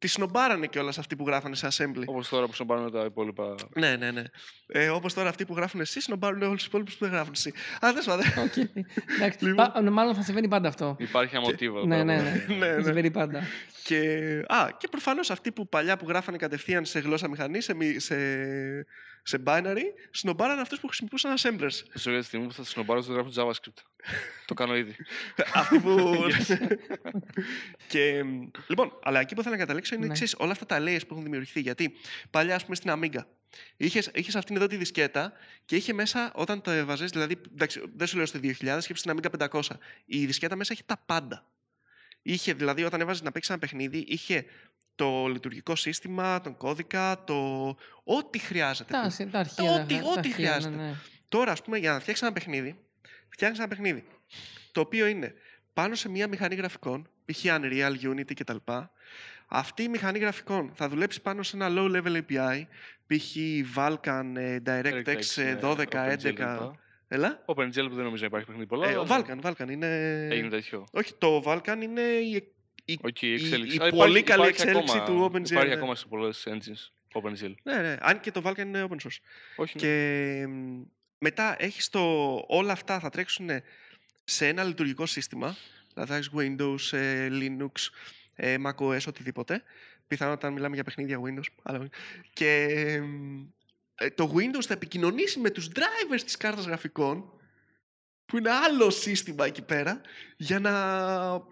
τη 0.04 0.10
σνομπάρανε 0.10 0.66
κιόλας 0.66 0.98
αυτοί 0.98 1.16
που 1.16 1.24
γράφανε 1.26 1.54
σε 1.56 1.68
assembly. 1.70 2.02
Όπως 2.06 2.28
τώρα 2.28 2.46
που 2.46 2.54
σνομπάρουν 2.54 2.92
τα 2.92 3.04
υπόλοιπα. 3.04 3.54
Ναι, 3.74 3.96
ναι, 3.96 4.10
ναι. 4.10 4.22
Ε, 4.66 4.88
Όπως 4.88 5.14
τώρα 5.14 5.28
αυτοί 5.28 5.44
που 5.44 5.54
γράφουν 5.56 5.80
C, 5.80 6.00
σνομπάρουν 6.00 6.42
όλους 6.42 6.56
τους 6.56 6.66
υπόλοιπους 6.66 6.94
που 6.96 7.04
δεν 7.04 7.14
γράφουν 7.14 7.32
C. 7.34 7.52
Α, 7.84 7.92
δεν 7.92 8.02
σου 8.02 8.10
Οκ. 8.44 8.56
Εντάξει, 9.16 9.44
Λοιπόν. 9.44 9.72
πα- 9.72 9.90
μάλλον 9.90 10.14
θα 10.14 10.22
συμβαίνει 10.22 10.48
πάντα 10.48 10.68
αυτό. 10.68 10.96
Υπάρχει 10.98 11.36
ένα 11.36 11.44
μοτίβο. 11.44 11.76
εδώ 11.78 11.86
Ναι, 11.86 12.04
πέρα 12.04 12.22
ναι, 12.22 12.44
που- 12.46 12.52
ναι. 12.52 12.66
Ναι, 12.66 12.72
ναι. 12.76 12.82
Συμβαίνει 12.82 13.10
πάντα. 13.10 13.42
Και, 13.84 13.98
α, 14.48 14.68
και 14.78 14.88
προφανώς 14.90 15.30
αυτοί 15.30 15.52
που 15.52 15.68
παλιά 15.68 15.96
που 15.96 16.08
γράφανε 16.08 16.36
κατευθείαν 16.36 16.84
σε 16.84 16.98
γλώσσα 16.98 17.28
μηχανή, 17.28 17.60
σε, 17.60 17.74
μη- 17.74 18.00
σε, 18.00 18.16
σε 19.26 19.42
binary, 19.46 19.82
σνομπάρανε 20.10 20.60
αυτούς 20.60 20.80
που 20.80 20.86
χρησιμοποιούσαν 20.86 21.34
assemblers. 21.38 21.82
Σε 21.94 22.18
τη 22.18 22.22
στιγμή 22.22 22.46
που 22.46 22.52
θα 22.52 22.64
σνομπάρω, 22.64 23.02
θα 23.02 23.12
γράφω 23.12 23.30
JavaScript. 23.34 23.82
το 24.46 24.54
κάνω 24.54 24.76
ήδη. 24.76 24.96
αυτοί 25.54 25.78
που. 25.80 26.24
και, 27.92 28.22
μ, 28.24 28.48
λοιπόν, 28.68 28.98
αλλά 29.02 29.20
εκεί 29.20 29.34
που 29.34 29.42
θέλω 29.42 29.54
να 29.54 29.60
καταλήξω 29.60 29.94
είναι 29.94 30.06
Ναι. 30.06 30.12
εξής: 30.12 30.34
όλα 30.38 30.52
αυτά 30.52 30.66
τα 30.66 30.78
layers 30.80 31.00
που 31.00 31.08
έχουν 31.10 31.22
δημιουργηθεί. 31.22 31.60
Γιατί 31.60 31.94
παλιά, 32.30 32.54
ας 32.54 32.62
πούμε, 32.64 32.76
στην 32.76 32.90
Amiga, 32.94 33.20
είχες, 33.76 34.10
είχες 34.14 34.36
αυτήν 34.36 34.56
εδώ 34.56 34.66
τη 34.66 34.76
δισκέτα 34.76 35.32
και 35.64 35.76
είχε 35.76 35.92
μέσα, 35.92 36.32
όταν 36.34 36.60
το 36.60 36.70
έβαζες, 36.70 37.10
δηλαδή, 37.10 37.40
εντάξει, 37.52 37.82
δεν 37.96 38.06
σου 38.06 38.16
λέω 38.16 38.26
στο 38.26 38.38
2000, 38.42 38.52
σκέψου 38.80 39.02
στην 39.02 39.18
Amiga 39.20 39.48
500. 39.48 39.60
Η 40.04 40.26
δισκέτα 40.26 40.56
μέσα 40.56 40.72
είχε 40.72 40.82
τα 40.86 41.02
πάντα. 41.06 41.46
Είχε, 42.26 42.52
δηλαδή, 42.52 42.84
όταν 42.84 43.00
έβαζες 43.00 43.22
να 43.22 43.32
παίξεις 43.32 43.50
ένα 43.50 43.60
παιχνίδι, 43.60 44.04
είχε 44.08 44.44
το 44.94 45.26
λειτουργικό 45.26 45.76
σύστημα, 45.76 46.40
τον 46.40 46.56
κώδικα, 46.56 47.24
το 47.24 47.66
ό,τι 48.04 48.38
χρειάζεται. 48.38 48.92
Τα, 48.92 49.14
που- 49.18 49.30
τα 49.30 49.38
αρχεία. 49.38 49.72
ό,τι- 49.82 49.94
τα 49.98 50.00
ό,τι 50.08 50.18
αρχεία, 50.18 50.34
χρειάζεται. 50.34 50.76
Ναι, 50.76 50.82
ναι. 50.82 50.94
Τώρα, 51.28 51.52
ας 51.52 51.62
πούμε, 51.62 51.78
για 51.78 51.92
να 51.92 52.00
φτιάξεις 52.00 52.22
ένα 52.24 52.32
παιχνίδι, 52.32 52.78
φτιάχνει 53.28 53.56
ένα 53.58 53.68
παιχνίδι 53.68 54.04
το 54.72 54.80
οποίο 54.80 55.06
είναι 55.06 55.34
πάνω 55.72 55.94
σε 55.94 56.08
μια 56.08 56.28
μηχανή 56.28 56.54
γραφικών, 56.54 57.08
π.χ. 57.24 57.44
Unreal, 57.44 57.92
Unity 58.02 58.34
κτλ. 58.34 58.56
Αυτή 59.48 59.82
η 59.82 59.88
μηχανή 59.88 60.18
γραφικών 60.18 60.72
θα 60.74 60.88
δουλέψει 60.88 61.20
πάνω 61.20 61.42
σε 61.42 61.56
ένα 61.56 61.68
low 61.70 61.96
level 61.96 62.22
API, 62.22 62.62
π.χ. 63.06 63.36
Vulkan, 63.76 64.32
ε, 64.36 64.58
DirectX 64.66 65.36
ε, 65.36 65.58
12, 65.62 65.84
11. 66.34 66.70
Έλα. 67.14 67.44
OpenGL 67.46 67.86
που 67.88 67.94
δεν 67.94 68.04
νομίζω 68.04 68.20
να 68.20 68.26
υπάρχει 68.26 68.46
παιχνίδι 68.46 68.66
πολλά. 68.66 68.88
Ε, 68.88 68.96
ο 68.96 69.06
αλλά 69.08 69.24
Vulkan, 69.26 69.38
Vulkan 69.46 69.70
είναι. 69.70 69.86
Έγινε 70.30 70.48
τέτοιο. 70.48 70.86
Όχι, 70.92 71.14
το 71.18 71.42
Vulkan 71.46 71.78
είναι 71.82 72.00
η, 72.00 72.52
η 72.84 72.98
Όχι, 73.02 73.26
η 73.26 73.28
η- 73.30 73.32
εξέλιξη. 73.34 73.76
η 73.76 73.78
Αλλά 73.80 73.90
πολύ 73.90 74.18
υπάρχει- 74.18 74.22
καλή 74.22 74.40
υπάρχει 74.48 74.62
εξέλιξη 74.62 74.96
ακόμα- 74.98 75.30
του 75.30 75.32
OpenGL, 75.36 75.50
Υπάρχει 75.50 75.68
ναι. 75.68 75.74
ακόμα 75.74 75.94
σε 75.94 76.06
πολλές 76.06 76.46
engines 76.50 76.92
OpenGL. 77.20 77.54
Ναι, 77.62 77.74
ναι. 77.80 77.96
Αν 78.00 78.20
και 78.20 78.30
το 78.30 78.42
Vulkan 78.44 78.58
είναι 78.58 78.86
open 78.90 78.94
source. 79.06 79.18
Όχι, 79.56 79.72
ναι. 79.76 79.80
Και 79.82 80.46
μ, 80.48 80.82
μετά 81.18 81.56
έχεις 81.58 81.88
το... 81.88 82.00
όλα 82.48 82.72
αυτά 82.72 83.00
θα 83.00 83.10
τρέξουν 83.10 83.48
σε 84.24 84.46
ένα 84.48 84.64
λειτουργικό 84.64 85.06
σύστημα. 85.06 85.56
Δηλαδή 85.94 86.10
θα 86.10 86.16
έχεις 86.16 86.30
Windows, 86.36 86.98
ε, 86.98 87.28
Linux, 87.30 87.88
ε, 88.34 88.56
macOS, 88.66 89.06
οτιδήποτε. 89.08 89.62
Πιθανότατα 90.08 90.50
μιλάμε 90.50 90.74
για 90.74 90.84
παιχνίδια 90.84 91.20
Windows. 91.24 91.46
Αλλά... 91.62 91.88
Και 92.32 92.66
μ, 93.02 93.40
ε, 93.40 93.46
το 94.14 94.32
Windows 94.36 94.62
θα 94.66 94.72
επικοινωνήσει 94.74 95.38
με 95.40 95.50
τους 95.50 95.68
drivers 95.74 96.20
της 96.24 96.36
κάρτας 96.36 96.64
γραφικών 96.64 97.32
που 98.26 98.36
είναι 98.38 98.50
άλλο 98.50 98.90
σύστημα 98.90 99.46
εκεί 99.46 99.62
πέρα 99.62 100.00
για 100.36 100.60
να, 100.60 100.72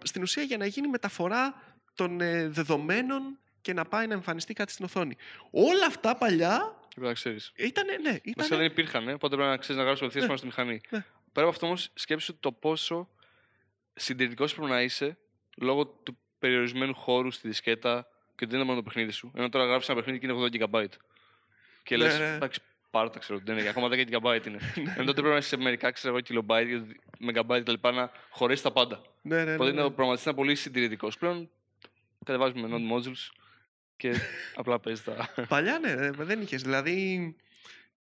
στην 0.03 0.21
ουσία 0.21 0.43
για 0.43 0.57
να 0.57 0.65
γίνει 0.65 0.87
μεταφορά 0.87 1.55
των 1.95 2.21
ε, 2.21 2.47
δεδομένων 2.47 3.39
και 3.61 3.73
να 3.73 3.85
πάει 3.85 4.07
να 4.07 4.13
εμφανιστεί 4.13 4.53
κάτι 4.53 4.71
στην 4.71 4.85
οθόνη. 4.85 5.15
Όλα 5.51 5.85
αυτά 5.87 6.15
παλιά 6.17 6.77
Πρέπει 6.89 7.07
να 7.07 7.13
ξέρεις. 7.13 7.51
ήταν, 7.55 7.85
ναι, 7.85 8.09
Βασικά 8.11 8.31
ήταν, 8.45 8.57
δεν 8.57 8.65
υπήρχαν, 8.67 9.07
ε, 9.07 9.13
οπότε 9.13 9.35
πρέπει 9.35 9.49
να 9.51 9.57
ξέρεις 9.57 9.77
να 9.77 9.83
γράψεις 9.83 10.01
απευθείας 10.07 10.23
Ναι. 10.23 10.27
πάνω 10.27 10.37
στη 10.37 10.45
μηχανή. 10.47 10.81
Ναι. 10.89 11.05
Πέρα 11.31 11.45
από 11.45 11.55
αυτό 11.55 11.65
όμως, 11.65 11.89
σκέψου 11.93 12.39
το 12.39 12.51
πόσο 12.51 13.09
συντηρητικός 13.93 14.53
πρέπει 14.55 14.69
να 14.69 14.81
είσαι 14.81 15.17
λόγω 15.57 15.87
του 15.87 16.17
περιορισμένου 16.39 16.95
χώρου 16.95 17.31
στη 17.31 17.47
δισκέτα 17.47 18.07
και 18.35 18.45
δεν 18.45 18.55
είναι 18.55 18.63
μόνο 18.63 18.77
το 18.77 18.83
παιχνίδι 18.83 19.11
σου. 19.11 19.31
Ενώ 19.35 19.49
τώρα 19.49 19.65
γράψεις 19.65 19.89
ένα 19.89 19.97
παιχνίδι 19.97 20.19
και 20.19 20.31
είναι 20.31 20.67
80 20.69 20.69
GB. 20.71 20.85
Και 21.83 21.97
Ναι, 21.97 22.03
λες, 22.03 22.19
ναι. 22.19 22.33
εντάξει, 22.35 22.59
πάρ' 22.91 23.09
τα 23.09 23.19
ξέρω, 23.19 23.39
δεν 23.43 23.57
είναι, 23.57 23.69
ακόμα 23.69 23.87
10 23.87 23.91
GB 23.91 24.47
είναι. 24.47 24.59
Ενώ 24.75 25.05
τότε 25.05 25.13
πρέπει 25.13 25.27
να 25.27 25.35
είσαι 25.37 25.47
σε 25.47 25.57
μερικά 25.57 25.91
ξέρω 25.91 26.17
εγώ 26.17 26.43
kilobyte, 26.45 26.81
megabyte 27.27 27.61
κτλ. 27.63 27.87
να 27.95 28.11
χωρέσει 28.29 28.63
τα 28.63 28.71
πάντα. 28.71 29.01
ναι, 29.21 29.35
ναι, 29.35 29.43
ναι, 29.43 29.53
Οπότε 29.53 29.69
ναι. 29.69 29.75
είναι 29.75 29.81
ο 29.83 29.87
προγραμματιστής 29.87 30.31
είναι 30.31 30.41
πολύ 30.41 30.55
συντηρητικός. 30.55 31.17
Πλέον 31.17 31.49
κατεβάζουμε 32.25 32.69
node 32.71 32.93
modules 32.93 33.31
και 33.97 34.13
απλά 34.55 34.79
παίζεις 34.79 35.03
τα. 35.03 35.29
Παλιά 35.47 35.79
ναι, 35.79 35.91
ε, 36.05 36.11
δεν 36.11 36.41
είχες. 36.41 36.61
Δηλαδή. 36.61 37.35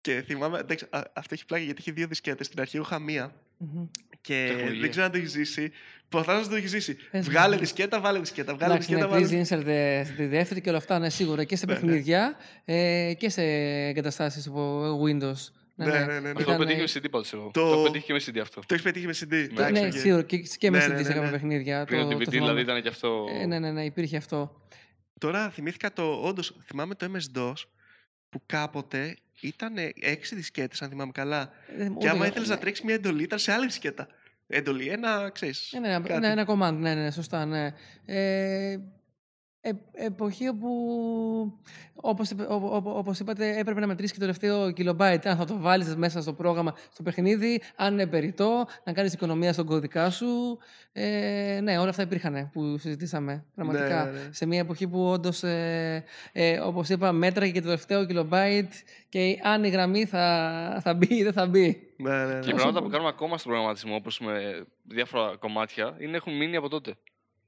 Και 0.00 0.22
θυμάμαι. 0.22 0.58
εντάξει, 0.58 0.86
α, 0.90 1.02
αυτό 1.12 1.34
έχει 1.34 1.44
πλάγει 1.44 1.64
γιατί 1.64 1.80
είχε 1.80 1.92
δύο 1.92 2.06
δισκέτες. 2.06 2.46
Στην 2.46 2.60
αρχή 2.60 2.78
είχα 2.78 2.98
μία. 2.98 3.34
Μμμ. 3.56 3.86
Και 4.20 4.44
Τεχνολογία. 4.48 4.80
δεν 4.80 4.90
ξέρω 4.90 5.04
αν 5.06 5.12
το 5.12 5.18
έχεις 5.18 5.30
ζήσει. 5.30 5.72
Προφανώς 6.08 6.48
το 6.48 6.54
έχεις 6.54 6.70
ζήσει. 6.70 6.94
Πες 7.10 7.26
μου. 7.26 7.32
Βγάλε 7.32 7.56
δισκέτα, 7.56 8.00
βάλε 8.00 8.18
δισκέτα. 8.18 8.54
Βγάλε 8.54 8.72
Εντάξει, 8.72 8.94
δισκέτα, 8.94 9.14
ναι, 9.18 9.20
βάλε. 9.26 9.42
please 9.44 9.46
insert 9.46 9.66
ε, 9.66 10.04
στη 10.04 10.26
δεύτερη 10.26 10.60
και 10.60 10.68
όλα 10.68 10.78
αυτά, 10.78 10.98
ναι, 10.98 11.10
σίγουρα. 11.10 11.44
Και 11.44 11.56
σε 11.56 11.66
Ναι, 11.66 11.72
ναι. 11.74 11.78
παιχνίδια 11.80 12.36
ε, 12.64 13.12
και 13.18 13.28
σε 13.30 13.42
εγκαταστάσεις 13.88 14.46
από 14.46 14.92
Windows. 15.06 15.48
Ναι, 15.74 15.86
ναι, 15.86 15.98
ναι, 16.04 16.20
ναι. 16.20 16.28
Αυτό 16.28 16.40
Ήταν, 16.42 16.56
το 16.56 16.64
πετύχει 16.64 16.78
ε, 16.80 16.82
με 16.82 16.88
CD 16.94 17.10
πάντως 17.10 17.24
εγώ. 17.32 17.50
το- 17.52 17.70
Το 17.76 17.82
πετύχει 17.82 18.04
και 18.04 18.12
με 18.12 18.20
CD 18.26 18.38
αυτό. 18.38 18.60
Το 18.60 18.66
έχεις 18.70 18.82
πετύχει 18.84 19.06
με 19.06 19.12
CD. 19.20 19.28
Το- 19.54 19.62
εντάξει, 19.62 19.72
ναι, 19.82 19.86
οκ. 19.86 19.92
σίγουρα. 19.92 20.22
Και, 20.22 20.36
και 20.58 20.70
με 20.70 20.78
Ναι, 20.78 20.84
CD 20.84 20.88
ναι, 20.88 20.94
ναι, 20.94 21.02
σε 21.02 21.08
κάποια 21.08 21.22
ναι. 21.22 21.30
παιχνίδια. 21.30 21.84
Πριν 21.84 22.00
το 22.00 22.08
το 22.08 22.16
DVD 22.16 22.28
θυμάμαι. 22.30 22.38
δηλαδή 22.52 22.60
ήταν 22.60 22.82
και 22.82 22.88
αυτό. 22.88 23.24
Ε, 23.40 23.46
ναι, 23.46 23.58
ναι, 23.58 23.70
ναι, 23.72 23.84
υπήρχε 23.84 24.16
αυτό. 24.16 24.60
Τώρα 25.18 25.50
θυμήθηκα 25.50 25.92
το. 25.92 26.02
Όντως, 26.22 26.56
θυμάμαι 26.64 26.94
το 26.94 27.10
MS-DOS 27.14 27.52
που 28.30 28.42
κάποτε 28.46 29.16
ήταν 29.40 29.74
έξι 30.00 30.34
δισκέτες, 30.34 30.82
αν 30.82 30.88
θυμάμαι 30.88 31.12
καλά. 31.12 31.50
Ε, 31.78 31.84
Και 31.84 31.90
ούτε 31.90 32.08
άμα 32.08 32.16
εγώ- 32.16 32.24
ήθελες 32.24 32.48
να 32.48 32.54
ναι. 32.54 32.60
τρέξεις 32.60 32.84
μια 32.84 32.94
εντολή, 32.94 33.22
ήταν 33.22 33.38
σε 33.38 33.52
άλλη 33.52 33.66
δισκέτα. 33.66 34.06
Εντολή, 34.46 34.88
ένα, 34.88 35.30
ξέρεις. 35.34 35.70
Ναι, 35.80 35.88
ναι, 35.88 35.98
ναι, 35.98 36.18
ναι, 36.18 36.28
ένα 36.28 36.44
command, 36.48 36.74
ναι, 36.74 36.94
ναι, 36.94 37.10
σωστά, 37.10 37.44
ναι. 37.46 37.74
Ε, 38.06 38.76
ε, 39.60 39.70
εποχή 39.92 40.48
όπου, 40.48 40.68
όπως, 41.94 42.30
είπε- 42.30 42.42
ό- 42.42 42.82
ό- 42.84 42.98
όπως 42.98 43.18
είπατε, 43.18 43.58
έπρεπε 43.58 43.80
να 43.80 43.86
μετρήσεις 43.86 44.12
και 44.12 44.18
το 44.18 44.32
τελευταίο 44.32 44.66
kilobyte. 44.76 45.26
Αν 45.26 45.36
θα 45.36 45.44
το 45.44 45.58
βάλεις 45.58 45.96
μέσα 45.96 46.22
στο 46.22 46.32
πρόγραμμα, 46.32 46.74
στο 46.92 47.02
παιχνίδι, 47.02 47.60
αν 47.76 47.92
είναι 47.92 48.06
περιττό, 48.06 48.66
να 48.84 48.92
κάνεις 48.92 49.12
οικονομία 49.12 49.52
στον 49.52 49.66
κωδικά 49.66 50.10
σου. 50.10 50.58
Ε, 50.92 51.60
ναι, 51.62 51.78
όλα 51.78 51.88
αυτά 51.88 52.02
υπήρχαν 52.02 52.50
που 52.52 52.78
συζητήσαμε, 52.78 53.44
πραγματικά. 53.54 54.04
Ναι, 54.04 54.10
ναι, 54.10 54.18
ναι. 54.18 54.32
Σε 54.32 54.46
μια 54.46 54.58
εποχή 54.58 54.88
που 54.88 55.04
όντως, 55.06 55.42
ε, 55.42 56.04
ε, 56.32 56.58
όπως 56.58 56.88
είπα, 56.88 57.12
μέτραγε 57.12 57.52
και 57.52 57.60
το 57.60 57.64
τελευταίο 57.66 58.06
kilobyte 58.08 58.72
και 59.08 59.38
αν 59.42 59.64
η 59.64 59.68
γραμμή 59.68 60.04
θα, 60.04 60.80
θα 60.82 60.94
μπει 60.94 61.14
ή 61.14 61.22
δεν 61.22 61.32
θα 61.32 61.46
μπει. 61.46 61.92
Ναι, 61.96 62.10
ναι, 62.10 62.34
ναι. 62.34 62.40
Και 62.40 62.50
οι 62.50 62.54
πράγματα 62.54 62.82
που 62.82 62.88
κάνουμε 62.88 63.08
ακόμα 63.08 63.38
στον 63.38 63.50
προγραμματισμό, 63.50 63.94
όπως 63.94 64.20
με 64.20 64.64
διάφορα 64.82 65.36
κομμάτια, 65.36 65.96
είναι, 65.98 66.16
έχουν 66.16 66.36
μείνει 66.36 66.56
από 66.56 66.68
τότε. 66.68 66.94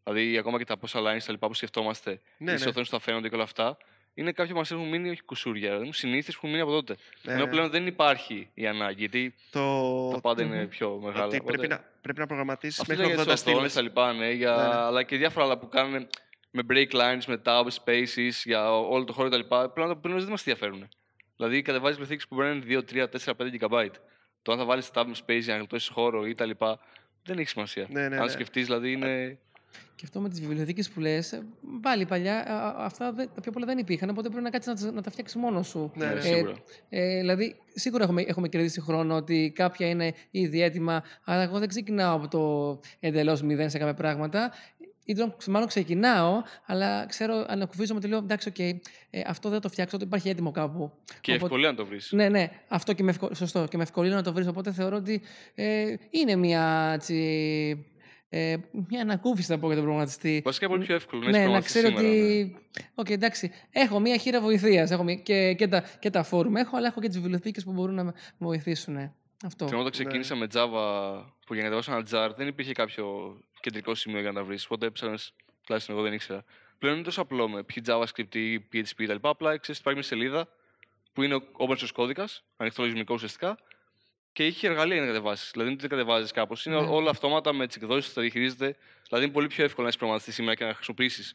Δηλαδή, 0.04 0.38
ακόμα 0.38 0.58
και 0.58 0.64
τα 0.64 0.76
πόσα 0.76 1.00
lines 1.00 1.22
τα 1.26 1.32
λοιπά 1.32 1.46
που 1.46 1.54
σκεφτόμαστε, 1.54 2.10
Ναι, 2.10 2.50
ναι, 2.50 2.56
τι 2.56 2.62
ναι. 2.62 2.68
οθόνε 2.68 2.84
που 2.84 2.90
θα 2.90 2.98
φαίνονται 2.98 3.28
και 3.28 3.34
όλα 3.34 3.44
αυτά, 3.44 3.76
είναι 4.14 4.32
κάποια 4.32 4.52
που 4.52 4.58
μας 4.58 4.70
έχουν 4.70 4.88
μείνει, 4.88 5.10
όχι 5.10 5.22
κουσούρια, 5.22 5.70
δηλαδή 5.70 5.92
συνήθειε 5.92 6.22
που 6.32 6.32
έχουν 6.36 6.48
μείνει 6.50 6.62
από 6.62 6.70
τότε. 6.70 6.96
Ναι, 7.22 7.32
Ενώ 7.32 7.44
ναι. 7.44 7.50
πλέον 7.50 7.70
δεν 7.70 7.86
υπάρχει 7.86 8.50
η 8.54 8.66
ανάγκη, 8.66 8.98
γιατί 8.98 9.34
Το... 9.50 10.10
τα 10.12 10.20
πάντα 10.20 10.44
Μμμ. 10.44 10.52
είναι 10.52 10.66
πιο 10.66 10.98
μεγάλα. 11.02 11.24
Ότι 11.26 11.36
οπότε- 11.36 11.56
πρέπει 11.56 11.72
να, 11.72 11.84
πρέπει 12.00 12.18
να 12.18 12.26
προγραμματίσεις 12.26 12.80
Αυτό 12.80 12.92
μέχρι 12.92 13.12
είναι 13.12 13.22
για 13.22 13.32
80 13.32 13.34
τις 13.34 13.42
οθόνες, 13.46 13.70
στήλες. 13.70 13.72
τα 13.72 13.82
λοιπά, 13.82 14.12
ναι, 14.12 14.30
για... 14.30 14.56
Ναι, 14.56 14.62
ναι. 14.62 14.74
αλλά 14.74 15.02
και 15.02 15.16
διάφορα 15.16 15.44
άλλα 15.44 15.58
που 15.58 15.68
κάνουν 15.68 16.06
με 16.50 16.62
break 16.70 16.90
lines, 16.90 17.24
με 17.26 17.42
tab 17.44 17.64
spaces, 17.84 18.30
για 18.44 18.78
όλο 18.78 19.04
το 19.04 19.12
χώρο 19.12 19.28
κτλ. 19.28 19.40
Πλέον 19.74 19.88
που 19.94 20.00
πριν 20.00 20.18
δεν 20.18 20.28
μας 20.28 20.46
ενδιαφέρουν. 20.46 20.88
Δηλαδή, 21.36 21.62
κατεβάζεις 21.62 21.96
πληθύνσει 21.96 22.28
που 22.28 22.36
παίρνουν 22.36 22.64
2, 22.68 22.82
3, 22.92 23.06
4, 23.08 23.32
5 23.36 23.68
GB. 23.68 23.88
Το 24.42 24.52
αν 24.52 24.58
θα 24.58 24.64
βάλεις 24.64 24.90
tab 24.94 25.04
space 25.26 25.40
για 25.40 25.52
να 25.52 25.58
γλιτώσεις 25.58 25.88
χώρο 25.88 26.26
ή 26.26 26.34
τα 26.34 26.44
λοιπά, 26.46 26.78
δεν 27.24 27.38
έχει 27.38 27.48
σημασία. 27.48 27.86
Ναι, 27.90 28.08
ναι, 28.08 28.16
αν 28.16 28.24
ναι. 28.24 28.30
σκεφτείς, 28.30 28.64
δηλαδή 28.66 28.92
είναι. 28.92 29.38
Και 29.94 30.02
αυτό 30.04 30.20
με 30.20 30.28
τις 30.28 30.40
βιβλιοθήκες 30.40 30.88
που 30.90 31.00
λες, 31.00 31.42
πάλι 31.82 32.06
παλιά 32.06 32.38
α, 32.46 32.66
α, 32.68 32.74
αυτά 32.84 33.12
δεν- 33.12 33.28
τα 33.34 33.40
πιο 33.40 33.52
πολλά 33.52 33.66
δεν 33.66 33.78
υπήρχαν, 33.78 34.10
οπότε 34.10 34.28
πρέπει 34.28 34.44
να 34.44 34.50
κάτσεις 34.50 34.72
να, 34.72 34.80
τα- 34.88 34.92
να 34.94 35.02
τα 35.02 35.10
φτιάξεις 35.10 35.36
μόνος 35.40 35.68
σου. 35.68 35.92
Ναι, 35.94 36.06
Ναι, 36.06 36.12
ναι. 36.14 36.20
σίγουρα. 36.20 36.52
Ε, 36.88 37.18
δηλαδή, 37.20 37.56
σίγουρα 37.74 38.04
έχουμε, 38.04 38.22
έχουμε 38.22 38.48
κερδίσει 38.48 38.80
χρόνο 38.80 39.14
ότι 39.16 39.52
κάποια 39.54 39.88
είναι 39.88 40.14
ήδη 40.30 40.62
έτοιμα, 40.62 41.02
αλλά 41.24 41.42
εγώ 41.42 41.58
δεν 41.58 41.68
ξεκινάω 41.68 42.16
από 42.16 42.28
το 42.28 42.80
εντελώς 43.00 43.42
μηδέν 43.42 43.70
σε 43.70 43.78
κάποια 43.78 43.94
πράγματα. 43.94 44.52
Ή 45.04 45.14
το- 45.14 45.36
μάλλον 45.48 45.68
ξεκινάω, 45.68 46.42
αλλά 46.66 47.06
ξέρω, 47.06 47.44
ανακουφίζομαι 47.48 47.98
ότι 47.98 48.08
λέω 48.08 48.18
εντάξει, 48.18 48.48
οκ, 48.48 48.58
ε, 48.58 48.78
αυτό 49.26 49.48
δεν 49.48 49.56
θα 49.56 49.62
το 49.62 49.68
φτιάξω, 49.68 49.96
το 49.96 50.04
υπάρχει 50.06 50.28
έτοιμο 50.28 50.50
κάπου. 50.50 50.90
Και 51.20 51.30
Οπότε- 51.30 51.42
ευκολία 51.42 51.68
να 51.70 51.74
το 51.76 51.86
βρεις. 51.86 52.12
Ναι, 52.12 52.28
ναι, 52.28 52.50
αυτό 52.68 52.92
και 52.92 53.02
με, 53.02 53.10
ευκο... 53.10 53.34
Σωστό, 53.34 53.66
και 53.70 53.76
με 53.76 53.82
ευκολία 53.82 54.14
να 54.14 54.22
το 54.22 54.32
βρεις. 54.32 54.46
Οπότε 54.46 54.72
θεωρώ 54.72 54.96
ότι 54.96 55.22
ε, 55.54 55.94
είναι 56.10 56.36
μια, 56.36 56.90
έτσι, 56.94 57.86
ε, 58.34 58.56
μια 58.88 59.00
ανακούφιση, 59.00 59.46
θα 59.46 59.58
πω 59.58 59.66
για 59.66 59.74
τον 59.74 59.84
προγραμματιστή. 59.84 60.42
Βασικά 60.44 60.66
είναι 60.66 60.74
πολύ 60.74 60.86
πιο 60.86 60.94
εύκολο 60.94 61.22
να 61.22 61.30
Ναι, 61.30 61.38
είσαι 61.38 61.48
να 61.48 61.60
προγραμματιστής 61.60 61.82
ξέρει 61.82 61.96
σήμερα, 61.96 62.16
ναι. 62.16 62.40
ότι. 62.40 62.90
Οκ, 62.94 63.10
εντάξει. 63.10 63.52
Έχω 63.70 64.00
μία 64.00 64.16
χείρα 64.16 64.40
βοηθείας. 64.40 64.90
Έχω 64.90 65.02
μία... 65.02 65.14
και, 65.14 65.54
και, 65.54 65.68
τα, 65.68 65.84
και 65.98 66.10
τα 66.10 66.22
φόρουμ 66.22 66.56
έχω, 66.56 66.76
αλλά 66.76 66.86
έχω 66.86 67.00
και 67.00 67.08
τις 67.08 67.20
βιβλιοθήκες 67.20 67.64
που 67.64 67.72
μπορούν 67.72 67.94
να 67.94 68.04
με 68.04 68.12
βοηθήσουν. 68.38 68.96
Αυτό. 69.44 69.64
Θυμάμαι 69.64 69.80
όταν 69.80 69.90
ξεκίνησα 69.90 70.34
με 70.34 70.46
Java 70.54 71.24
που 71.46 71.54
για 71.54 71.62
να 71.62 71.68
κατεβάσω 71.68 71.92
ένα 71.92 72.02
jar 72.10 72.36
δεν 72.36 72.46
υπήρχε 72.46 72.72
κάποιο 72.72 73.36
κεντρικό 73.60 73.94
σημείο 73.94 74.20
για 74.20 74.32
να 74.32 74.40
τα 74.40 74.44
βρεις. 74.44 74.64
Οπότε 74.64 74.86
έψαχνε, 74.86 75.16
τουλάχιστον 75.64 75.94
εγώ 75.94 76.04
δεν 76.04 76.12
ήξερα. 76.12 76.44
Πλέον 76.78 76.94
είναι 76.94 77.04
τόσο 77.04 77.20
απλό 77.20 77.48
με 77.48 77.62
π 77.62 77.70
JavaScript 77.86 78.34
ή 78.34 78.58
PHP 78.72 79.04
κτλ. 79.06 79.16
Απλά 79.20 79.56
ξέρεις, 79.56 79.80
υπάρχει 79.80 79.98
μια 79.98 80.08
σελίδα 80.08 80.48
που 81.12 81.22
είναι 81.22 81.34
ο 81.34 81.42
open 81.56 81.76
source 81.76 81.92
κώδικας, 81.92 82.44
ανοιχτό 82.56 82.82
λογισμικό 82.82 83.14
ουσιαστικά, 83.14 83.58
και 84.32 84.44
έχει 84.44 84.66
εργαλεία 84.66 84.94
για 84.96 85.04
να 85.04 85.10
κατεβάσεις. 85.12 85.50
Δηλαδή 85.52 85.70
δεν 85.70 85.78
το 85.78 85.88
κατεβάζεις 85.88 86.30
κάπως. 86.30 86.66
Είναι 86.66 86.80
Ναι. 86.80 86.86
όλα 86.86 87.10
αυτόματα 87.10 87.52
με 87.52 87.66
τις 87.66 87.76
εκδόσεις 87.76 88.08
που 88.08 88.14
τα 88.14 88.20
διαχειρίζεται. 88.20 88.76
Δηλαδή 89.08 89.24
είναι 89.24 89.34
πολύ 89.34 89.46
πιο 89.46 89.64
εύκολο 89.64 89.82
να 89.82 89.88
είσαι 89.88 89.98
προγραμματιστή 89.98 90.32
σήμερα 90.34 90.54
και 90.56 90.64
να 90.64 90.74
χρησιμοποιήσεις 90.74 91.34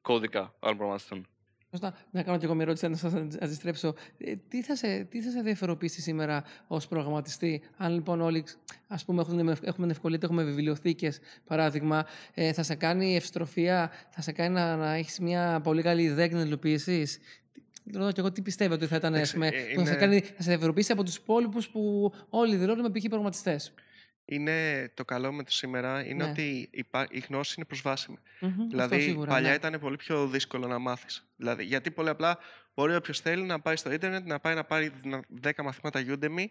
κώδικα 0.00 0.54
άλλων 0.60 0.76
προγραμματιστών. 0.76 1.26
Σωστά. 1.70 1.98
Να 2.10 2.22
κάνω 2.22 2.38
και 2.38 2.44
εγώ 2.44 2.54
μια 2.54 2.62
ερώτηση, 2.64 2.88
να 2.88 2.96
σας 2.96 3.14
αντιστρέψω. 3.40 3.94
Ε, 4.18 4.36
τι, 4.48 4.62
θα 4.62 4.76
σε, 4.76 5.04
τι 5.04 5.22
θα 5.22 5.30
σε 5.30 5.40
διαφοροποιήσει 5.40 6.00
σήμερα 6.00 6.44
ως 6.66 6.88
προγραμματιστή, 6.88 7.62
αν 7.76 7.94
λοιπόν 7.94 8.20
όλοι 8.20 8.44
ας 8.88 9.04
πούμε, 9.04 9.20
έχουμε, 9.20 9.56
έχουμε 9.62 9.86
ευκολία, 9.90 10.18
έχουμε 10.22 10.44
βιβλιοθήκες, 10.44 11.20
παράδειγμα, 11.46 12.06
ε, 12.34 12.52
θα 12.52 12.62
σε 12.62 12.74
κάνει 12.74 13.16
ευστροφία, 13.16 13.92
θα 14.10 14.20
σε 14.22 14.32
κάνει 14.32 14.54
να, 14.54 14.76
να 14.76 14.92
έχεις 14.94 15.18
μια 15.18 15.60
πολύ 15.62 15.82
καλή 15.82 16.02
ιδέα 16.02 16.26
και 16.28 16.34
να 16.34 16.38
την 16.40 16.48
υλοποιήσεις; 16.48 17.18
Ρωτώ 17.94 18.12
και 18.12 18.20
εγώ 18.20 18.32
τι 18.32 18.42
πιστεύω 18.42 18.74
ότι 18.74 18.86
θα 18.86 18.96
ήταν, 18.96 19.12
ας 19.14 19.18
Εντάξει, 19.18 19.32
πούμε, 19.34 19.46
ε, 19.46 19.50
που 19.74 19.80
θα, 19.80 19.84
σε 19.86 19.90
είναι- 19.90 20.00
κάνει, 20.00 20.20
θα 20.20 20.42
σε 20.42 20.48
διαφοροποιήσει 20.50 20.92
από 20.92 21.02
τους 21.02 21.16
υπόλοιπους 21.16 21.68
που 21.68 22.12
όλοι 22.30 22.56
δηλώνουμε 22.56 22.90
π.χ. 22.90 23.02
προγραμματιστές. 23.02 23.72
Είναι 24.28 24.88
το 24.94 25.04
καλό 25.04 25.32
με 25.32 25.42
το 25.42 25.50
σήμερα 25.52 26.06
είναι 26.06 26.24
Ναι. 26.24 26.30
ότι 26.30 26.68
υπά- 26.72 27.14
η 27.14 27.18
γνώση 27.28 27.54
είναι 27.56 27.66
προσβάσιμη. 27.66 28.16
Μμμ, 28.40 28.50
αυτό 28.50 28.66
Δηλαδή, 28.68 29.00
σίγουρα, 29.00 29.30
παλιά 29.30 29.48
ναι. 29.50 29.54
ήταν 29.54 29.80
πολύ 29.80 29.96
πιο 29.96 30.26
δύσκολο 30.26 30.66
να 30.66 30.78
μάθεις. 30.78 31.26
Δηλαδή, 31.36 31.64
γιατί 31.64 31.90
πολύ 31.90 32.08
απλά 32.08 32.38
μπορεί 32.74 32.94
όποιος 32.94 33.20
θέλει 33.20 33.42
να 33.42 33.60
πάει 33.60 33.76
στο 33.76 33.92
ίντερνετ, 33.92 34.26
να 34.26 34.40
πάει 34.40 34.54
να 34.54 34.64
πάρει 34.64 34.92
να- 35.02 35.20
10 35.42 35.62
μαθήματα 35.62 36.04
Udemy 36.08 36.44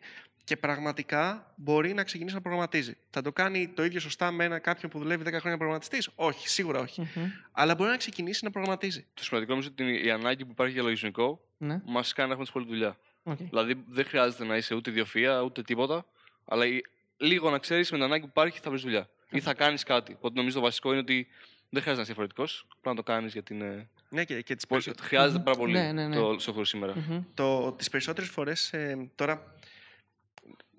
και 0.43 0.57
πραγματικά 0.57 1.53
μπορεί 1.55 1.93
να 1.93 2.03
ξεκινήσει 2.03 2.35
να 2.35 2.41
προγραμματίζει. 2.41 2.97
Θα 3.09 3.21
το 3.21 3.31
κάνει 3.31 3.67
το 3.67 3.83
ίδιο 3.83 3.99
σωστά 3.99 4.31
με 4.31 4.43
ένα 4.43 4.59
κάποιον 4.59 4.91
που 4.91 4.99
δουλεύει 4.99 5.23
10 5.23 5.39
χρόνια 5.39 5.57
προγραμματιστής; 5.57 6.09
Όχι, 6.15 6.49
σίγουρα 6.49 6.79
όχι. 6.79 7.01
Μμμ, 7.15 7.25
Αλλά 7.51 7.75
μπορεί 7.75 7.89
να 7.89 7.97
ξεκινήσει 7.97 8.43
να 8.43 8.51
προγραμματίζει. 8.51 9.05
Το 9.13 9.23
σημαντικό 9.23 9.51
νομίζω 9.51 9.69
ότι 9.71 10.05
η 10.05 10.11
ανάγκη 10.11 10.45
που 10.45 10.51
υπάρχει 10.51 10.73
για 10.73 10.83
λογισμικό 10.83 11.41
Ναι, 11.57 11.81
μας 11.85 12.13
κάνει 12.13 12.27
να 12.29 12.33
έχουμε 12.33 12.49
πολλή 12.53 12.65
δουλειά. 12.67 12.97
οκ. 13.23 13.38
Δηλαδή 13.38 13.83
δεν 13.88 14.05
χρειάζεται 14.05 14.45
να 14.45 14.57
είσαι 14.57 14.75
ούτε 14.75 14.89
ιδιοφυΐα 14.89 15.41
ούτε 15.41 15.61
τίποτα, 15.61 16.05
αλλά 16.45 16.65
η- 16.65 16.81
λίγο 17.17 17.49
να 17.49 17.58
ξέρεις 17.60 17.91
με 17.91 17.97
την 17.97 18.06
ανάγκη 18.06 18.21
που 18.23 18.30
υπάρχει 18.30 18.60
θα 18.60 18.69
βρεις 18.69 18.82
δουλειά. 18.82 19.10
Ή 19.30 19.39
θα 19.39 19.54
κάνεις 19.54 19.84
κάτι. 19.84 20.13
Οπότε 20.13 20.34
νομίζω 20.36 20.56
το 20.56 20.62
βασικό 20.62 20.89
είναι 20.91 20.99
ότι 20.99 21.28
δεν 21.69 21.82
χρειάζεται 21.82 21.95
να 21.95 22.01
είσαι 22.01 22.04
διαφορετικός. 22.04 22.65
Πρέπει 22.82 22.95
να 22.97 23.04
το 23.04 23.12
κάνεις 23.12 23.34
γιατί 23.34 23.54
είναι. 23.54 23.89
Ναι, 24.10 24.25
και, 24.25 24.41
και 24.41 24.56
τις, 24.56 24.67
Πολύ- 24.67 24.84
περισσο- 24.84 25.06
Χρειάζεται 25.06 25.38
Μμμ. 25.38 25.43
πάρα 25.43 25.58
πολύ 25.58 25.71
Ναι, 25.73 25.91
ναι, 25.91 26.08
ναι. 26.08 26.15
το 26.15 26.38
software 26.39 26.65
σήμερα. 26.65 26.93
Μμμ, 26.95 27.23
το, 27.34 27.71
τις 27.71 27.89
περισσότερες 27.89 28.30
φορές 28.30 28.73
ε, 28.73 29.10
τώρα 29.15 29.56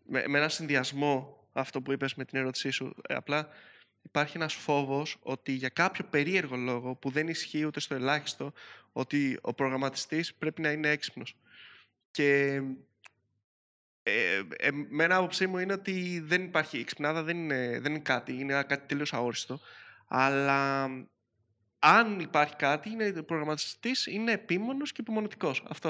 με, 0.07 0.25
με 0.29 0.39
ένα 0.39 0.49
συνδυασμό 0.49 1.45
αυτό 1.53 1.81
που 1.83 1.93
είπες 1.93 2.15
με 2.15 2.25
την 2.25 2.39
ερώτησή 2.39 2.71
σου 2.71 2.95
ε, 3.09 3.15
απλά 3.15 3.49
υπάρχει 4.03 4.37
ένας 4.37 4.55
φόβος 4.55 5.17
ότι 5.23 5.53
για 5.53 5.69
κάποιο 5.69 6.05
περίεργο 6.11 6.57
λόγο 6.57 6.95
που 6.95 7.11
δεν 7.11 7.29
ισχύει 7.29 7.65
ούτε 7.65 7.81
στο 7.81 7.95
ελάχιστο 7.95 8.53
ότι 8.93 9.39
ο 9.43 9.55
προγραμματιστής 9.55 10.35
πρέπει 10.35 10.61
να 10.63 10.71
είναι 10.71 10.89
έξυπνος 10.89 11.37
και 12.11 12.61
ε, 14.09 14.43
ε, 14.57 14.71
με 14.89 15.05
ένα 15.05 15.17
άποψή 15.17 15.47
μου 15.47 15.59
είναι 15.59 15.73
ότι 15.73 16.21
δεν 16.25 16.43
υπάρχει 16.45 16.79
η 16.79 16.85
ξυπνάδα 16.85 17.23
δεν 17.23 17.37
είναι, 17.37 17.79
δεν 17.81 17.93
είναι 17.93 18.03
κάτι, 18.03 18.33
είναι 18.33 18.63
κάτι 18.63 18.87
τελείως 18.87 19.13
αόριστο 19.13 19.61
αλλά 20.09 20.85
αν 21.79 22.21
υπάρχει 22.21 22.57
κάτι, 22.57 22.91
είναι 22.91 23.15
ο 23.19 23.25
προγραμματιστής 23.25 24.07
είναι 24.07 24.33
επίμονος 24.33 24.93
και 24.93 25.01
υπομονετικός. 25.01 25.63
Αυτό. 25.69 25.89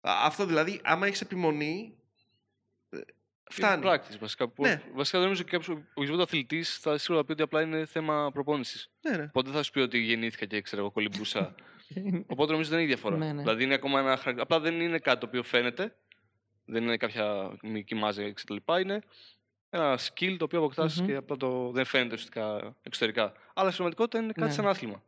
Α, 0.00 0.12
Αυτό 0.24 0.46
δηλαδή, 0.46 0.80
άμα 0.84 1.06
έχεις 1.06 1.20
επιμονή, 1.20 1.94
ε, 2.90 2.98
φτάνει. 3.50 3.82
Practice, 3.86 4.18
βασικά. 4.20 4.48
Που- 4.48 4.62
Ναι. 4.62 4.82
Βασικά 4.94 5.18
δεν 5.18 5.26
νομίζω 5.26 5.42
ότι 5.42 5.50
κάποιος 5.50 5.76
οποιοδήποτε 5.90 6.22
αθλητής 6.22 6.76
θα 6.78 6.98
σίγουρα 6.98 7.24
πει 7.24 7.32
ότι 7.32 7.42
απλά 7.42 7.60
είναι 7.62 7.84
θέμα 7.86 8.30
προπόνησης. 8.32 8.90
Ναι, 9.00 9.16
ναι. 9.16 9.22
Οπότε 9.24 9.48
δεν 9.48 9.56
θα 9.56 9.62
σου 9.62 9.70
πει 9.70 9.80
ότι 9.80 9.98
γεννήθηκα 9.98 10.46
και 10.46 10.60
ξέρω 10.60 10.82
εγώ 10.82 10.90
κολυμπούσα. 10.90 11.54
Οπότε 12.32 12.52
νομίζω 12.52 12.70
δεν 12.70 12.78
έχει 12.78 12.88
διαφορά. 12.88 13.16
Ναι, 13.16 13.32
ναι. 13.32 13.42
Δηλαδή 13.42 13.64
είναι 13.64 13.74
ακόμα 13.74 13.98
ένα 14.00 14.08
χαρακτήρα. 14.08 14.42
Απλά 14.42 14.60
δεν 14.60 14.80
είναι 14.80 14.98
κάτι 14.98 15.20
το 15.20 15.26
οποίο 15.26 15.42
φαίνεται. 15.42 15.96
Δεν 16.70 16.82
είναι 16.82 16.96
κάποια 16.96 17.56
μυϊκή 17.62 17.94
μάζα 17.94 18.32
κτλ. 18.32 18.56
Είναι 18.80 19.00
ένα 19.70 19.98
skill 19.98 20.34
το 20.38 20.44
οποίο 20.44 20.58
αποκτάς 20.58 21.00
Μμμ. 21.00 21.06
και 21.06 21.14
απλά 21.14 21.36
το 21.36 21.70
δεν 21.70 21.84
φαίνεται 21.84 22.14
ουσιαστικά 22.14 22.76
εξωτερικά. 22.82 23.22
Αλλά 23.54 23.70
στην 23.70 23.76
πραγματικότητα 23.76 24.18
είναι 24.18 24.32
κάτι 24.32 24.46
Ναι. 24.48 24.52
σαν 24.52 24.66
άθλημα. 24.68 25.02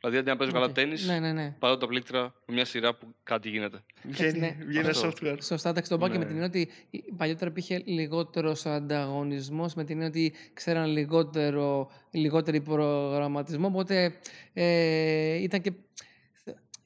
Δηλαδή 0.00 0.18
αντί 0.18 0.28
να 0.28 0.36
παίζω 0.36 0.52
καλά 0.52 0.64
Οκ. 0.64 0.72
τέννη, 0.72 1.02
Ναι, 1.04 1.18
ναι, 1.18 1.32
ναι. 1.32 1.54
πάρω 1.58 1.76
τα 1.76 1.86
πλήκτρα 1.86 2.22
με 2.46 2.54
μια 2.54 2.64
σειρά 2.64 2.94
που 2.94 3.14
κάτι 3.22 3.48
γίνεται. 3.48 3.84
Βγαίνει, 4.02 4.38
ναι. 4.38 4.56
βγαίνει 4.58 4.78
ένα 4.78 4.88
Αυτό. 4.88 5.08
software. 5.08 5.36
Σωστά, 5.42 5.68
εντάξει, 5.68 5.90
το 5.90 5.98
πάω 5.98 6.08
και 6.08 6.18
με 6.18 6.24
Ναι. 6.24 6.30
την 6.30 6.42
έννοια 6.42 6.46
ότι 6.48 6.70
η- 6.90 7.12
παλιότερα 7.16 7.50
υπήρχε 7.50 7.82
λιγότερος 7.86 8.66
ανταγωνισμός, 8.66 9.74
με 9.74 9.84
την 9.84 9.92
έννοια 9.94 10.08
ότι 10.08 10.34
ξέραν 10.54 10.86
λιγότερο, 10.90 11.90
λιγότερο 12.10 12.60
προγραμματισμό. 12.60 13.66
Οπότε 13.66 14.14
ε, 14.52 15.34
ήταν 15.34 15.60
και. 15.60 15.72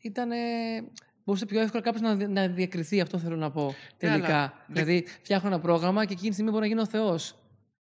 Ήταν, 0.05 0.31
μπορούσε 1.25 1.47
πιο 1.47 1.61
εύκολα 1.61 1.83
κάποιος 1.83 2.03
να, 2.03 2.15
δι- 2.15 2.29
να 2.29 2.49
διακριθεί, 2.49 3.01
αυτό 3.01 3.19
θέλω 3.19 3.37
να 3.37 3.51
πω. 3.51 3.63
Ναι, 3.65 4.09
αλλά 4.11 4.11
Τελικά. 4.21 4.55
δεν- 4.67 4.85
Δηλαδή, 4.85 5.07
φτιάχνω 5.23 5.49
ένα 5.49 5.61
πρόγραμμα 5.61 6.05
και 6.05 6.13
εκείνη 6.13 6.29
τη 6.29 6.33
στιγμή 6.35 6.51
μπορεί 6.51 6.63
να 6.63 6.69
γίνω 6.69 6.87
Θεός. 6.87 7.35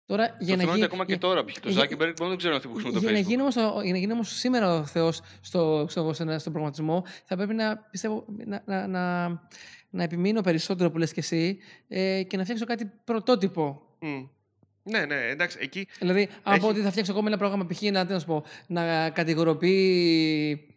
Τώρα, 0.05 0.23
για 0.23 0.33
το 0.37 0.43
να 0.43 0.45
θέμα 0.45 0.61
είναι 0.61 0.63
ότι 0.71 0.73
γίνει. 0.75 0.85
ακόμα 0.85 1.05
και 1.05 1.11
για- 1.11 1.19
τώρα 1.21 1.43
π.χ. 1.45 1.59
Το 1.59 1.69
για- 1.69 1.81
Zuckerberg 1.83 1.89
μπορεί 1.97 2.13
να 2.19 2.27
δεν 2.27 2.37
ξέρουν 2.37 2.55
αυτοί 2.55 2.67
που 2.67 2.73
χρησιμοποιούν 2.73 2.91
για 2.91 3.11
το 3.11 3.15
να, 3.15 3.19
Facebook. 3.19 3.29
γίνει 3.29 3.41
όμως, 3.41 3.55
ο- 3.55 3.81
για 3.83 3.91
να 3.91 3.97
γίνει 3.97 4.11
όμως 4.11 4.29
σήμερα 4.37 4.73
ο 4.75 4.85
Θεός 4.85 5.21
στο, 5.41 5.85
στο, 5.89 6.13
στο, 6.13 6.39
στον 6.39 6.51
προγραμματισμό, 6.53 7.03
θα 7.25 7.35
πρέπει 7.35 7.53
να, 7.53 7.77
πιστεύω, 7.77 8.25
να, 8.45 8.63
να, 8.65 8.87
να, 8.87 9.27
να 9.89 10.03
επιμείνω 10.03 10.41
περισσότερο 10.41 10.91
που 10.91 10.97
λες 10.97 11.11
και 11.13 11.19
εσύ 11.19 11.57
ε, 11.87 12.23
και 12.23 12.37
να 12.37 12.43
φτιάξω 12.43 12.65
κάτι 12.65 12.91
πρωτότυπο. 13.03 13.81
Μμ. 13.99 14.25
Ναι, 14.83 15.05
ναι, 15.05 15.15
εντάξει, 15.15 15.57
εκεί 15.61 15.87
Δηλαδή, 15.99 16.21
αν 16.43 16.59
πω 16.59 16.67
Έχει- 16.67 16.75
ότι 16.75 16.81
θα 16.81 16.91
φτιάξω 16.91 17.11
ακόμα 17.11 17.27
ένα 17.27 17.37
πρόγραμμα 17.37 17.65
π.χ. 17.65 17.81
να, 17.81 18.05
τι 18.05 18.13
να, 18.13 18.19
σου 18.19 18.25
πω, 18.25 18.43
να 18.67 19.09
κατηγοροποιεί. 19.09 20.67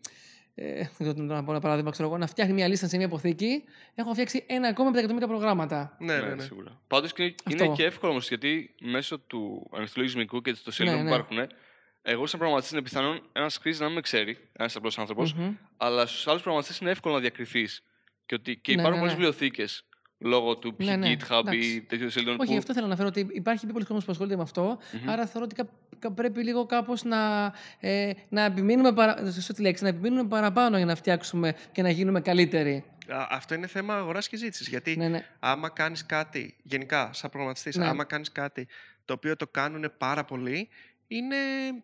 Ε, 0.60 0.88
δεν 0.98 1.12
ξέρω 1.14 1.34
να 1.34 1.44
πω 1.44 1.50
ένα 1.50 1.60
παράδειγμα, 1.60 1.90
ξέρω 1.90 2.08
εγώ, 2.08 2.18
να 2.18 2.26
φτιάχνει 2.26 2.52
μια 2.52 2.68
λίστα 2.68 2.86
σε 2.88 2.96
μια 2.96 3.06
αποθήκη. 3.06 3.64
Έχω 3.94 4.12
φτιάξει 4.12 4.44
ένα 4.46 4.68
ακόμα 4.68 4.86
με 4.88 4.92
τα 4.94 4.98
εκατομμύρια 4.98 5.28
προγράμματα. 5.28 5.96
ναι, 5.98 6.18
ναι, 6.20 6.34
ναι. 6.34 6.42
σίγουρα. 6.42 6.80
Πάντως 6.86 7.12
είναι, 7.16 7.34
Αυτό. 7.44 7.64
είναι 7.64 7.74
και 7.74 7.84
εύκολο 7.84 8.12
όμως 8.12 8.28
γιατί 8.28 8.74
μέσω 8.80 9.18
του 9.18 9.70
ανοιχτού 9.74 9.98
λογισμικού 9.98 10.40
και 10.40 10.56
των 10.64 10.72
σελίδων 10.72 10.98
Ναι, 10.98 11.04
που 11.04 11.10
ναι. 11.10 11.16
υπάρχουν, 11.16 11.56
εγώ 12.02 12.26
σαν 12.26 12.38
προγραμματιστής 12.38 12.78
είναι 12.78 12.88
πιθανόν 12.88 13.22
ένας 13.32 13.56
χρήστη 13.56 13.80
να 13.80 13.86
μην 13.86 13.94
με 13.96 14.00
ξέρει, 14.00 14.38
ένας 14.52 14.76
απλός 14.76 14.98
άνθρωπος, 14.98 15.34
Μμμ. 15.34 15.54
αλλά 15.76 16.06
στους 16.06 16.26
άλλους 16.26 16.42
προγραμματιστές 16.42 16.80
είναι 16.80 16.90
εύκολο 16.90 17.14
να 17.14 17.20
διακριθείς. 17.20 17.82
Και, 18.26 18.34
ότι, 18.34 18.56
και 18.56 18.74
Ναι, 18.74 18.80
υπάρχουν 18.80 18.92
ναι, 19.00 19.06
πολλές 19.06 19.18
ναι. 19.18 19.24
βιβλιοθήκες 19.24 19.84
λόγω 20.18 20.56
του 20.56 20.74
π.χ. 20.76 20.86
Ναι, 20.86 20.96
ναι, 20.96 21.06
GitHub 21.18 21.30
ή 21.30 21.38
εντάξει. 21.38 21.84
τέτοιων 21.88 22.10
σελίδων 22.10 22.36
Όχι, 22.40 22.50
που. 22.52 22.56
αυτό 22.58 22.72
θέλω 22.72 22.86
να 22.86 22.92
αναφέρω 22.92 23.08
ότι 23.08 23.34
υπάρχει 23.36 23.64
πιο 23.64 23.72
πολλοί 23.72 23.84
κόσμος 23.84 24.04
που 24.04 24.10
ασχολείται 24.12 24.36
με 24.36 24.42
αυτό. 24.42 24.78
Μμμ. 25.02 25.10
Άρα 25.10 25.26
θεωρώ 25.26 25.44
ότι 25.44 25.54
κα- 25.54 25.68
κα- 25.98 26.10
πρέπει 26.12 26.42
λίγο 26.42 26.66
κάπως 26.66 27.02
να, 27.04 27.52
ε, 27.80 28.10
να 28.28 28.42
επιμείνουμε, 28.44 28.92
παρα... 28.92 29.32
σωστή 29.32 29.54
τη 29.54 29.62
λέξη, 29.62 29.82
να 29.82 29.88
επιμείνουμε 29.88 30.28
παραπάνω 30.28 30.76
για 30.76 30.86
να 30.86 30.94
φτιάξουμε 30.94 31.54
και 31.72 31.82
να 31.82 31.90
γίνουμε 31.90 32.20
καλύτεροι. 32.20 32.84
Α, 33.08 33.26
Αυτό 33.30 33.54
είναι 33.54 33.66
θέμα 33.66 33.94
αγοράς 33.96 34.28
και 34.28 34.36
ζήτησης. 34.36 34.68
Γιατί 34.68 34.96
Ναι, 34.96 35.08
ναι. 35.08 35.26
άμα 35.40 35.68
κάνεις 35.68 36.06
κάτι, 36.06 36.56
γενικά, 36.62 37.10
σαν 37.12 37.30
προγραμματιστής, 37.30 37.76
Ναι. 37.76 37.86
άμα 37.86 38.04
κάνεις 38.04 38.32
κάτι 38.32 38.68
το 39.04 39.12
οποίο 39.12 39.36
το 39.36 39.46
κάνουν 39.46 39.92
πάρα 39.98 40.24
πολύ, 40.24 40.68
είναι, 41.08 41.36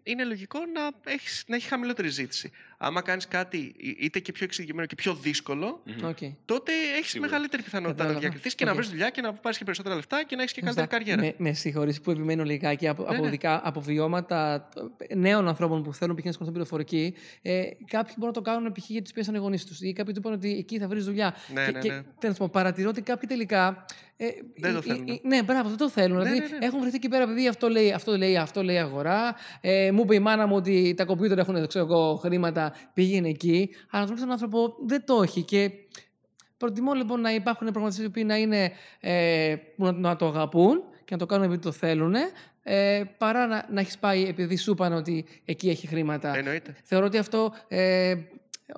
είναι 0.03 0.25
λογικό 0.25 0.59
να, 0.59 1.13
έχεις, 1.13 1.45
να 1.47 1.57
έχεις 1.57 1.69
χαμηλότερη 1.69 2.09
ζήτηση. 2.09 2.51
Άμα 2.87 3.03
κάνεις 3.03 3.29
κάτι 3.29 3.75
εί- 3.77 3.97
είτε 4.05 4.19
και 4.19 4.33
πιο 4.33 4.45
εξειδικευμένο 4.45 4.87
και 4.87 4.95
πιο 4.95 5.15
δύσκολο, 5.15 5.81
Μμμ. 5.85 6.09
Οκ. 6.09 6.17
τότε 6.45 6.73
έχεις 6.99 7.11
Σίγουρα. 7.11 7.31
μεγαλύτερη 7.31 7.63
πιθανότητα 7.63 7.93
να 7.97 8.03
Κατάλαβα. 8.03 8.21
διακριθείς 8.21 8.55
και 8.55 8.65
να 8.65 8.71
Οκ. 8.71 8.77
βρεις 8.77 8.89
δουλειά 8.89 9.11
και 9.11 9.21
να 9.21 9.33
πάρεις 9.33 9.59
και 9.59 9.65
περισσότερα 9.65 9.95
λεφτά 9.95 10.25
και 10.27 10.37
να 10.37 10.43
έχεις 10.43 10.55
και 10.55 10.61
Σωστά. 10.67 10.87
καλύτερη 10.87 11.11
καριέρα. 11.17 11.35
Με, 11.39 11.45
με 11.49 11.53
συγχωρείς 11.55 12.01
που 12.01 12.11
επιμένω 12.11 12.43
λιγάκι 12.45 12.89
από, 12.89 13.03
Ναι, 13.03 13.09
από, 13.15 13.25
ναι. 13.25 13.31
δικά, 13.31 13.61
από 13.65 13.81
βιώματα 13.81 14.69
ε, 15.07 15.15
νέων 15.15 15.49
ανθρώπων 15.49 15.83
που 15.83 15.95
θέλουν 15.95 16.17
π.χ. 16.17 16.25
να 16.25 16.31
ασχοληθούν 16.31 16.55
πληροφορική. 16.55 17.15
Ε, 17.43 17.63
κάποιοι 17.87 18.15
μπορούν 18.19 18.35
να 18.35 18.43
το 18.43 18.51
κάνουν 18.51 18.73
π.χ. 18.73 18.85
γιατί 18.89 19.03
τους 19.05 19.13
πιέσαν 19.13 19.35
οι 19.35 19.39
γονείς 19.39 19.65
τους 19.65 19.81
ή 19.81 19.93
κάποιοι 19.93 20.13
του 20.15 20.19
είπαν 20.23 20.33
ότι 20.33 20.57
εκεί 20.59 20.79
θα 20.79 20.89
βρεις 20.89 21.05
δουλειά. 21.05 21.35
Ναι, 21.53 21.65
και, 21.65 21.71
ναι, 21.73 21.79
και 21.79 21.93
ναι. 21.93 22.03
τέλος 22.19 22.37
πάντων, 22.37 22.53
παρατηρώ 22.53 22.89
ότι 22.89 23.03
κάποιοι 23.03 23.29
τελικά. 23.29 23.85
Ε, 24.17 24.27
Δεν 24.57 24.73
το 24.73 24.79
ε, 24.79 24.81
θέλουν. 24.81 25.09
ε, 25.09 25.13
ε, 25.13 25.19
ναι, 25.23 25.43
μπράβο, 25.43 25.69
δεν 25.69 25.79
το 25.79 25.89
θέλουν. 25.91 26.17
Ναι, 26.17 26.23
δηλαδή 26.23 26.41
ναι, 26.41 26.59
ναι. 26.59 26.67
έχουν 26.67 26.81
βρεθεί 26.81 26.97
εκεί 26.97 27.09
πέρα 27.09 27.23
επειδή 27.23 27.49
αυτό 27.49 27.69
λέει, 27.69 27.93
αυτό 27.93 28.17
λέει, 28.17 28.37
αυτό 28.37 28.63
λέει 28.63 28.79
αγορά. 28.79 29.35
Ε, 29.61 29.91
μου 29.93 30.01
είπε 30.03 30.15
η 30.15 30.19
μάνα 30.19 30.47
μου 30.47 30.57
ότι 30.57 30.95
τα 30.97 31.05
κομπιούτερ 31.05 31.39
έχουν 31.39 31.67
ξέρω 31.67 31.85
εγώ, 31.85 32.15
χρήματα, 32.17 32.74
πήγαινε 32.95 33.29
εκεί. 33.29 33.71
Αλλά 33.91 34.07
τον 34.07 34.31
άνθρωπο 34.31 34.75
δεν 34.87 35.05
το 35.05 35.23
έχει. 35.23 35.43
Και 35.43 35.71
προτιμώ 36.57 36.93
λοιπόν 36.93 37.21
να 37.21 37.35
υπάρχουν 37.35 37.67
προγραμματιστέ 37.67 38.03
οι 38.03 38.07
οποίοι 38.07 38.25
να, 38.27 38.37
είναι, 38.37 38.73
ε, 39.01 39.57
που 39.77 39.85
να, 39.85 39.93
να 39.93 40.17
το 40.17 40.27
αγαπούν 40.27 40.83
και 41.05 41.13
να 41.15 41.19
το 41.19 41.27
κάνουν 41.27 41.45
επειδή 41.45 41.63
το 41.63 41.73
θέλουν, 41.73 42.15
ε, 42.63 43.03
παρά 43.19 43.47
να, 43.47 43.67
να 43.71 43.81
έχεις 43.81 43.99
πάει 43.99 44.23
επειδή 44.23 44.57
σου 44.57 44.71
είπαν 44.71 44.93
ότι 44.93 45.25
εκεί 45.45 45.69
έχει 45.69 45.87
χρήματα. 45.87 46.37
Εννοείται. 46.37 46.77
Θεωρώ 46.83 47.07
ότι 47.07 47.19
αυτό 47.19 47.53
ε, 47.69 48.15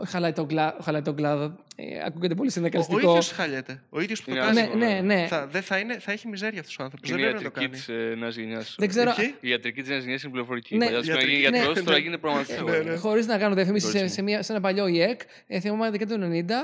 χαλάει, 0.06 0.32
τον 0.32 0.46
κλά, 0.46 0.76
χαλάει 0.82 1.02
τον 1.02 1.16
κλάδο. 1.16 1.56
Ε, 1.76 1.84
ακούγεται 2.06 2.34
πολύ 2.34 2.46
Ο, 2.48 2.50
ο 2.50 2.52
συνδικαλιστικό. 2.52 2.98
ίδιος 2.98 3.30
χαλιέται. 3.30 3.82
Ο 3.90 4.00
ίδιος 4.00 4.22
που 4.22 4.30
το 4.30 4.36
Είναι 4.36 4.44
κάνει. 4.44 4.74
ναι, 4.76 4.86
ναι, 4.86 5.00
ναι. 5.00 5.26
Θα, 5.26 5.46
δεν 5.46 5.62
θα, 5.62 5.78
είναι, 5.78 5.98
θα 5.98 6.12
έχει 6.12 6.28
μιζέρια 6.28 6.60
αυτός 6.60 6.78
ο 6.78 6.82
άνθρωπος. 6.82 7.08
Είναι 7.10 7.18
δεν 7.20 7.28
η 7.28 7.32
πρέπει 7.32 7.44
να 7.44 7.50
το 7.50 7.60
ιατρική 7.60 7.86
κάνει. 7.88 8.06
της 8.12 8.18
νέας 8.20 8.36
γενιάς. 8.36 8.74
Δεν 8.78 8.88
ξέρω. 8.88 9.12
Ποιοι; 9.16 9.34
Η 9.40 9.48
ιατρική 9.48 9.80
της 9.80 9.90
νέας 9.90 10.02
γενιάς 10.02 10.22
είναι 10.22 10.30
πληροφορική. 10.32 10.76
Ναι. 10.76 10.84
Παλιά 10.84 10.98
τους 10.98 11.08
Ιατρική. 11.08 11.30
γίνει 11.30 11.40
γιατρός, 11.40 11.76
Ναι, 11.76 11.82
τώρα 11.82 11.96
ναι. 11.96 12.02
γίνεται 12.02 12.18
προγραμματιστής. 12.20 12.62
Ναι, 12.62 12.78
ναι. 12.90 12.96
Χωρίς 12.96 13.26
να 13.26 13.38
κάνω 13.38 13.54
διαφήμιση 13.54 13.86
σε, 13.86 13.96
Χωρίς 13.96 14.12
σε, 14.12 14.22
μια, 14.22 14.42
σε 14.42 14.52
ένα 14.52 14.60
παλιό 14.60 14.86
ΙΕΚ, 14.86 15.20
ε, 15.46 15.60
θυμάμαι 15.60 15.90
δεκαετία 15.90 16.18
του 16.18 16.22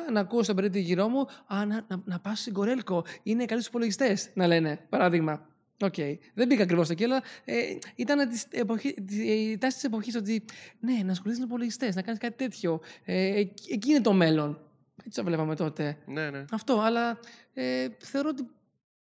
90 0.08 0.12
να 0.12 0.20
ακούω 0.20 0.42
στον 0.42 0.56
περίπτωση 0.56 0.85
γύρω 0.85 1.08
μου 1.08 1.20
Α, 1.46 1.64
να, 1.66 1.85
να, 1.88 2.02
να 2.04 2.18
πας 2.18 2.38
στην 2.40 2.52
Κορέλκο. 2.52 3.04
Είναι 3.22 3.44
καλοί 3.44 3.61
στου 3.61 3.70
υπολογιστές. 3.70 4.28
Να 4.35 4.46
λένε, 4.46 4.78
παράδειγμα. 4.88 5.46
Οκ. 5.82 5.94
Δεν 6.34 6.46
μπήκα 6.46 6.62
ακριβώς 6.62 6.90
εκεί, 6.90 7.04
αλλά 7.04 7.22
ε, 7.44 7.54
ήταν 7.94 8.28
της 8.28 8.46
εποχής, 8.50 8.94
της, 8.94 9.18
ε, 9.18 9.32
η 9.32 9.58
τάση 9.58 9.74
της 9.74 9.84
εποχής 9.84 10.16
ότι 10.16 10.44
ναι, 10.80 11.00
να 11.04 11.12
ασχολείσαι 11.12 11.40
με 11.40 11.46
υπολογιστές, 11.46 11.94
να 11.94 12.02
κάνεις 12.02 12.20
κάτι 12.20 12.36
τέτοιο. 12.36 12.80
Ε, 13.04 13.38
εκεί, 13.38 13.72
εκεί 13.72 13.90
είναι 13.90 14.00
το 14.00 14.12
μέλλον. 14.12 14.60
Έτσι 15.04 15.18
το 15.18 15.24
βλέπαμε 15.24 15.56
τότε. 15.56 15.96
Ναι, 16.06 16.30
ναι. 16.30 16.44
Αυτό, 16.50 16.80
αλλά 16.80 17.18
ε, 17.54 17.88
θεωρώ 17.98 18.28
ότι 18.28 18.46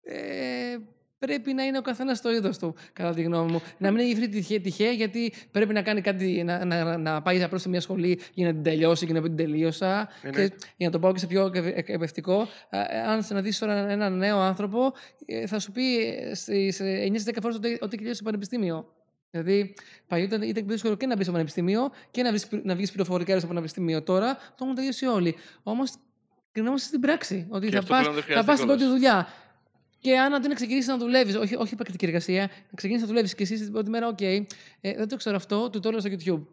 ε, 0.03 0.77
πρέπει 1.25 1.53
να 1.53 1.63
είναι 1.63 1.77
ο 1.77 1.81
καθένας 1.81 2.17
στο 2.17 2.31
είδος 2.33 2.57
του, 2.57 2.75
κατά 2.93 3.13
τη 3.13 3.21
γνώμη 3.21 3.51
μου. 3.51 3.61
Να 3.77 3.91
μην 3.91 3.99
έχει 4.05 4.13
βρει 4.15 4.27
τυχαία, 4.29 4.59
τυχαία, 4.59 4.91
γιατί 4.91 5.33
πρέπει 5.51 5.73
να 5.73 5.81
κάνει 5.81 6.01
κάτι, 6.01 6.43
να, 6.43 6.65
να, 6.65 6.97
να 6.97 7.21
πάει 7.21 7.43
απλώς 7.43 7.61
σε 7.61 7.69
μια 7.69 7.81
σχολή 7.81 8.19
για 8.33 8.45
να 8.47 8.53
την 8.53 8.63
τελειώσει 8.63 9.05
και 9.05 9.13
να 9.13 9.21
πει 9.21 9.27
την 9.27 9.37
τελείωσα. 9.37 10.09
Ναι, 10.23 10.29
ναι. 10.29 10.47
Και 10.47 10.53
για 10.77 10.85
να 10.87 10.91
το 10.91 10.99
πάω 10.99 11.11
και 11.13 11.19
σε 11.19 11.27
πιο 11.27 11.51
εκ- 11.53 11.77
εκπαιδευτικό, 11.77 12.47
ε, 12.69 12.79
αν 13.07 13.23
συναντήσεις 13.23 13.59
τώρα 13.59 13.89
έναν 13.89 14.17
νέο 14.17 14.37
άνθρωπο, 14.39 14.93
ε, 15.25 15.47
θα 15.47 15.59
σου 15.59 15.71
πει 15.71 15.83
στις 16.33 16.73
9-10 16.79 17.37
φορές 17.41 17.55
ότι, 17.57 17.77
ότι 17.81 17.97
τελείωσε 17.97 18.17
το 18.19 18.23
πανεπιστήμιο. 18.25 18.93
Δηλαδή, 19.31 19.73
παλιότερα 20.07 20.45
ήταν 20.45 20.63
πιο 20.65 20.73
δύσκολο 20.73 20.95
και 20.95 21.05
να 21.05 21.13
μπεις 21.15 21.23
στο 21.23 21.31
πανεπιστήμιο 21.31 21.89
και 22.11 22.23
να, 22.23 22.29
βρεις, 22.29 22.47
να 22.63 22.75
βγεις 22.75 22.91
πληροφορικά 22.91 23.37
στο 23.39 23.47
πανεπιστήμιο. 23.47 24.01
Τώρα 24.03 24.35
το 24.35 24.57
έχουν 24.61 24.75
τελειώσει 24.75 25.05
όλοι. 25.05 25.35
Όμως, 25.63 25.91
κρινόμαστε 26.51 26.87
στην 26.87 26.99
πράξη. 26.99 27.47
Ότι 27.49 27.65
Και 27.65 27.71
θα 27.71 27.77
αυτό 27.79 27.93
πας 27.93 27.99
πλέον 27.99 28.13
δεν 28.13 28.21
θα 28.23 28.27
χρειάζεται 28.27 28.47
πας 28.51 28.55
στην 28.57 28.67
πρώτη 28.67 28.81
κιόλας. 28.83 28.99
δουλειά. 28.99 29.27
Και 30.03 30.17
αν 30.19 30.33
αντί 30.33 30.47
να 30.47 30.53
ξεκινήσεις 30.53 30.87
να 30.87 30.97
δουλεύεις, 30.97 31.35
όχι, 31.35 31.55
όχι 31.55 31.75
πρακτική 31.75 32.05
εργασία, 32.05 32.41
να 32.41 32.75
ξεκινήσεις 32.75 33.07
να 33.07 33.13
δουλεύεις 33.13 33.35
και 33.35 33.43
εσύ 33.43 33.55
την 33.55 33.71
πρώτη 33.71 33.89
μέρα, 33.89 34.07
οκ, 34.07 34.21
ε, 34.21 34.45
δεν 34.81 35.07
το 35.07 35.15
ξέρω 35.15 35.35
αυτό, 35.35 35.69
του 35.69 35.79
το 35.79 35.91
λέω 35.91 35.99
στο 35.99 36.09
YouTube. 36.11 36.45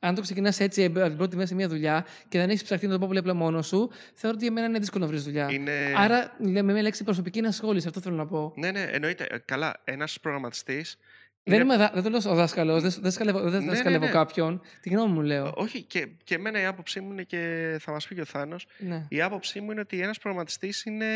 Αν 0.00 0.14
το 0.14 0.20
ξεκινάς 0.20 0.60
έτσι 0.60 0.82
ε, 0.82 0.88
την 0.88 1.16
πρώτη 1.16 1.36
μέρα 1.36 1.48
σε 1.48 1.54
μια 1.54 1.68
δουλειά 1.68 2.06
και 2.28 2.38
δεν 2.38 2.48
έχεις 2.48 2.62
ψαχτεί 2.62 2.86
να 2.86 2.92
το 2.92 2.98
πω 2.98 3.06
πολύ 3.06 3.18
απλά 3.18 3.34
μόνος 3.34 3.66
σου, 3.66 3.90
θεωρώ 4.14 4.36
ότι 4.36 4.44
για 4.44 4.52
μένα 4.54 4.66
είναι 4.66 4.78
δύσκολο 4.78 5.04
να 5.04 5.10
βρεις 5.10 5.22
δουλειά. 5.24 5.50
Είναι... 5.50 5.72
Άρα, 5.96 6.36
με 6.38 6.62
μια 6.62 6.82
λέξη 6.82 7.04
προσωπική 7.04 7.38
ενασχόληση, 7.38 7.86
αυτό 7.88 8.00
θέλω 8.00 8.16
να 8.16 8.26
πω. 8.26 8.52
Ναι, 8.56 8.70
ναι, 8.70 8.82
εννοείται. 8.82 9.26
Ε, 9.30 9.38
Καλά, 9.38 9.80
ένας 9.84 10.20
προγραμματιστής. 10.20 10.98
Δεν, 11.42 11.60
είμαι, 11.60 11.76
δα- 11.76 11.90
δεν 11.94 12.02
το 12.02 12.08
λέω 12.08 12.20
ο 12.26 12.34
δάσκαλος, 12.34 12.82
δεν, 12.82 12.92
δεν 13.00 13.10
σκαλεύω, 13.10 13.40
δεν 13.40 13.50
Ναι, 13.50 13.58
ναι, 13.58 13.64
δασκαλεύω 13.72 14.04
ναι. 14.04 14.10
κάποιον. 14.10 14.60
Τη 14.80 14.88
γνώμη 14.88 15.12
μου 15.12 15.20
λέω. 15.20 15.52
Όχι, 15.56 15.82
και, 15.82 16.08
και 16.24 16.34
εμένα 16.34 16.60
η 16.60 16.64
άποψή 16.64 17.00
μου 17.00 17.12
είναι 17.12 17.22
και 17.22 17.76
θα 17.80 17.92
μας 17.92 18.06
πει 18.06 18.14
και 18.14 18.20
ο 18.20 18.24
Θάνος. 18.24 18.66
Ναι. 18.78 19.06
Η 19.08 19.22
άποψή 19.22 19.60
μου 19.60 19.70
είναι 19.70 19.80
ότι 19.80 20.00
ένας 20.00 20.18
προγραμματιστής 20.18 20.84
είναι. 20.84 21.06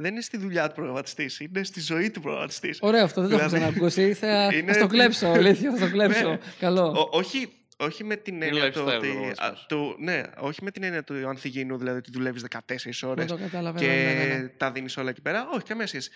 Δεν 0.00 0.12
είναι 0.12 0.20
στη 0.20 0.36
δουλειά 0.36 0.68
του 0.68 0.74
προγραμματιστής, 0.74 1.40
είναι 1.40 1.62
στη 1.62 1.80
ζωή 1.80 2.10
του 2.10 2.20
προγραμματιστής. 2.20 2.78
Ωραίο 2.82 3.04
αυτό, 3.04 3.20
δεν 3.20 3.30
το 3.30 3.36
έχω 3.36 3.48
Δηλαδή, 3.48 3.64
ξανακούσει. 3.64 4.14
Θα, 4.14 4.48
είναι- 4.56 4.72
θα 4.72 4.78
το 4.80 4.86
κλέψω, 4.86 5.26
αλήθεια, 5.28 5.72
θα 5.76 5.78
το 5.86 5.90
κλέψω. 5.92 6.28
Ναι. 6.28 6.38
Καλό. 6.58 7.08
όχι, 7.12 7.52
όχι 7.76 8.04
με 8.04 8.16
την 8.16 8.42
έννοια 8.42 8.72
του 8.72 8.78
lifestyle 8.80 8.86
ότι. 8.96 8.98
προγραμματισμός. 9.08 9.38
α, 9.38 9.66
του- 9.68 9.96
ναι, 9.98 10.22
όχι 10.38 10.62
με 10.64 10.70
την 10.70 10.82
έννοια 10.82 11.04
του 11.04 11.28
ανθιγίνου, 11.28 11.78
δηλαδή 11.78 11.98
ότι 11.98 12.10
δουλεύεις 12.12 12.42
14 12.42 13.02
ώρες 13.02 13.26
Δεν 13.26 13.36
το 13.36 13.42
κατάλαβα. 13.42 13.78
και 13.78 13.86
ναι, 13.86 14.24
ναι, 14.24 14.34
ναι. 14.34 14.48
τα 14.48 14.72
δίνεις 14.72 14.96
όλα 14.96 15.10
εκεί 15.10 15.20
πέρα. 15.20 15.48
Όχι, 15.52 15.62
καμία 15.64 15.86
σχέση. 15.86 16.10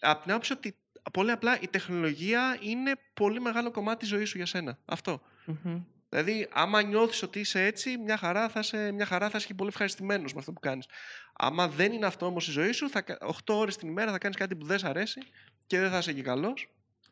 Από 0.00 0.22
την 0.22 0.30
άποψη 0.30 0.52
ότι 0.52 0.74
πολύ 1.12 1.30
απλά 1.30 1.58
η 1.60 1.68
τεχνολογία 1.68 2.56
είναι 2.60 2.92
πολύ 3.14 3.40
μεγάλο 3.40 3.70
κομμάτι 3.70 3.98
της 3.98 4.08
ζωής 4.08 4.28
σου 4.28 4.36
για 4.36 4.46
σένα. 4.46 4.78
Αυτό. 4.84 5.22
Μμμ. 5.44 5.80
Δηλαδή, 6.08 6.48
άμα 6.52 6.82
νιώθεις 6.82 7.22
ότι 7.22 7.40
είσαι 7.40 7.64
έτσι, 7.64 7.96
μια 7.98 8.16
χαρά 8.16 8.48
θα 8.48 8.60
είσαι, 8.60 8.92
μια 8.92 9.06
χαρά 9.06 9.30
θα 9.30 9.38
είσαι 9.38 9.46
και 9.46 9.54
πολύ 9.54 9.68
ευχαριστημένος 9.68 10.32
με 10.32 10.38
αυτό 10.38 10.52
που 10.52 10.60
κάνεις. 10.60 10.86
Άμα 11.32 11.68
δεν 11.68 11.92
είναι 11.92 12.06
αυτό 12.06 12.26
όμως 12.26 12.48
η 12.48 12.50
ζωή 12.50 12.72
σου, 12.72 12.90
θα, 12.90 13.00
κα- 13.00 13.18
8 13.46 13.54
ώρες 13.54 13.76
την 13.76 13.88
ημέρα 13.88 14.10
θα 14.10 14.18
κάνεις 14.18 14.36
κάτι 14.36 14.56
που 14.56 14.66
δεν 14.66 14.78
σ' 14.78 14.84
αρέσει 14.84 15.20
και 15.66 15.78
δεν 15.78 15.90
θα 15.90 15.98
είσαι 15.98 16.12
και 16.12 16.22
καλός. 16.22 16.68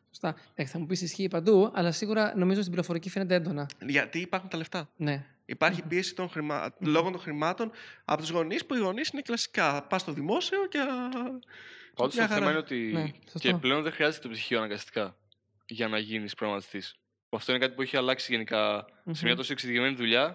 Σωστά. 0.07 0.35
Ε, 0.55 0.65
θα 0.65 0.79
μου 0.79 0.85
πεις 0.85 1.01
ισχύει 1.01 1.27
παντού, 1.27 1.71
αλλά 1.73 1.91
σίγουρα 1.91 2.33
νομίζω 2.35 2.59
στην 2.59 2.71
πληροφορική 2.71 3.09
φαίνεται 3.09 3.35
έντονα. 3.35 3.69
Γιατί 3.87 4.19
υπάρχουν 4.19 4.49
τα 4.49 4.57
λεφτά. 4.57 4.89
Ναι. 4.95 5.25
Υπάρχει 5.45 5.81
πίεση 5.81 6.15
των 6.15 6.29
χρημα... 6.29 6.73
λόγω 6.79 7.11
των 7.11 7.19
χρημάτων 7.19 7.71
από 8.05 8.21
τους 8.21 8.29
γονείς 8.29 8.65
που 8.65 8.75
οι 8.75 8.79
γονείς 8.79 9.09
είναι 9.09 9.21
κλασικά. 9.21 9.83
Πας 9.83 10.01
στο 10.01 10.11
δημόσιο 10.11 10.65
και. 10.67 10.77
Πάντως 11.95 12.15
Μια 12.15 12.27
το 12.27 12.33
θέμα 12.33 12.39
χαρά. 12.45 12.49
είναι 12.49 12.57
ότι 12.59 12.75
Ναι, 12.93 13.05
σωστό. 13.31 13.39
και 13.39 13.53
πλέον 13.55 13.83
δεν 13.83 13.91
χρειάζεται 13.91 14.23
το 14.27 14.29
πτυχίο 14.33 14.57
αναγκαστικά 14.57 15.15
για 15.65 15.87
να 15.87 15.97
γίνεις 15.97 16.33
προγραμματιστής. 16.33 16.95
Αυτό 17.37 17.51
είναι 17.51 17.61
κάτι 17.61 17.73
που 17.75 17.81
έχει 17.81 17.97
αλλάξει 17.97 18.31
γενικά 18.31 18.85
σε 19.05 19.23
μια 19.23 19.31
Μμμ. 19.31 19.37
τόσο 19.37 19.51
εξειδικευμένη 19.53 19.95
δουλειά. 19.95 20.25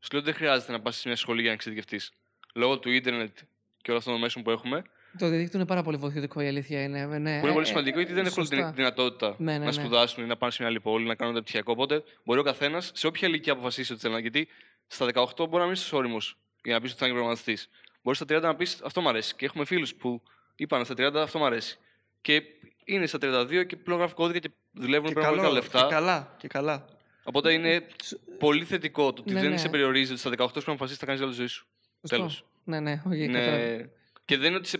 Σου 0.00 0.08
λέω 0.12 0.20
ότι 0.20 0.30
δεν 0.30 0.34
χρειάζεται 0.34 0.72
να 0.72 0.80
πας 0.80 0.96
σε 0.96 1.08
μια 1.08 1.16
σχολή 1.16 1.38
για 1.40 1.48
να 1.48 1.54
εξειδικευτείς. 1.54 2.12
Λόγω 2.54 2.78
του 2.78 2.90
ίντερνετ 2.90 3.36
και 3.82 3.90
όλων 3.90 3.98
αυτών 3.98 4.12
των 4.12 4.22
μέσων 4.22 4.42
που 4.42 4.50
έχουμε, 4.50 4.82
Το 5.18 5.28
διαδίκτυο 5.28 5.58
είναι 5.58 5.68
πάρα 5.68 5.82
πολύ 5.82 5.96
βοηθητικό, 5.96 6.40
η 6.40 6.46
αλήθεια 6.46 6.82
είναι. 6.82 7.06
Ναι, 7.06 7.08
που 7.08 7.14
είναι 7.14 7.36
Ε, 7.36 7.40
πολύ 7.52 7.60
ε, 7.60 7.64
σημαντικό 7.64 7.98
γιατί 7.98 8.12
δεν 8.12 8.26
έχουν 8.26 8.46
σωστά. 8.46 8.64
την 8.64 8.74
δυνατότητα 8.74 9.34
Ναι, 9.38 9.52
ναι, 9.52 9.58
να 9.58 9.64
ναι. 9.64 9.72
σπουδάσουν 9.72 10.24
ή 10.24 10.26
να 10.26 10.36
πάνε 10.36 10.52
σε 10.52 10.58
μια 10.62 10.70
άλλη 10.70 10.80
πόλη, 10.80 11.06
να 11.06 11.14
κάνουν 11.14 11.42
πτυχιακό. 11.42 11.72
Οπότε 11.72 12.02
μπορεί 12.24 12.40
ο 12.40 12.42
καθένας 12.42 12.90
σε 12.94 13.06
όποια 13.06 13.28
ηλικία 13.28 13.52
αποφασίσει 13.52 13.92
ότι 13.92 14.00
θέλει 14.00 14.14
να. 14.14 14.20
Γιατί 14.20 14.48
στα 14.86 15.06
18 15.14 15.26
μπορεί 15.36 15.56
να 15.56 15.64
μην 15.64 15.72
είσαι 15.72 15.96
ώριμος 15.96 16.16
για 16.62 16.74
να 16.74 16.80
πεις 16.80 16.90
ότι 16.90 16.98
θα 16.98 17.06
είναι 17.06 17.14
προγραμματιστής. 17.14 17.68
Μπορείς 18.02 18.18
στα 18.18 18.38
30 18.38 18.42
να 18.42 18.56
πεις 18.56 18.80
αυτό 18.84 19.00
μου 19.00 19.08
αρέσει. 19.08 19.34
Και 19.34 19.44
έχουμε 19.44 19.64
φίλους 19.64 19.94
που 19.94 20.22
είπαν 20.56 20.84
στα 20.84 20.94
30 20.98 21.14
αυτό 21.14 21.38
μου 21.38 21.44
αρέσει. 21.46 21.78
Και 22.20 22.42
είναι 22.88 23.06
στα 23.06 23.18
32 23.22 23.66
και 23.66 23.76
πλέον 23.76 23.98
γράφουν 23.98 24.16
κώδικα 24.16 24.38
και 24.38 24.50
δουλεύουν 24.72 25.08
και, 25.08 25.12
πραγματικά 25.14 25.42
καλό, 25.42 25.54
λεφτά. 25.54 25.80
και 25.82 25.94
καλά. 25.94 26.34
Και 26.38 26.48
καλά. 26.48 26.84
Οπότε 27.24 27.52
είναι 27.52 27.86
Σου- 28.04 28.20
πολύ 28.38 28.64
θετικό 28.64 29.12
το 29.12 29.22
ότι 29.22 29.32
Ναι, 29.32 29.40
δεν 29.40 29.50
ναι. 29.50 29.56
σε 29.56 29.68
περιορίζει 29.68 30.10
ότι 30.12 30.20
στα 30.20 30.30
18 30.30 30.36
πρέπει 30.36 30.62
να 30.66 30.72
αποφασίσεις 30.72 30.98
τι 30.98 31.04
θα 31.04 31.06
κάνεις 31.06 31.20
όλη 31.22 31.30
τη 31.30 31.36
ζωή 31.36 31.46
σου. 31.46 31.66
Σωστό. 32.00 32.16
Τέλος. 32.16 32.44
Ναι, 32.64 32.80
ναι, 32.80 33.02
όχι, 33.06 33.26
κατάλαβα. 33.26 33.56
Είναι... 33.64 33.90
Και 34.24 34.36
δεν 34.36 34.46
είναι 34.48 34.56
ότι 34.56 34.68
σε... 34.68 34.78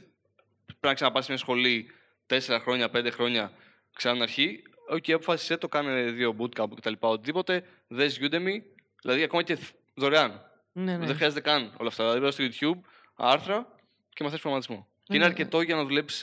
πρέπει 0.66 0.78
να 0.86 0.94
ξαναπάς 0.94 1.24
σε 1.24 1.30
μια 1.30 1.40
σχολή 1.40 1.90
4 2.26 2.38
χρόνια, 2.62 2.90
5 2.94 3.08
χρόνια 3.12 3.52
ξανά 3.94 4.14
την 4.14 4.22
αρχή. 4.22 4.62
Οκ, 4.90 5.04
αποφάσισε 5.10 5.56
το, 5.56 5.68
κάνε 5.68 6.02
δύο 6.10 6.36
bootcamp 6.38 6.68
κτλ. 6.76 6.92
Οτιδήποτε. 6.98 7.64
Δες 7.88 8.18
Udemy, 8.20 8.62
δηλαδή 9.02 9.22
ακόμα 9.22 9.42
και 9.42 9.56
θ- 9.56 9.74
δωρεάν. 9.94 10.42
Ναι, 10.72 10.96
ναι. 10.96 11.06
Δεν 11.06 11.14
χρειάζεται 11.16 11.40
καν 11.40 11.72
όλα 11.78 11.88
αυτά. 11.88 12.02
Δηλαδή, 12.12 12.18
πέρα 12.20 12.30
στο 12.30 12.44
YouTube, 12.44 12.80
άρθρα 13.16 13.66
και 14.08 14.22
μαθαίνεις 14.22 14.40
προγραμματισμό. 14.42 14.88
Και 15.02 15.14
είναι 15.16 15.18
Ναι, 15.18 15.24
ναι. 15.30 15.30
αρκετό 15.30 15.60
για 15.60 15.74
να 15.76 15.82
δουλέψεις. 15.84 16.22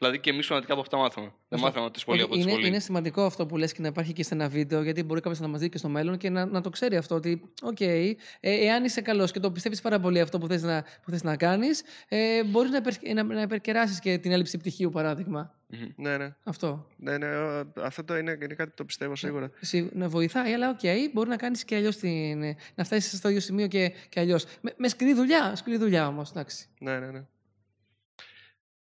Δηλαδή 0.00 0.18
και 0.20 0.30
εμείς 0.30 0.46
φανατικά 0.46 0.72
από 0.72 0.80
αυτά 0.82 0.96
μάθαμε. 0.96 1.26
Δεν 1.48 1.58
Σωστό. 1.58 1.66
μάθαμε 1.74 1.90
τη 1.90 1.98
σχολή 2.00 2.16
Όχι, 2.18 2.26
από 2.26 2.34
τη 2.34 2.40
είναι, 2.40 2.50
σχολή. 2.50 2.66
είναι 2.68 2.78
σημαντικό 2.78 3.22
αυτό 3.24 3.46
που 3.46 3.56
λες 3.56 3.72
και 3.72 3.80
να 3.82 3.88
υπάρχει 3.88 4.12
και 4.12 4.22
σε 4.24 4.34
ένα 4.34 4.48
βίντεο, 4.48 4.82
γιατί 4.82 5.02
μπορεί 5.02 5.20
κάποιος 5.20 5.40
να 5.40 5.48
μας 5.48 5.60
δει 5.60 5.68
και 5.68 5.78
στο 5.78 5.88
μέλλον 5.88 6.16
και 6.16 6.30
να, 6.30 6.44
να 6.46 6.60
το 6.60 6.70
ξέρει 6.70 6.96
αυτό. 6.96 7.14
Ότι, 7.14 7.42
οκ, 7.62 7.80
ε, 7.80 8.14
εάν 8.40 8.84
είσαι 8.84 9.00
καλός 9.00 9.30
και 9.32 9.40
το 9.40 9.50
πιστεύεις 9.50 9.80
πάρα 9.80 10.00
πολύ 10.00 10.20
αυτό 10.20 10.38
που 10.38 10.46
θες 10.46 10.62
να, 10.62 10.84
που 11.02 11.10
θες 11.10 11.22
να 11.22 11.36
κάνεις, 11.36 11.82
ε, 12.08 12.44
μπορείς 12.44 12.70
να, 12.70 12.76
υπερ, 12.76 13.14
να, 13.14 13.22
να 13.22 13.40
υπερκεράσεις 13.42 13.98
και 14.00 14.18
την 14.18 14.32
έλλειψη 14.32 14.58
πτυχίου, 14.58 14.90
παράδειγμα. 14.90 15.54
Μμμ. 15.66 15.88
Ναι, 15.96 16.16
ναι. 16.16 16.34
Αυτό. 16.44 16.86
ναι, 16.96 17.18
ναι 17.18 17.26
ε, 17.26 17.62
αυτό 17.82 18.04
το 18.04 18.16
είναι, 18.16 18.30
είναι 18.42 18.54
κάτι 18.54 18.68
που 18.70 18.76
το 18.76 18.84
πιστεύω 18.84 19.16
σίγουρα. 19.16 19.50
Σίγου- 19.60 19.90
Να 19.94 20.08
βοηθάει, 20.08 20.52
αλλά 20.52 20.70
οκ, 20.70 21.12
μπορεί 21.12 21.28
να 21.28 21.36
κάνεις 21.36 21.64
και 21.64 21.76
αλλιώς 21.76 21.96
την. 21.96 22.40
να 22.74 22.84
φτάσεις 22.84 23.18
στο 23.18 23.28
ίδιο 23.28 23.40
σημείο 23.40 23.66
και, 23.66 23.92
και 24.08 24.20
αλλιώς. 24.20 24.44
Με, 24.60 24.74
με 24.76 24.88
σκληρή 24.88 25.14
δουλειά, 25.14 25.54
σκληρή 25.56 25.78
δουλειά 25.78 26.06
όμως, 26.06 26.30
εντάξει. 26.30 26.66
Ναι, 26.78 26.98
ναι, 26.98 27.06
ναι. 27.06 27.22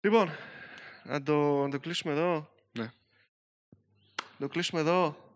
Λοιπόν, 0.00 0.30
να 1.08 1.22
το, 1.22 1.62
να 1.62 1.70
το 1.70 1.78
κλείσουμε 1.78 2.12
εδώ. 2.12 2.48
Ναι. 2.72 2.82
Να 2.82 2.90
το 4.38 4.48
κλείσουμε 4.48 4.80
εδώ. 4.80 5.26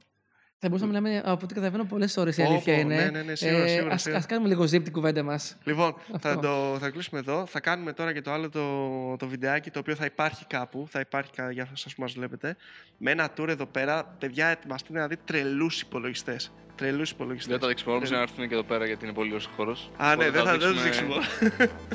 Θα 0.64 0.68
μπορούσαμε 0.68 0.92
να 0.92 1.00
μιλάμε 1.00 1.22
από 1.30 1.44
ό,τι 1.44 1.54
καταλαβαίνω 1.54 1.84
πολλές 1.84 2.16
ώρες 2.16 2.36
η 2.36 2.42
αλήθεια 2.42 2.72
Όπο, 2.72 2.82
είναι. 2.82 2.94
ναι, 2.96 3.10
ναι, 3.10 3.22
ναι, 3.22 3.34
σίγουρα, 3.34 3.66
σίγουρα, 3.68 3.92
ας, 3.92 4.00
σίγουρα. 4.02 4.18
ας 4.20 4.26
κάνουμε 4.26 4.48
λίγο 4.48 4.66
zip 4.66 4.82
την 4.82 4.92
κουβέντα 4.92 5.22
μας. 5.22 5.56
Λοιπόν, 5.64 5.94
θα 6.18 6.30
Αυτό. 6.30 6.40
το 6.72 6.78
θα 6.78 6.90
κλείσουμε 6.90 7.20
εδώ. 7.20 7.46
Θα 7.46 7.60
κάνουμε 7.60 7.92
τώρα 7.92 8.12
και 8.12 8.20
το 8.20 8.32
άλλο 8.32 8.48
το, 8.48 9.16
το 9.16 9.28
βιντεάκι, 9.28 9.70
το 9.70 9.78
οποίο 9.78 9.94
θα 9.94 10.04
υπάρχει 10.04 10.46
κάπου. 10.46 10.86
Θα 10.90 11.00
υπάρχει 11.00 11.30
κα- 11.32 11.50
για 11.50 11.68
εσάς 11.74 11.94
που 11.94 12.00
μας 12.00 12.12
βλέπετε. 12.12 12.56
Με 12.98 13.10
ένα 13.10 13.32
tour 13.36 13.48
εδώ 13.48 13.66
πέρα. 13.66 14.04
Παιδιά, 14.04 14.46
ετοιμαστείτε 14.46 14.98
να 14.98 15.06
δείτε 15.08 15.22
τρελούς 15.24 15.80
υπολογιστές. 15.80 16.52
Τρελούς 16.76 17.10
υπολογιστές. 17.10 17.50
Δεν 17.50 17.56
θα 17.58 17.62
τα 17.62 17.68
δείξουμε 17.68 17.90
όμω 17.94 17.98
Τρελ- 18.00 18.12
για 18.14 18.22
να 18.24 18.30
έρθουν 18.30 18.48
και 18.48 18.54
εδώ 18.54 18.62
πέρα 18.62 18.84
γιατί 18.86 19.04
είναι 19.04 19.14
πολύ 19.14 19.32
ωραίο 19.34 19.46
χώρο. 19.56 19.76
Α, 19.96 20.16
ναι, 20.16 20.30
δεν 20.30 20.44
θα, 20.44 20.50
δεν 20.56 20.60
θα 20.60 20.72
τους 20.72 20.82
δείξουμε. 20.82 21.14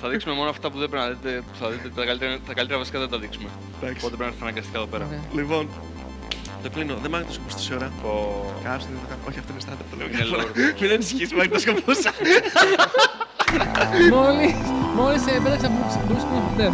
θα 0.01 0.09
δείξουμε 0.09 0.33
μόνο 0.35 0.49
αυτά 0.49 0.71
που 0.71 0.77
δεν 0.77 0.89
πρέπει 0.89 1.05
να 1.07 1.11
δείτε. 1.13 1.41
Που 1.51 1.57
θα 1.61 1.69
δείτε 1.69 1.89
τα 1.95 2.05
καλύτερα, 2.05 2.39
τα 2.47 2.53
καλύτερα 2.53 2.79
βασικά 2.79 2.99
δεν 2.99 3.09
τα 3.09 3.17
δείξουμε. 3.19 3.49
Εντάξει. 3.81 3.97
Οπότε 4.05 4.15
πρέπει 4.15 4.21
να 4.21 4.25
έρθουν 4.27 4.41
αναγκαστικά 4.47 4.77
εδώ 4.77 4.87
πέρα. 4.87 5.05
Ωραία. 5.05 5.21
Λοιπόν, 5.33 5.69
το 6.63 6.69
κλείνω. 6.69 6.95
Δεν 7.01 7.11
μ' 7.11 7.15
άρεσε 7.15 7.29
τόσο 7.29 7.41
τόση 7.57 7.73
ώρα. 7.73 7.91
Πω. 8.01 8.11
Κάστε, 8.63 8.89
δεν 8.93 9.01
το 9.03 9.07
κάνω. 9.09 9.21
Όχι, 9.29 9.39
αυτό 9.39 9.51
είναι 9.51 9.61
στάντα. 9.65 9.83
Το 9.91 9.95
λέω 9.97 10.07
Είναι 10.07 10.17
κάθε 10.17 10.29
φορά. 10.29 10.43
lore. 10.43 10.81
Μην 10.81 10.91
ανησυχείς, 10.91 11.33
μ' 11.33 11.39
άρεσε 11.39 11.59
σκοπούσα. 11.59 12.11
μόλις, 14.13 14.55
μόλις 14.95 15.23
ε, 15.27 15.39
πέταξα 15.43 15.69
μπρούξ, 15.73 15.91
μπρούξ, 16.05 16.23
μπρούξ, 16.29 16.49
ναι. 16.59 16.67